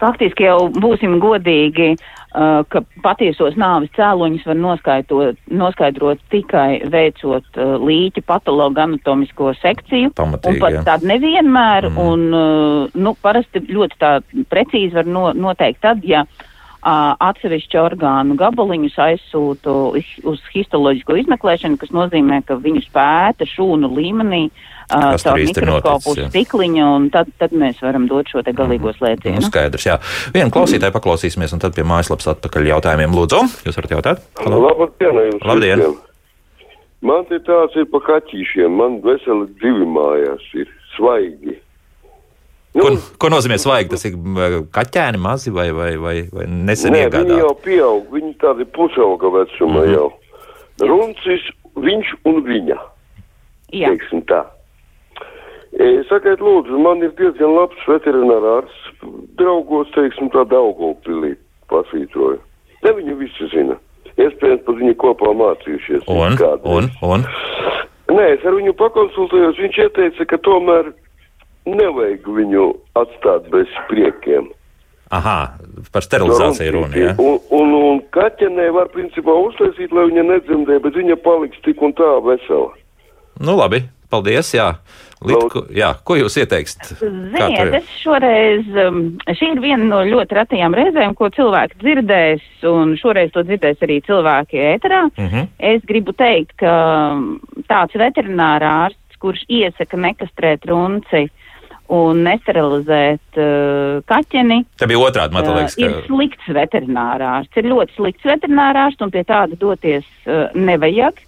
faktiski 0.00 0.44
jau 0.44 0.68
būsim 0.70 1.18
godīgi, 1.18 1.96
uh, 2.34 2.62
ka 2.68 2.80
patiesos 3.02 3.54
nāves 3.54 3.90
cēloņus 3.96 4.46
var 4.46 4.54
noskaidrot, 4.54 5.36
noskaidrot 5.50 6.18
tikai 6.30 6.80
veicot 6.90 7.44
uh, 7.56 7.62
līķa 7.82 8.22
patologu 8.26 8.80
anatomisko 8.80 9.54
sekciju. 9.62 10.10
Pamatīgi, 10.14 10.54
un 10.54 10.60
pat 10.60 10.84
tādu 10.86 11.06
nevienmēr, 11.06 11.81
Mhm. 11.90 11.98
mm. 11.98 12.08
un, 12.08 12.20
uh, 12.34 12.88
nu, 12.94 13.14
parasti 13.22 13.60
ļoti 13.66 13.98
tā 13.98 14.20
precīzi 14.50 14.94
var 14.94 15.06
no, 15.06 15.32
noteikt 15.32 15.80
tad, 15.82 16.04
ja 16.04 16.24
atsevišķu 16.82 17.78
orgānu 17.78 18.34
gabaliņus 18.34 18.96
aizsūtu 18.98 19.72
uz- 20.26 20.48
histoloģisko 20.50 21.14
izmeklēšanu, 21.20 21.78
kas 21.78 21.92
nozīmē, 21.94 22.40
ka 22.44 22.56
viņus 22.58 22.88
pēta 22.90 23.46
šūnu 23.46 23.86
līmenī 23.94 24.40
uh, 24.50 25.14
caur 25.22 25.38
mikroskopu 25.38 26.16
stikliņa, 26.26 26.88
un 26.96 27.06
tad, 27.14 27.30
tad 27.38 27.54
mēs 27.54 27.78
varam 27.86 28.08
dot 28.10 28.26
šo 28.26 28.42
te 28.42 28.50
galīgo 28.50 28.90
Nu, 28.90 28.96
slēdzienu. 28.98 29.44
skaidrs, 29.46 29.86
jā. 29.86 30.00
Vienu 30.34 30.50
klausītāju 30.50 30.90
paklausīsimies, 30.98 31.54
un 31.54 31.62
tad 31.62 31.76
pie 31.78 31.86
mājaslapas 31.86 32.32
atpakaļ 32.34 32.72
jautājumiem. 32.74 33.14
Lūdzu, 33.14 33.44
jūs 33.62 33.78
varat 33.78 33.94
jautāt? 33.94 34.24
Labdien, 34.42 35.22
jums 35.30 35.46
Labdien. 35.46 35.78
visiem! 35.78 36.00
Man 37.02 37.24
te 37.30 37.38
tāds 37.42 37.74
ir 37.78 37.86
pa 37.90 37.98
kaķīšiem, 38.10 38.74
man 38.78 39.00
veseli 39.02 39.46
divi 39.62 39.86
mājās 39.86 40.42
ir 40.54 40.68
svaigi. 40.96 41.56
Nu, 42.72 42.84
Ko, 42.86 42.92
ko 43.20 43.28
nozīmē 43.34 43.58
svaigi? 43.60 43.90
Tas 43.92 44.06
ir 44.08 44.14
kaķēni 44.72 45.20
mazi 45.20 45.52
vai, 45.52 45.68
vai, 45.76 45.90
vai, 46.00 46.14
vai 46.32 46.46
nesen 46.48 46.94
nē, 46.94 47.02
viņi 47.12 47.36
jau 47.36 47.50
iegādāti? 47.50 47.64
pieaug, 47.66 48.06
viņi 48.14 48.32
tādi 48.40 48.64
pusauga 48.72 49.28
vecuma 49.34 49.82
mm 49.82 49.84
-hmm. 49.84 49.92
jau. 49.92 50.08
Runcis, 50.88 51.44
viņš 51.76 52.14
un 52.24 52.40
viņa, 52.48 52.78
Jā. 53.76 53.92
teiksim 53.92 54.24
tā. 54.30 54.44
E, 55.72 56.02
sakiet, 56.08 56.40
lūdzu, 56.40 56.80
man 56.80 57.02
ir 57.04 57.12
diezgan 57.16 57.54
labs 57.56 57.84
veterinārārs, 57.88 58.72
draugos, 59.40 59.88
teiksim, 59.94 60.28
tā 60.32 60.44
Daugavpilī 60.48 61.36
pasvītroju. 61.68 62.40
Ne 62.84 62.92
viņu 62.98 63.16
visi 63.20 63.48
zina. 63.52 63.76
Iespējams, 64.16 64.64
pat 64.66 64.80
viņi 64.80 64.94
kopā 65.00 65.32
mācījušies. 65.40 66.04
Un, 66.12 66.36
un, 66.64 66.90
un. 67.02 67.24
Nē, 68.12 68.26
es 68.34 68.44
ar 68.44 68.56
viņu 68.58 68.74
pakonsultējos. 68.76 69.60
Viņš 69.62 69.78
ieteica, 69.86 70.26
ka 70.28 70.38
tomēr 70.44 70.92
nevajag 71.68 72.26
viņu 72.26 72.66
atstāt 72.98 73.48
bez 73.52 73.70
priekiem. 73.90 74.50
Aha, 75.12 75.58
par 75.92 76.04
sterilizāciju 76.06 76.72
runa, 76.72 76.96
jā. 76.96 77.12
Un, 77.20 77.36
un, 77.52 77.72
un 77.76 77.98
kaķenē 78.16 78.70
var 78.72 78.88
principā 78.94 79.34
uztaisīt, 79.44 79.92
lai 79.92 80.06
viņa 80.08 80.24
nedzemdē, 80.24 80.78
bet 80.80 80.96
viņa 80.96 81.18
paliks 81.20 81.60
tik 81.66 81.82
un 81.84 81.92
tā 81.98 82.14
vesela. 82.24 82.70
Nu, 83.36 83.58
labi, 83.58 83.82
paldies, 84.12 84.54
jā. 84.56 84.70
Līt, 85.22 85.44
ko, 85.52 85.60
jā, 85.70 85.92
ko 86.02 86.16
jūs 86.18 86.34
ieteiksiet? 86.40 86.96
Ziniet, 86.98 87.76
es 87.78 87.90
šoreiz, 88.00 88.64
um, 88.88 89.02
šī 89.28 89.52
ir 89.52 89.60
viena 89.62 89.84
no 89.84 90.00
ļoti 90.08 90.38
retajām 90.40 90.74
reizēm, 90.74 91.12
ko 91.18 91.28
cilvēki 91.36 91.78
dzirdēs, 91.84 92.48
un 92.72 92.96
šoreiz 92.98 93.30
to 93.36 93.44
dzirdēs 93.46 93.84
arī 93.86 94.00
cilvēki 94.08 94.64
ēterā. 94.72 95.04
Mhm. 95.12 95.46
Es 95.72 95.84
gribu 95.86 96.16
teikt, 96.16 96.56
ka 96.64 96.72
um, 97.12 97.36
tāds 97.70 97.94
veterinārārsts, 98.00 99.20
kurš 99.22 99.44
iesaka 99.52 100.00
nekastrēt 100.08 100.66
runci 100.66 101.28
un 101.92 102.22
nesterilizēt 102.24 103.40
uh, 103.40 104.00
kaķeni, 104.08 104.62
Tā 104.80 104.88
bija 104.88 105.02
otrādi, 105.04 105.36
man 105.36 105.44
uh, 105.48 105.58
liekas, 105.58 105.76
ir 105.80 105.92
ka. 105.92 106.04
slikts 106.08 106.54
veterinārārsts. 106.56 107.58
Ir 107.60 107.68
ļoti 107.72 107.96
slikts 107.98 108.28
veterinārārsts, 108.28 109.04
un 109.04 109.12
pie 109.12 109.24
tāda 109.28 109.58
doties 109.60 110.08
uh, 110.24 110.48
nevajag. 110.56 111.20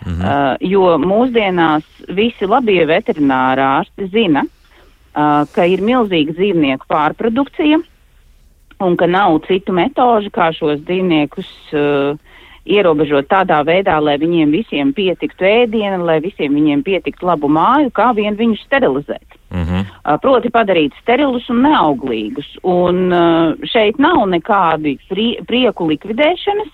Mhm. 0.00 0.22
Uh, 0.24 0.54
jo 0.64 0.94
mūsdienās 1.02 1.84
visi 2.16 2.48
labie 2.48 2.80
veterinārārsti 2.88 4.08
zina, 4.14 4.46
uh, 4.46 5.44
ka 5.52 5.68
ir 5.68 5.84
milzīga 5.84 6.34
dzīvnieku 6.38 6.88
pārprodukcija 6.88 7.82
un 8.80 8.96
ka 8.96 9.06
nav 9.06 9.42
citu 9.44 9.74
metožu, 9.76 10.32
kā 10.32 10.48
šos 10.56 10.80
dzīvniekus 10.88 11.50
uh, 11.76 12.16
ierobežot 12.64 13.28
tādā 13.30 13.60
veidā, 13.66 13.98
lai 14.02 14.16
viņiem 14.20 14.54
visiem 14.54 14.94
pietiktu 14.96 15.46
ēdiena, 15.48 16.00
lai 16.00 16.18
visiem 16.24 16.56
viņiem 16.56 16.84
pietiktu 16.86 17.28
labu 17.28 17.50
māju, 17.52 17.92
kā 17.92 18.10
vien 18.16 18.38
viņus 18.40 18.64
sterilizēt. 18.66 19.39
Mhm. 19.50 19.82
Uh, 20.04 20.14
proti 20.22 20.50
padarīt 20.52 20.94
sterilus 21.02 21.48
un 21.50 21.64
neauglīgus. 21.66 22.46
Un 22.62 23.10
uh, 23.10 23.56
šeit 23.66 23.98
nav 23.98 24.22
nekādi 24.30 24.94
prie, 25.10 25.32
prieku 25.46 25.88
likvidēšanas, 25.90 26.70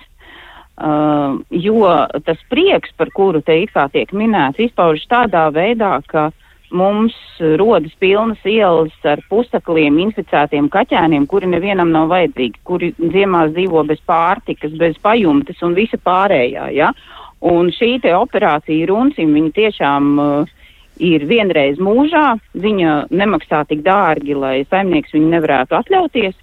uh, 0.85 1.39
jo 1.51 1.93
tas 2.27 2.43
prieks, 2.53 2.93
par 2.97 3.13
kuru 3.17 3.41
te 3.41 3.63
it 3.63 3.73
kā 3.73 3.87
tiek 3.93 4.13
minēts, 4.13 4.61
izpaužas 4.61 5.09
tādā 5.09 5.47
veidā, 5.55 5.97
ka 6.11 6.29
mums 6.77 7.15
rodas 7.57 7.95
pilnas 8.03 8.43
ielas 8.45 8.93
ar 9.07 9.23
pusakliem 9.31 9.97
inficētiem 10.03 10.69
kaķēniem, 10.69 11.25
kuri 11.31 11.49
nevienam 11.49 11.93
nav 11.95 12.11
vajadzīgi, 12.11 12.61
kuri 12.67 12.91
ziemās 12.99 13.55
dzīvo 13.55 13.87
bez 13.89 14.03
pārtikas, 14.05 14.75
bez 14.77 14.99
pajumtes 15.01 15.63
un 15.63 15.79
visa 15.79 15.97
pārējā. 15.97 16.69
Ja? 16.77 16.93
Un 17.47 17.71
šī 17.73 17.97
te 18.03 18.13
operācija 18.17 18.91
runcim, 18.91 19.33
viņa 19.37 19.55
tiešām 19.57 20.13
uh, 20.21 20.56
ir 21.03 21.27
vienreiz 21.29 21.79
mūžā, 21.83 22.37
viņa 22.55 22.97
nemaksā 23.11 23.65
tik 23.69 23.85
dārgi, 23.87 24.37
lai 24.37 24.57
saimnieks 24.71 25.15
viņu 25.17 25.31
nevarētu 25.35 25.79
atļauties. 25.79 26.35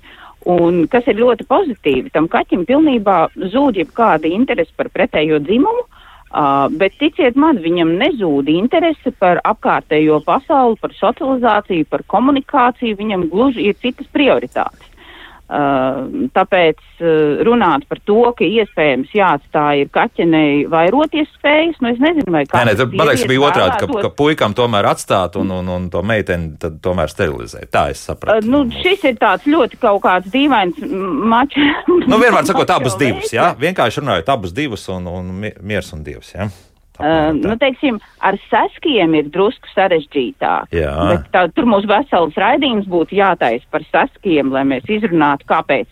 Un 0.53 0.83
kas 0.91 1.07
ir 1.07 1.21
ļoti 1.21 1.45
pozitīvi, 1.47 2.11
tam 2.11 2.27
kaķim 2.27 2.65
pilnībā 2.67 3.17
zūd 3.53 3.79
jebkāda 3.79 4.27
interese 4.27 4.73
par 4.75 4.89
pretējo 4.91 5.39
dzimumu, 5.39 5.85
uh, 5.85 6.67
bet 6.75 6.97
ticiet 6.99 7.39
man, 7.39 7.61
viņam 7.63 7.95
nezūd 8.01 8.51
interese 8.51 9.13
par 9.23 9.39
apkārtējo 9.47 10.19
pasauli, 10.25 10.75
par 10.81 10.95
socializāciju, 10.97 11.87
par 11.87 12.03
komunikāciju, 12.11 12.99
viņam 12.99 13.29
gluži 13.31 13.69
ir 13.71 13.79
citas 13.79 14.09
prioritātes. 14.11 14.92
Tāpēc 15.53 16.79
runāt 17.45 17.83
par 17.89 17.99
to, 18.07 18.19
ka 18.37 18.45
iespējams 18.47 19.11
jāatstāj 19.13 19.83
ir 19.83 19.89
kaķenei 19.93 20.63
vairoties 20.71 21.29
spējas, 21.35 21.77
nu 21.83 21.91
es 21.91 21.99
nezinu, 22.01 22.31
vai 22.33 22.43
Nē, 22.45 22.49
kāds 22.53 22.69
nē, 22.69 22.75
tad 22.79 22.95
man 22.97 23.09
liekas, 23.11 23.25
bija 23.29 23.43
otrādi, 23.49 23.77
ka, 23.83 24.01
ka 24.07 24.11
puikam 24.17 24.55
tomēr 24.57 24.87
atstāt 24.93 25.37
un, 25.41 25.51
un, 25.59 25.69
un 25.75 25.87
to 25.93 26.01
meiteni 26.05 26.55
tad 26.61 26.79
tomēr 26.85 27.11
sterilizēt. 27.11 27.69
Tā 27.75 27.89
es 27.93 28.01
sapratu. 28.07 28.47
nu, 28.49 28.63
šis 28.81 29.03
ir 29.11 29.19
tāds 29.21 29.45
ļoti 29.49 29.79
kaut 29.83 30.01
kāds 30.07 30.31
dīvains 30.33 30.79
mačs. 31.33 31.59
Nu, 32.07 32.17
vienmēr 32.21 32.47
sakot, 32.49 32.69
abas 32.73 32.97
divas, 32.99 33.29
jā, 33.35 33.51
vienkārši 33.59 34.01
runājot, 34.03 34.33
abas 34.33 34.55
divas 34.55 34.87
un, 34.89 35.07
un 35.11 35.33
mi- 35.43 35.55
miers 35.61 35.91
un 35.93 36.03
dievs, 36.07 36.33
jā. 36.35 36.49
Uh, 36.99 37.31
nu, 37.33 37.55
teiksim, 37.57 37.95
ar 38.21 38.35
saskiem 38.51 39.15
ir 39.17 39.29
drusku 39.33 39.65
sarežģītāk. 39.73 40.69
Tā, 41.33 41.41
tur 41.57 41.65
mums 41.65 41.87
vesels 41.89 42.35
raidījums 42.37 42.85
būtu 42.85 43.17
jātaisa 43.17 43.65
par 43.73 43.81
saskiem, 43.87 44.51
lai 44.53 44.61
mēs 44.69 44.85
izrunātu, 44.85 45.47
kāpēc, 45.49 45.89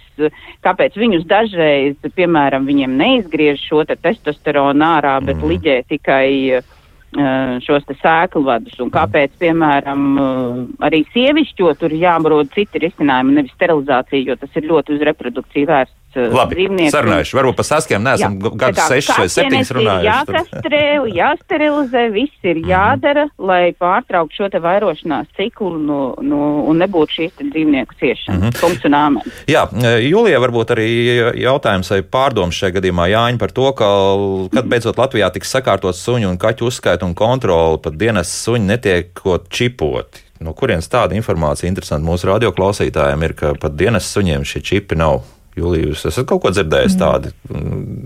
kāpēc 0.62 0.99
viņus 1.02 1.26
dažreiz, 1.26 1.95
piemēram, 2.14 2.68
viņiem 2.70 2.93
neizgriež 3.02 3.64
šo 3.66 3.82
te 3.89 3.97
testosteronu 3.97 4.86
ārā, 4.86 5.16
bet 5.26 5.41
Mhm. 5.41 5.49
liģē 5.49 5.78
tikai 5.89 6.62
uh, 6.62 7.58
šos 7.66 7.84
te 7.89 7.97
sēklvadus. 7.97 8.78
Un 8.80 8.91
kāpēc, 8.93 9.34
piemēram, 9.41 10.06
uh, 10.22 10.86
arī 10.86 11.02
sievišķo 11.16 11.74
tur 11.82 11.89
jābarod 11.97 12.54
citi 12.54 12.78
risinājumi, 12.86 13.39
nevis 13.41 13.58
sterilizācija, 13.58 14.22
jo 14.30 14.36
tas 14.36 14.54
ir 14.56 14.70
ļoti 14.70 14.99
uz 14.99 15.02
reprodukciju 15.10 15.66
vērsts. 15.74 15.97
Labi, 16.16 16.68
sarunājuši. 16.91 17.38
Varbūt 17.38 17.55
par 17.55 17.68
saskiem 17.68 18.03
neesam 18.03 18.38
gadus 18.39 18.88
sešus 18.91 19.38
vai 19.38 19.47
ir 19.47 19.74
runājuši. 19.78 20.07
Jākastrē, 20.09 20.84
jāsterilizē, 21.16 22.05
viss 22.12 22.32
Mhm. 22.41 22.49
ir 22.49 22.57
jādara, 22.68 23.30
lai 23.38 23.74
pārtrauktu 23.80 24.36
šo 24.36 24.49
te 24.51 24.59
vairošanās 24.59 25.28
ciklu 25.38 25.78
no, 25.78 26.16
no, 26.22 26.66
un 26.68 26.82
nebūtu 26.82 27.18
šīs 27.18 27.32
dzīvnieku 27.39 27.97
ciešana. 27.99 28.38
Mhm. 28.38 28.59
Punkts 28.59 28.86
un 28.86 28.91
āmen. 28.97 29.22
Jā, 29.47 29.68
Jūlijā 30.01 30.39
varbūt 30.41 30.74
arī 30.76 30.88
jautājums 31.41 31.89
vai 31.91 32.01
pārdoms 32.01 32.57
šajā 32.57 32.80
gadījumā 32.80 33.07
Jāņa 33.12 33.39
par 33.39 33.51
to, 33.51 33.72
ka, 33.74 33.89
kad 34.53 34.66
beidzot 34.72 34.97
Latvijā 34.97 35.32
tiks 35.32 35.51
sakārtot 35.53 35.95
suņu 35.95 36.30
un 36.30 36.38
kaķu 36.38 36.68
uzskaita 36.70 37.05
un 37.05 37.14
kontroli, 37.14 37.82
pat 37.82 37.97
dienas 37.97 38.32
suņi 38.45 38.66
netiekot 38.74 39.49
čipoti. 39.49 40.26
No 40.41 40.55
kurienes 40.57 40.89
tāda 40.89 41.14
informācija 41.14 41.70
interesanta 41.70 42.01
mūsu 42.07 42.26
radioklausītājiem 42.32 43.24
ir, 43.28 43.34
ka 43.38 43.53
pat 43.62 43.76
dienas 43.78 44.09
suņiem 44.09 44.41
šie 44.47 44.62
čipi 44.66 44.97
nav? 44.97 45.22
Jūlija, 45.58 45.91
jūs 45.91 46.08
esat 46.10 46.28
kaut 46.30 46.43
ko 46.45 46.54
dzirdējis 46.54 46.97
tādu? 46.99 47.34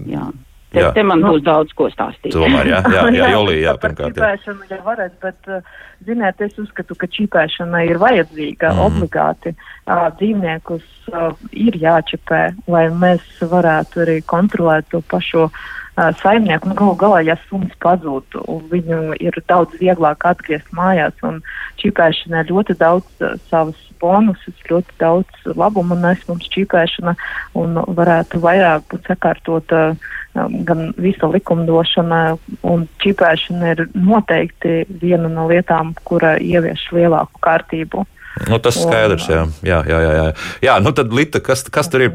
Jā. 0.10 0.28
Te, 0.76 0.82
Jā. 0.82 0.90
te 0.92 1.04
man 1.08 1.22
būs 1.24 1.44
daudz 1.46 1.72
ko 1.78 1.86
stāstīt. 1.88 2.34
Tomēr, 2.34 2.68
jā, 2.68 2.82
jā, 2.92 3.04
jā 3.16 3.28
Jūlija, 3.32 3.62
jā, 3.70 3.74
pirmkārt. 3.80 4.18
Jā. 4.18 4.34
čipēšanu 4.34 4.68
jau 4.74 4.80
varētu, 4.84 5.16
bet, 5.24 5.48
uh, 5.48 5.86
ziniet, 6.08 6.42
es 6.44 6.58
uzskatu, 6.60 6.98
ka 7.00 7.08
čipēšana 7.16 7.86
ir 7.88 8.02
vajadzīga 8.02 8.74
mm. 8.74 8.82
obligāti. 8.90 9.56
Uh, 9.86 10.10
dzīvniekus 10.20 10.90
uh, 11.14 11.32
ir 11.56 11.80
jāčipē, 11.80 12.42
lai 12.68 12.90
mēs 12.92 13.24
varētu 13.40 14.04
arī 14.04 14.18
kontrolēt 14.28 14.92
to 14.92 15.00
pašu 15.14 15.46
uh, 15.46 15.64
saimnieku. 15.96 16.70
Nu, 16.70 16.76
galu 16.76 16.96
galā, 17.00 17.22
ja 17.26 17.38
suns 17.48 17.74
pazūd, 17.84 18.38
viņu 18.72 19.16
ir 19.22 19.38
daudz 19.48 19.76
vieglāk 19.80 20.26
atgriezt 20.28 20.72
mājās, 20.76 21.16
un 21.24 21.42
čipēšana 21.82 22.44
ir 22.44 22.52
ļoti 22.52 22.78
daudz 22.80 23.28
savas 23.50 23.80
bonusus, 24.02 24.58
ļoti 24.70 24.98
daudz 25.00 25.48
labumu 25.56 25.96
nes 26.00 26.22
mums 26.28 26.50
čipēšana, 26.54 27.16
un 27.58 27.80
varētu 27.98 28.42
vairāk 28.44 28.88
būt 28.92 29.08
sakārtota 29.12 29.84
um, 29.94 30.58
gan 30.68 30.90
visa 31.02 31.30
likumdošana, 31.32 32.22
un 32.68 32.88
čipēšana 33.04 33.72
ir 33.76 33.86
noteikti 33.96 34.84
viena 35.02 35.32
no 35.32 35.48
lietām, 35.52 35.96
kura 36.04 36.36
ievieš 36.42 36.90
lielāku 36.96 37.42
kārtību. 37.46 38.06
Nu, 38.50 38.58
tas 38.60 38.76
skaidrs, 38.76 39.30
jā. 39.32 39.46
Jā, 39.64 39.80
jā, 39.88 40.00
jā, 40.04 40.14
jā. 40.18 40.26
jā 40.66 40.76
nu 40.84 40.92
tad, 40.96 41.14
Lita, 41.16 41.40
kas, 41.44 41.64
kas 41.72 41.88
tur 41.92 42.04
ir? 42.04 42.12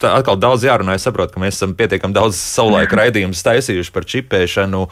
Tā 0.00 0.12
atkal 0.18 0.36
daudz 0.40 0.66
jārunā. 0.66 0.98
Es 0.98 1.06
saprotu, 1.08 1.34
ka 1.36 1.42
mēs 1.42 1.56
esam 1.56 1.72
pietiekami 1.78 2.16
daudz 2.16 2.36
savulaik 2.36 2.92
raidījumus 3.00 3.40
taisījuši 3.46 3.94
par 3.94 4.08
čipēšanu. 4.14 4.82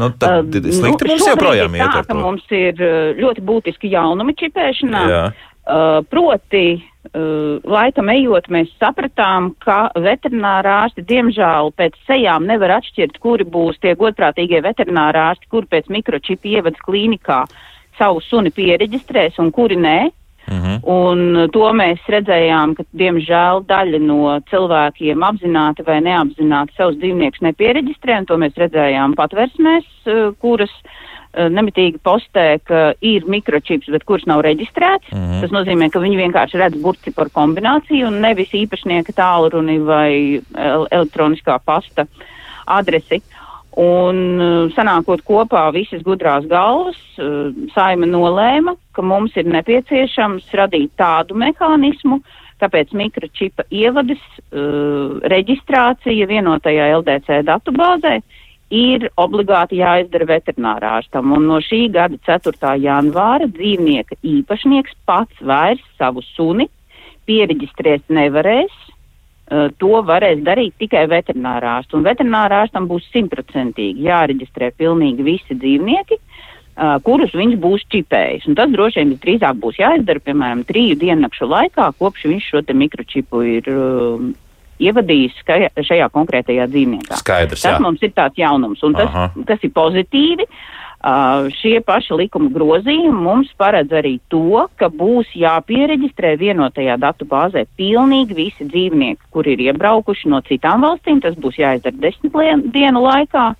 Nu, 0.00 0.12
tad 0.16 0.32
Uh, 0.32 0.70
slikti 0.72 1.08
mums 1.08 1.22
šobrīd 1.22 1.28
joprojām 1.28 1.74
ir 1.76 1.90
tā. 1.92 2.16
Mums 2.16 2.46
ir 2.54 2.78
uh, 2.80 3.10
ļoti 3.18 3.44
būtiski 3.44 3.90
jaunumi 3.92 4.34
čipēšanā. 4.40 5.02
Jā. 5.10 5.24
Uh, 5.62 6.00
proti, 6.10 6.64
uh, 7.12 7.60
laikam 7.68 8.08
ejot, 8.10 8.48
mēs 8.50 8.72
sapratām, 8.82 9.52
ka 9.62 9.92
veterinārā 9.94 10.78
ārsti 10.86 11.04
diemžēl 11.06 11.70
pēc 11.78 11.98
sejām 12.08 12.48
nevar 12.48 12.78
atšķirt, 12.80 13.20
kuri 13.22 13.46
būs 13.46 13.78
tie 13.84 13.94
godprātīgie 13.98 14.62
veterinārā 14.64 15.28
ārsti, 15.32 15.50
kuri 15.52 15.70
pēc 15.76 15.92
mikročipa 15.92 16.50
ievads 16.56 16.82
klīnikā 16.82 17.44
savu 18.00 18.24
suni 18.24 18.50
pieregistrēs 18.54 19.38
un 19.42 19.52
kuri 19.54 19.78
nē. 19.78 19.98
Mhm. 20.50 20.80
Un 20.90 21.48
to 21.54 21.68
mēs 21.76 22.02
redzējām, 22.10 22.74
ka 22.78 22.86
diemžēl 22.98 23.62
daļa 23.68 24.00
no 24.02 24.34
cilvēkiem 24.50 25.22
apzināti 25.28 25.86
vai 25.86 26.00
neapzināti 26.02 26.74
savus 26.76 26.98
dzīvniekus 26.98 27.44
nepiereģistrē, 27.46 28.18
un 28.22 28.26
to 28.26 28.38
mēs 28.42 28.58
redzējām 28.58 29.14
patversmēs, 29.18 29.88
eh, 30.06 30.32
kuras 30.42 30.72
eh, 31.32 31.48
nemitīgi 31.48 32.02
postē, 32.04 32.58
ka 32.64 32.92
ir 33.00 33.24
mikročips, 33.24 33.88
bet 33.88 34.04
kurš 34.04 34.26
nav 34.26 34.42
reģistrēts. 34.44 35.14
Mhm. 35.14 35.40
Tas 35.40 35.54
nozīmē, 35.54 35.90
ka 35.92 36.02
viņi 36.02 36.20
vienkārši 36.26 36.60
redz 36.60 36.82
burci 36.82 37.14
par 37.14 37.30
kombināciju 37.30 38.10
un 38.10 38.20
nevis 38.20 38.50
īpašnieka 38.50 39.14
tālruni 39.14 39.78
vai 39.84 40.42
el 40.54 40.88
elektroniskā 40.90 41.58
pasta 41.64 42.06
adresi. 42.66 43.22
Un 43.80 44.18
uh, 44.36 44.68
sanākot 44.76 45.22
kopā 45.24 45.64
visas 45.72 46.02
gudrās 46.04 46.44
galvas, 46.50 46.98
uh, 47.16 47.48
saima 47.72 48.04
nolēma, 48.04 48.76
ka 48.92 49.04
mums 49.04 49.32
ir 49.40 49.48
nepieciešams 49.48 50.50
radīt 50.60 50.92
tādu 51.00 51.38
mehānismu, 51.40 52.20
kāpēc 52.60 52.92
mikročipa 52.92 53.64
ievades 53.72 54.20
uh, 54.52 55.16
reģistrācija 55.32 56.28
vienotajā 56.28 56.90
LDC 56.98 57.40
datubāzē 57.48 58.18
ir 58.72 59.08
obligāti 59.20 59.80
jāizdara 59.80 60.28
veterinārārstam. 60.30 61.32
Un 61.36 61.48
no 61.48 61.58
šī 61.64 61.86
gada 61.92 62.20
4. 62.28 62.76
janvāra 62.80 63.48
dzīvnieka 63.52 64.20
īpašnieks 64.20 64.96
pats 65.08 65.40
vairs 65.40 65.82
savu 66.00 66.24
suni 66.34 66.68
pieregistrēt 67.28 68.08
nevarēs. 68.12 68.72
Uh, 69.50 69.68
to 69.82 69.98
varēs 70.06 70.40
darīt 70.46 70.76
tikai 70.80 71.02
veterinārārsts. 71.10 71.92
Un 71.98 72.04
veterinārārstam 72.06 72.86
būs 72.88 73.08
simtprocentīgi 73.12 74.06
jāreģistrē 74.06 74.70
pilnīgi 74.78 75.26
visi 75.26 75.56
dzīvnieki, 75.58 76.18
uh, 76.18 76.94
kurus 77.04 77.34
viņš 77.36 77.58
būs 77.60 77.82
čipējis. 77.92 78.46
Un 78.48 78.56
tas 78.56 78.70
droši 78.72 79.02
vien 79.02 79.10
visdrīzāk 79.16 79.58
būs 79.60 79.80
jāizdara, 79.82 80.22
piemēram, 80.24 80.62
triju 80.68 80.96
diennakšu 81.02 81.50
laikā, 81.50 81.90
kopš 81.98 82.28
viņš 82.30 82.48
šo 82.52 82.62
mikročipu 82.84 83.42
ir 83.58 83.72
uh, 83.74 84.30
ievadījis 84.82 85.42
šajā, 85.42 85.72
šajā 85.90 86.08
konkrētajā 86.14 86.68
dzīvniekā. 86.70 87.18
Skaidrs, 87.20 87.66
Tas 87.66 87.76
jā. 87.76 87.82
mums 87.82 88.02
ir 88.06 88.14
tāds 88.14 88.38
jaunums, 88.38 88.80
un 88.86 88.94
tas, 88.96 89.10
Aha. 89.10 89.44
tas 89.50 89.66
ir 89.66 89.74
pozitīvi. 89.74 90.46
Uh, 90.46 90.81
šie 91.58 91.80
paši 91.82 92.14
likuma 92.14 92.50
grozījumi 92.54 93.24
mums 93.24 93.50
paredz 93.58 93.90
arī 93.90 94.20
to, 94.30 94.68
ka 94.78 94.86
būs 94.86 95.32
jāpiereģistrē 95.34 96.36
vienotajā 96.38 96.94
datu 97.02 97.26
bāzē 97.26 97.64
pilnīgi 97.76 98.36
visi 98.38 98.66
dzīvnieki, 98.68 99.26
kuri 99.34 99.56
ir 99.56 99.64
iebraukuši 99.72 100.30
no 100.30 100.40
citām 100.46 100.86
valstīm. 100.86 101.20
Tas 101.20 101.34
būs 101.34 101.58
jāizdara 101.58 101.98
desmit 101.98 102.70
dienu 102.72 103.02
laikā. 103.02 103.52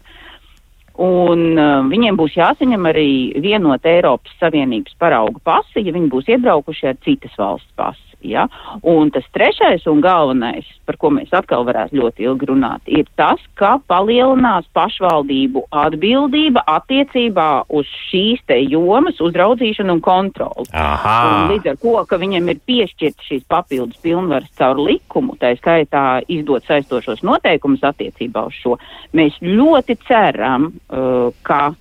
Un 1.03 1.57
uh, 1.57 1.83
viņiem 1.89 2.19
būs 2.21 2.37
jāsaņem 2.37 2.87
arī 2.91 3.11
vienot 3.41 3.87
Eiropas 3.89 4.35
Savienības 4.39 4.95
parauga 5.01 5.41
pasi, 5.43 5.81
ja 5.81 5.93
viņi 5.95 6.11
būs 6.13 6.29
iebraukuši 6.29 6.91
ar 6.91 6.99
citas 7.03 7.33
valsts 7.41 7.73
pasi. 7.75 8.12
Ja? 8.29 8.47
Un 8.83 9.11
tas 9.15 9.27
trešais 9.35 9.87
un 9.91 10.01
galvenais, 10.05 10.67
par 10.87 10.99
ko 11.01 11.13
mēs 11.15 11.33
atkal 11.35 11.67
varētu 11.67 11.99
ļoti 11.99 12.27
ilgi 12.27 12.49
runāt, 12.51 12.83
ir 12.87 13.07
tas, 13.19 13.41
ka 13.59 13.77
palielinās 13.91 14.69
pašvaldību 14.77 15.65
atbildība 15.83 16.65
attiecībā 16.71 17.49
uz 17.73 17.91
šīs 18.11 18.43
te 18.47 18.59
jomas 18.63 19.21
uzraudzīšanu 19.23 19.99
un 19.99 20.03
kontroli. 20.05 20.69
Un 20.73 20.81
Aha. 20.85 21.49
līdz 21.53 21.73
ar 21.75 21.81
to, 21.83 21.97
ka 22.09 22.21
viņam 22.23 22.51
ir 22.53 22.63
piešķirta 22.69 23.29
šīs 23.29 23.45
papildus 23.51 24.01
pilnvaras 24.03 24.51
caur 24.59 24.81
likumu, 24.83 25.37
tā 25.41 25.55
skaitā 25.59 26.23
izdot 26.33 26.67
saistošos 26.69 27.23
noteikumus 27.27 27.85
attiecībā 27.93 28.47
uz 28.49 28.59
šo, 28.63 28.79
mēs 29.17 29.39
ļoti 29.43 29.99
ceram, 30.09 30.71
uh, 30.73 31.31
ka 31.47 31.73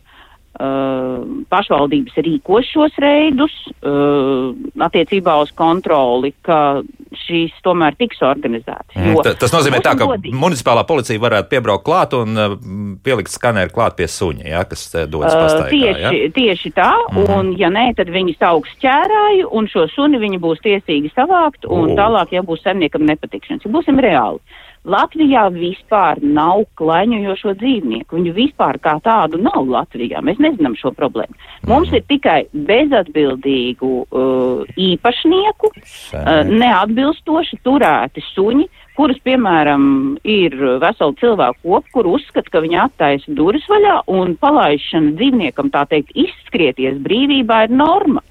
pašvaldības 1.52 2.18
rīkos 2.26 2.68
šos 2.74 2.96
reidus 3.02 3.54
uh, 3.82 4.52
attiecībā 4.88 5.36
uz 5.44 5.52
kontroli, 5.58 6.34
ka 6.46 6.82
šīs 7.26 7.56
tomēr 7.66 7.96
tiks 8.00 8.22
organizētas. 8.24 8.96
Mm, 8.96 9.18
ta- 9.26 9.34
Tas 9.42 9.54
nozīmē, 9.56 9.82
tā, 9.84 9.96
ka 10.00 10.08
godīgi. 10.08 10.34
municipālā 10.38 10.84
policija 10.88 11.20
varētu 11.20 11.50
piebraukt 11.52 11.86
klāt 11.88 12.16
un 12.18 12.38
uh, 12.38 12.56
pielikt 13.04 13.34
skaneru 13.34 13.74
klāt 13.76 13.98
pie 14.00 14.08
suņa, 14.12 14.46
ja, 14.48 14.64
kas 14.70 14.86
uh, 14.96 15.06
dodas 15.12 15.34
Uh, 15.36 15.42
pastaigā. 15.44 15.70
tieši, 15.72 16.02
Ja? 16.02 16.32
tieši 16.38 16.74
tā, 16.78 16.92
Mhm. 17.12 17.32
un 17.38 17.54
ja 17.60 17.70
nē, 17.70 17.96
tad 17.98 18.08
viņi 18.08 18.38
sauks 18.40 18.70
ķērāju, 18.82 19.50
un 19.52 19.68
šo 19.68 19.88
suni 19.96 20.18
viņi 20.22 20.40
būs 20.40 20.62
tiesīgi 20.64 21.12
savākt, 21.16 21.66
un 21.70 21.92
O. 21.92 21.96
tālāk, 21.96 22.32
ja 22.32 22.42
būs 22.42 22.64
saimniekam 22.64 23.02
nepatikšanas. 23.08 23.66
Ja 23.66 23.72
būsim 23.72 24.00
reāli. 24.00 24.40
Latvijā 24.82 25.44
vispār 25.54 26.18
nav 26.26 26.64
klaņojošo 26.80 27.54
dzīvnieku. 27.60 28.18
Viņu 28.18 28.34
vispār 28.34 28.80
kā 28.82 28.96
tādu 29.04 29.38
nav 29.42 29.68
Latvijā. 29.70 30.24
Mēs 30.26 30.42
nezinām 30.42 30.74
šo 30.80 30.90
problēmu. 30.98 31.38
Mums 31.70 31.94
ir 31.94 32.02
tikai 32.10 32.40
bezatbildīgu 32.52 33.92
uh, 34.02 34.64
īpašnieku, 34.74 35.70
uh, 35.70 36.32
neatbilstoši 36.50 37.62
turēti 37.62 38.26
suņi, 38.32 38.66
kurus, 38.98 39.22
piemēram, 39.26 39.86
ir 40.28 40.58
veseli 40.82 41.18
cilvēku 41.22 41.62
kopi, 41.62 41.94
kur 41.94 42.10
uzskata, 42.16 42.50
ka 42.50 42.64
viņi 42.66 42.82
attaisa 42.82 43.38
durvis 43.38 43.70
vaļā 43.70 44.02
un 44.12 44.36
palaišana 44.42 45.14
dzīvniekam, 45.20 45.70
tā 45.74 45.86
teikt, 45.94 46.12
izskrieties 46.18 47.00
brīvībā 47.06 47.66
ir 47.68 47.78
norma. 47.78 48.26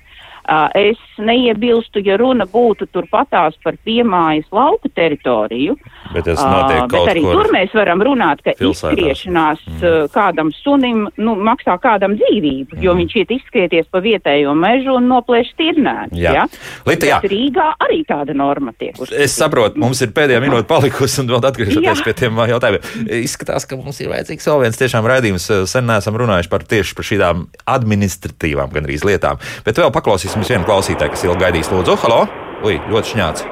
Uh, 0.50 0.66
es 0.74 0.98
neiebilstu, 1.22 2.00
ja 2.02 2.16
runa 2.18 2.42
būtu 2.50 2.88
turpatās 2.90 3.54
par 3.62 3.76
piemājas 3.86 4.48
lauku 4.50 4.90
teritoriju. 4.90 5.76
Bet 6.10 6.26
notiek 6.26 6.88
bet 6.90 7.10
arī 7.12 7.22
tur 7.22 7.50
mēs 7.54 7.74
varam 7.76 8.02
runāt, 8.02 8.42
ka 8.42 8.56
pilsētās. 8.58 8.96
izskriešanās 8.96 9.62
mm. 9.68 10.08
kādam 10.10 10.50
sunim 10.56 11.04
nu, 11.22 11.36
maksā 11.38 11.76
kādam 11.82 12.16
dzīvību, 12.18 12.74
mm. 12.74 12.82
jo 12.82 12.94
viņš 12.98 13.14
iet 13.22 13.34
izskrieties 13.36 13.86
pa 13.92 14.02
vietējo 14.02 14.56
mežu 14.58 14.96
un 14.98 15.06
noplēš 15.12 15.52
tirnēnu. 15.60 16.18
Jā. 16.18 16.34
Ja? 16.40 16.48
Lita, 16.88 17.06
jā. 17.12 17.20
Bet 17.22 17.30
Rīgā 17.30 17.68
arī 17.86 18.00
tāda 18.08 18.34
norma 18.34 18.74
tiek 18.74 18.98
uzskatīta. 18.98 19.22
Es 19.22 19.38
saprotu, 19.38 19.78
mums 19.78 20.02
ir 20.02 20.10
pēdējā 20.16 20.42
minūte 20.42 20.66
palikusi, 20.70 21.20
un 21.22 21.30
vēl 21.30 21.46
atgriežoties 21.46 22.02
Jā. 22.02 22.06
pie 22.08 22.16
tiem 22.24 22.42
jautājumiem. 22.50 22.90
Izskatās, 23.20 23.68
ka 23.70 23.78
mums 23.78 24.02
ir 24.02 24.10
vajadzīgs 24.10 24.50
vēl 24.50 24.64
viens 24.64 24.82
tiešām 24.82 25.06
raidījums. 25.06 25.46
Sen 25.70 25.86
neesam 25.86 26.18
runājuši 26.18 26.50
par 26.50 26.66
tieši 26.66 26.98
par 26.98 27.06
šīm 27.06 27.46
administratīvām 27.70 28.74
gandrīz 28.74 29.06
lietām. 29.06 29.40
Bet 29.66 29.78
vēl 29.78 29.92
paklausīsimies 30.40 30.50
vienu 30.56 30.64
klausītāju, 30.68 31.12
kas 31.12 31.24
ilgi 31.24 31.42
gaidīs. 31.44 31.68
Lūdzu, 31.70 31.96
halo! 32.00 32.20
Ui, 32.64 32.78
ļoti 32.88 33.12
šņāts. 33.12 33.44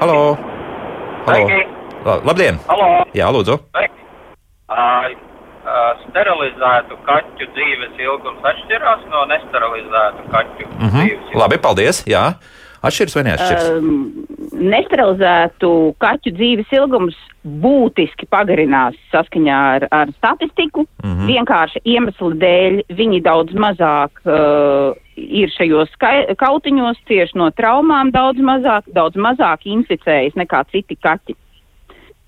Halo! 0.00 0.36
halo. 1.26 1.46
La- 2.04 2.20
Labdien! 2.26 2.58
Halo! 2.66 3.04
Jā, 3.14 3.28
lūdzu! 3.30 3.58
Sterilizētu 6.02 6.96
kaķu 7.06 7.46
dzīves 7.54 7.94
ilgums 8.02 8.42
atšķirās 8.50 9.04
no 9.12 9.22
nesterilizētu 9.30 10.24
kaķu 10.32 10.66
dzīves 10.66 11.12
ilguma. 11.12 11.38
Labi, 11.44 11.58
paldies! 11.62 12.02
Jā, 12.10 12.24
atšķiras 12.82 13.18
vai 13.18 13.24
neatšķiras? 13.28 13.68
Um, 13.78 14.00
nesterilizētu 14.72 15.70
kaķu 16.02 16.34
dzīves 16.38 16.74
ilgums 16.76 17.18
būtiski 17.42 18.28
pagarinās 18.30 18.98
saskaņā 19.10 19.60
ar, 19.76 19.86
ar 19.90 20.12
statistiku. 20.16 20.86
Mm. 21.02 21.14
-hmm. 21.14 21.30
Vienkārši 21.32 21.82
iemesla 21.84 22.34
dēļ 22.44 22.82
viņi 22.98 23.22
daudz 23.22 23.54
mazāk 23.54 24.22
uh, 24.24 24.94
ir 25.16 25.50
šajos 25.52 25.92
kautiņos, 26.38 27.00
cieši 27.08 27.38
no 27.38 27.50
traumām 27.50 28.12
daudz 28.14 28.40
mazāk, 28.40 28.86
daudz 28.94 29.16
mazāk 29.16 29.66
inficējas 29.66 30.38
nekā 30.38 30.64
citi 30.72 30.96
kaķi, 30.96 31.36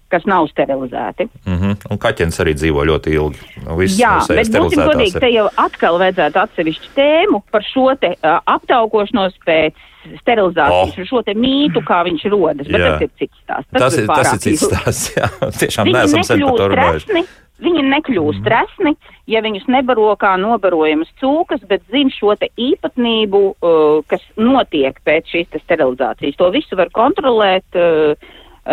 kas 0.09 0.26
nav 0.26 0.46
sterilizēti. 0.50 1.28
Mm 1.46 1.57
-hmm. 1.61 1.76
Un 1.90 1.98
kaķenes 1.98 2.40
arī 2.40 2.55
dzīvo 2.55 2.84
ļoti 2.90 3.14
ilgi. 3.14 3.38
Nu, 3.66 3.76
Viss 3.76 3.98
Jā, 4.00 4.18
no 4.20 4.36
bet 4.36 4.52
būsim 4.52 4.84
godīgi, 4.84 5.20
te 5.20 5.30
jau 5.32 5.48
atkal 5.57 5.98
vajadzētu 5.98 6.38
atsevišķu 6.44 6.88
tēmu 6.94 7.42
par 7.50 7.62
šo 7.62 7.94
te 8.00 8.14
uh, 8.14 8.38
aptaukošanos 8.44 9.34
pēc 9.46 9.72
sterilizācijas, 10.20 10.98
Oh. 10.98 11.07
šo 11.09 11.22
te 11.24 11.34
mītu, 11.34 11.80
kā 11.84 12.02
viņš 12.05 12.26
rodas, 12.32 12.66
bet 12.68 12.80
Jā. 12.80 12.90
tas 12.92 13.02
ir 13.07 13.11
cits 13.18 13.38
stāsts. 13.44 13.70
Tas, 13.72 13.96
ir, 13.98 14.07
tas 14.07 14.32
ir 14.32 14.38
cits 14.38 14.66
stāsts. 14.68 15.16
Jā, 15.16 15.28
tiešām 15.62 15.88
Viņi 15.88 15.96
neesam 15.98 16.22
sen 16.22 16.40
par 16.44 16.57
to 16.57 16.68
runājuši. 16.74 17.24
viņi 17.64 17.82
nekļūst 17.88 18.42
mm. 18.42 18.50
resni, 18.52 18.96
ja 19.26 19.40
viņus 19.40 19.66
nebaro 19.68 20.16
kā 20.20 20.34
nobarojamas 20.36 21.09
cūkas, 21.22 21.62
bet 21.68 21.82
zina 21.90 22.11
šo 22.11 22.34
te 22.36 22.48
īpatnību, 22.61 23.42
uh, 23.55 24.02
kas 24.11 24.20
notiek 24.36 24.98
pēc 25.07 25.30
šīs 25.32 25.48
te 25.50 25.59
sterilizācijas. 25.64 26.36
To 26.36 26.50
visu 26.50 26.76
var 26.76 26.90
kontrolēt, 26.92 27.64
uh, 27.78 28.14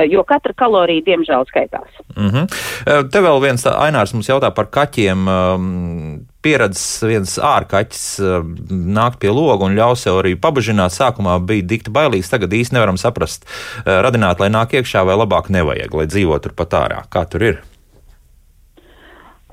jo 0.07 0.23
katra 0.27 0.53
kalorija, 0.57 1.03
diemžēl, 1.05 1.45
skaitās. 1.49 1.89
Mm 2.15 2.29
-hmm. 2.29 3.09
Te 3.11 3.19
vēl 3.19 3.41
viens 3.41 3.65
Ainārs 3.65 4.13
mums 4.13 4.29
jautā 4.29 4.51
par 4.55 4.65
kaķiem. 4.71 5.27
Um, 5.27 6.19
Pieredzējis 6.41 7.03
viens 7.05 7.37
ārkaķis 7.37 8.05
uh, 8.19 8.45
nāk 8.69 9.19
pie 9.19 9.29
loga 9.29 9.65
un 9.65 9.75
ļaus 9.77 10.01
sev 10.01 10.17
arī 10.23 10.35
pabažināt. 10.35 10.89
Sākumā 10.89 11.37
bija 11.45 11.61
dikti 11.61 11.91
bailīgs, 11.91 12.29
tagad 12.29 12.53
īsti 12.53 12.73
nevaram 12.73 12.97
saprast, 12.97 13.45
uh, 13.45 14.01
radināt, 14.01 14.39
lai 14.39 14.49
nāk 14.49 14.73
iekšā 14.73 15.05
vai 15.05 15.15
labāk 15.15 15.49
nevajag, 15.49 15.93
lai 15.93 16.05
dzīvo 16.05 16.39
tur 16.39 16.53
pat 16.57 16.73
ārā. 16.73 17.03
Kā 17.09 17.25
tur 17.29 17.43
ir? 17.43 17.61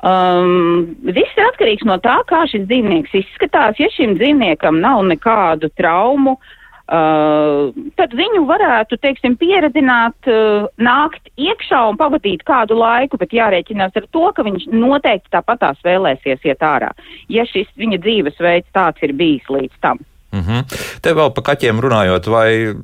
Um, 0.02 0.96
viss 1.02 1.36
ir 1.36 1.44
atkarīgs 1.44 1.84
no 1.84 1.98
tā, 1.98 2.22
kā 2.24 2.46
šis 2.46 2.64
dzīvnieks 2.70 3.10
izskatās. 3.12 3.74
Ja 3.78 3.90
šim 3.90 4.14
dzīvniekam 4.14 4.80
nav 4.80 5.02
nekādu 5.04 5.68
traumu, 5.76 6.30
uh, 6.30 6.57
tad 6.88 8.14
viņu 8.16 8.44
varētu, 8.48 8.96
teiksim, 9.02 9.36
pieredzināt, 9.36 10.28
uh, 10.30 10.68
nākt 10.80 11.28
iekšā 11.36 11.82
un 11.90 11.98
pavadīt 12.00 12.44
kādu 12.48 12.78
laiku, 12.80 13.20
bet 13.20 13.34
jārēķinās 13.36 13.96
ar 14.00 14.06
to, 14.10 14.28
ka 14.32 14.44
viņš 14.46 14.68
noteikti 14.72 15.34
tāpatās 15.36 15.82
vēlēsies 15.84 16.46
iet 16.48 16.64
ārā, 16.64 16.94
ja 17.28 17.44
šis 17.48 17.68
viņa 17.76 18.00
dzīvesveids 18.04 18.72
tāds 18.72 19.04
ir 19.04 19.12
bijis 19.18 19.50
līdz 19.52 19.82
tam. 19.84 20.00
Mm 20.32 20.40
-hmm. 20.40 20.64
Te 21.00 21.12
vēl 21.12 21.30
par 21.32 21.44
kaķiem 21.44 21.80
runājot, 21.80 22.26
vai 22.26 22.74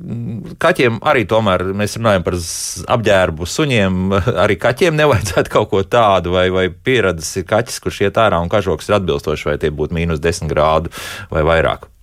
kaķiem 0.57 0.97
arī 1.01 1.25
tomēr 1.29 1.61
mēs 1.73 1.97
runājam 1.97 2.23
par 2.23 2.33
apģērbu 2.87 3.45
suņiem, 3.45 4.13
arī 4.43 4.57
kaķiem 4.57 4.95
nevajadzētu 4.95 5.49
kaut 5.49 5.69
ko 5.69 5.83
tādu, 5.83 6.31
vai, 6.31 6.49
vai 6.49 6.69
pieredzes 6.69 7.37
ir 7.37 7.43
kaķis, 7.43 7.79
kurš 7.79 8.01
iet 8.01 8.17
ārā 8.17 8.41
un 8.41 8.49
kažoks 8.49 8.89
ir 8.89 8.95
atbilstoši, 8.95 9.49
vai 9.49 9.57
tie 9.57 9.69
būtu 9.69 9.93
mīnus 9.93 10.19
10 10.19 10.49
grādu 10.49 10.89
vai 11.29 11.41
vairāk. 11.41 11.94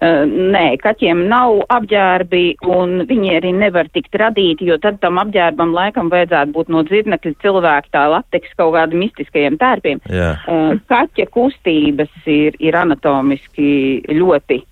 Uh, 0.00 0.22
nē, 0.24 0.78
kaķiem 0.80 1.26
nav 1.28 1.58
apģērbi, 1.68 2.44
un 2.72 3.02
viņi 3.04 3.34
arī 3.36 3.50
nevar 3.52 3.90
tikt 3.92 4.16
radīti, 4.16 4.70
jo 4.70 4.78
tad 4.80 4.96
tam 5.02 5.20
apģērbam 5.20 5.74
laikam 5.76 6.08
vajadzētu 6.12 6.54
būt 6.54 6.72
no 6.72 6.80
dzirnekļa 6.88 7.34
cilvēka 7.44 7.92
tā 7.92 8.06
lateks 8.14 8.56
kaut 8.56 8.72
kādiem 8.78 9.04
mistiskajiem 9.04 9.58
tērpiem. 9.60 10.00
Jā. 10.08 10.30
Uh, 10.48 10.72
kaķa 10.88 11.28
kustības 11.34 12.14
ir, 12.24 12.56
ir 12.64 12.80
anatomiski 12.80 13.70
ļoti, 14.08 14.62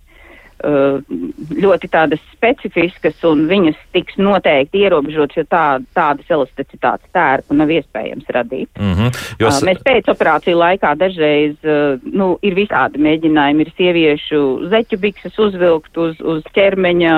ļoti 0.59 1.89
tādas 1.93 2.23
specifiskas, 2.33 3.19
un 3.29 3.47
viņas 3.51 3.79
tiks 3.95 4.17
noteikti 4.19 4.83
ierobežotas, 4.83 5.39
jo 5.39 5.45
tā, 5.47 5.65
tādas 5.95 6.31
elasticitātes 6.35 7.13
tērpu 7.15 7.55
nav 7.55 7.71
iespējams 7.71 8.33
radīt. 8.35 8.71
Mm 8.79 8.95
-hmm. 8.95 9.21
Jūs... 9.39 9.63
Mēs 9.69 9.83
pēc 9.87 10.11
operāciju 10.11 10.59
laikā 10.59 10.95
dažreiz 10.99 11.55
uh, 11.63 12.01
nu, 12.03 12.39
ir 12.43 12.59
visādi 12.59 12.99
mēģinājumi. 12.99 13.67
Ir 13.67 13.73
sieviešu 13.77 14.43
zeķu 14.73 14.99
bikses 14.99 15.39
uzvilkt 15.39 15.97
uz, 15.97 16.19
uz 16.21 16.43
ķermeņa, 16.55 17.15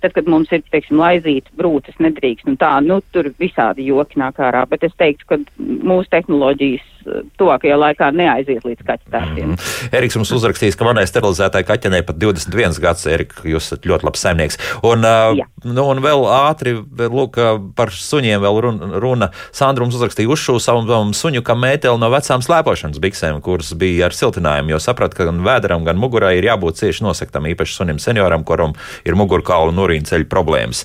tad, 0.00 0.12
kad 0.12 0.28
mums 0.28 0.52
ir, 0.52 0.62
teiksim, 0.70 0.98
laizīta 1.00 1.50
brūces 1.58 1.98
nedrīkst. 1.98 2.46
Un 2.46 2.56
tā, 2.60 2.78
nu, 2.84 3.00
tur 3.12 3.32
visādi 3.40 3.86
joki 3.90 4.20
nāk 4.20 4.38
ārā. 4.38 4.66
Bet 4.70 4.84
es 4.84 4.94
teiktu, 5.00 5.26
ka 5.26 5.40
mūsu 5.58 6.10
tehnoloģijas 6.10 6.93
tuvākajā 7.40 7.76
laikā 7.80 8.10
neaiziet 8.14 8.64
līdz 8.66 8.86
kaķu 8.86 9.12
tērpiem. 9.12 9.52
Mm. 9.54 9.72
Eriks 9.98 10.18
mums 10.18 10.32
uzrakstīs, 10.34 10.76
ka 10.78 10.86
manai 10.86 11.06
sterilizētāji 11.08 11.68
kaķenei 11.68 12.04
pat 12.06 12.18
21 12.20 12.80
gads, 12.82 13.06
Erika, 13.10 13.42
jūs 13.48 13.68
esat 13.68 13.88
ļoti 13.88 14.08
labs 14.08 14.24
saimnieks. 14.24 14.60
Un, 14.86 15.04
Jā. 15.04 15.46
nu, 15.66 15.86
un 15.90 16.02
vēl 16.04 16.26
ātri, 16.34 16.76
lūk, 17.00 17.38
par 17.78 17.92
suņiem 17.94 18.42
vēl 18.44 18.60
runa. 18.66 18.90
runa. 19.02 19.30
Sandra 19.54 19.86
mums 19.86 19.96
uzrakstīja 19.98 20.30
uzšū 20.34 20.58
savam, 20.62 21.12
suņu, 21.16 21.44
kā 21.46 21.56
mēteli 21.58 22.00
no 22.00 22.10
vecām 22.12 22.44
slēpošanas 22.44 23.02
biksēm, 23.02 23.42
kuras 23.44 23.74
bija 23.78 24.08
ar 24.08 24.16
siltinājumu, 24.16 24.74
jo 24.74 24.80
saprat, 24.82 25.16
ka 25.16 25.28
gan 25.28 25.42
vēderam, 25.46 25.84
gan 25.86 26.00
mugurai 26.00 26.36
ir 26.38 26.48
jābūt 26.50 26.80
cieši 26.82 27.06
nosaktam, 27.06 27.48
īpaši 27.52 27.78
sunim 27.80 28.00
senioram, 28.02 28.46
kuram 28.46 28.76
ir 29.06 29.18
mugurkaula 29.18 29.74
un 29.74 29.84
urīna 29.84 30.10
ceļu 30.10 30.30
problēmas. 30.30 30.84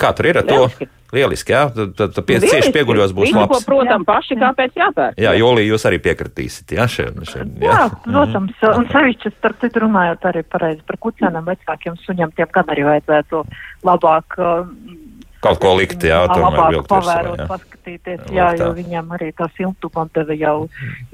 Kā 0.00 0.14
tur 0.16 0.30
ir 0.30 0.40
ar 0.40 0.48
to? 0.48 0.90
Lieliski. 1.14 1.54
Jā, 1.54 1.64
tad, 1.74 1.92
tad, 1.98 2.14
tad 2.16 2.26
pie, 2.28 2.38
cieši 2.44 2.70
pieguļos 2.74 3.14
būs 3.16 3.32
ko, 3.34 3.42
labs. 3.42 3.66
protams, 3.66 4.06
paši 4.08 4.38
kāpēc 4.40 4.78
jāpērk. 4.78 5.18
Jā, 5.20 5.34
Jolī, 5.40 5.66
jūs 5.66 5.86
arī 5.90 5.98
piekritīsiet, 6.04 6.76
jā, 6.78 6.86
šeit, 6.90 7.18
šeit, 7.30 7.52
Jā, 7.64 7.88
protams, 8.06 8.54
un 8.70 8.88
sevišķi 8.92 9.34
starp 9.36 9.60
citu 9.64 9.84
runājot 9.86 10.30
arī 10.30 10.44
pareizi 10.46 10.82
par 10.86 11.00
kucēniem 11.02 11.50
vecākiem 11.50 11.98
suņiem, 12.06 12.34
tiem 12.38 12.54
gan 12.54 12.74
arī 12.76 12.86
vajadzētu 12.90 13.44
labāk. 13.88 14.38
uh, 14.38 14.99
Kaut 15.40 15.56
ko 15.56 15.70
likt, 15.78 16.02
jā, 16.04 16.18
tomēr 16.28 16.74
vilkt 16.74 16.90
pavērot, 16.90 17.38
jā. 17.40 17.46
paskatīties, 17.48 18.24
jā, 18.28 18.48
tā. 18.52 18.66
jo 18.66 18.74
viņiem 18.76 19.14
arī 19.16 19.30
tā 19.36 19.46
siltuma 19.56 20.04
deva 20.12 20.36
jau 20.36 20.56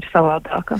ir 0.00 0.08
savādāka. 0.10 0.78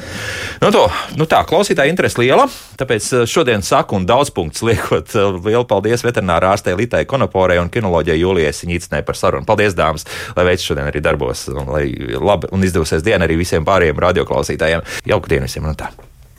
Nu, 0.64 0.72
to, 0.74 0.82
nu 1.14 1.28
tā, 1.30 1.44
klausītāja 1.46 1.92
interese 1.92 2.18
liela, 2.18 2.48
tāpēc 2.80 3.06
eh, 3.20 3.26
šodien 3.30 3.62
saku 3.62 4.00
un 4.00 4.08
daudz 4.08 4.32
punktus 4.34 4.64
liekot. 4.66 5.14
eh, 5.14 5.38
Lielu 5.46 5.62
paldies 5.70 6.02
veterinārā 6.02 6.56
ārstei 6.56 6.74
Litai 6.74 7.04
Konoporei 7.06 7.60
un 7.62 7.70
kinoloģijai 7.70 8.18
Julijai 8.18 8.50
Siņicnai 8.56 9.04
par 9.06 9.20
sarunu. 9.20 9.46
Paldies, 9.46 9.78
dāmas, 9.78 10.08
lai 10.34 10.48
veids 10.50 10.66
šodien 10.66 10.90
arī 10.90 11.04
darbos 11.04 11.46
un 11.54 11.70
lai 11.70 11.86
labi 12.18 12.50
un 12.50 12.66
izdevusies 12.66 13.06
diena 13.06 13.30
arī 13.30 13.38
visiem 13.44 13.66
pārējiem 13.68 14.02
radioklausītājiem. 14.08 14.82
Jauku 15.06 15.30
dienu 15.30 15.46
visiem! 15.46 15.70
Nu 15.70 15.78
tā. 15.78 15.92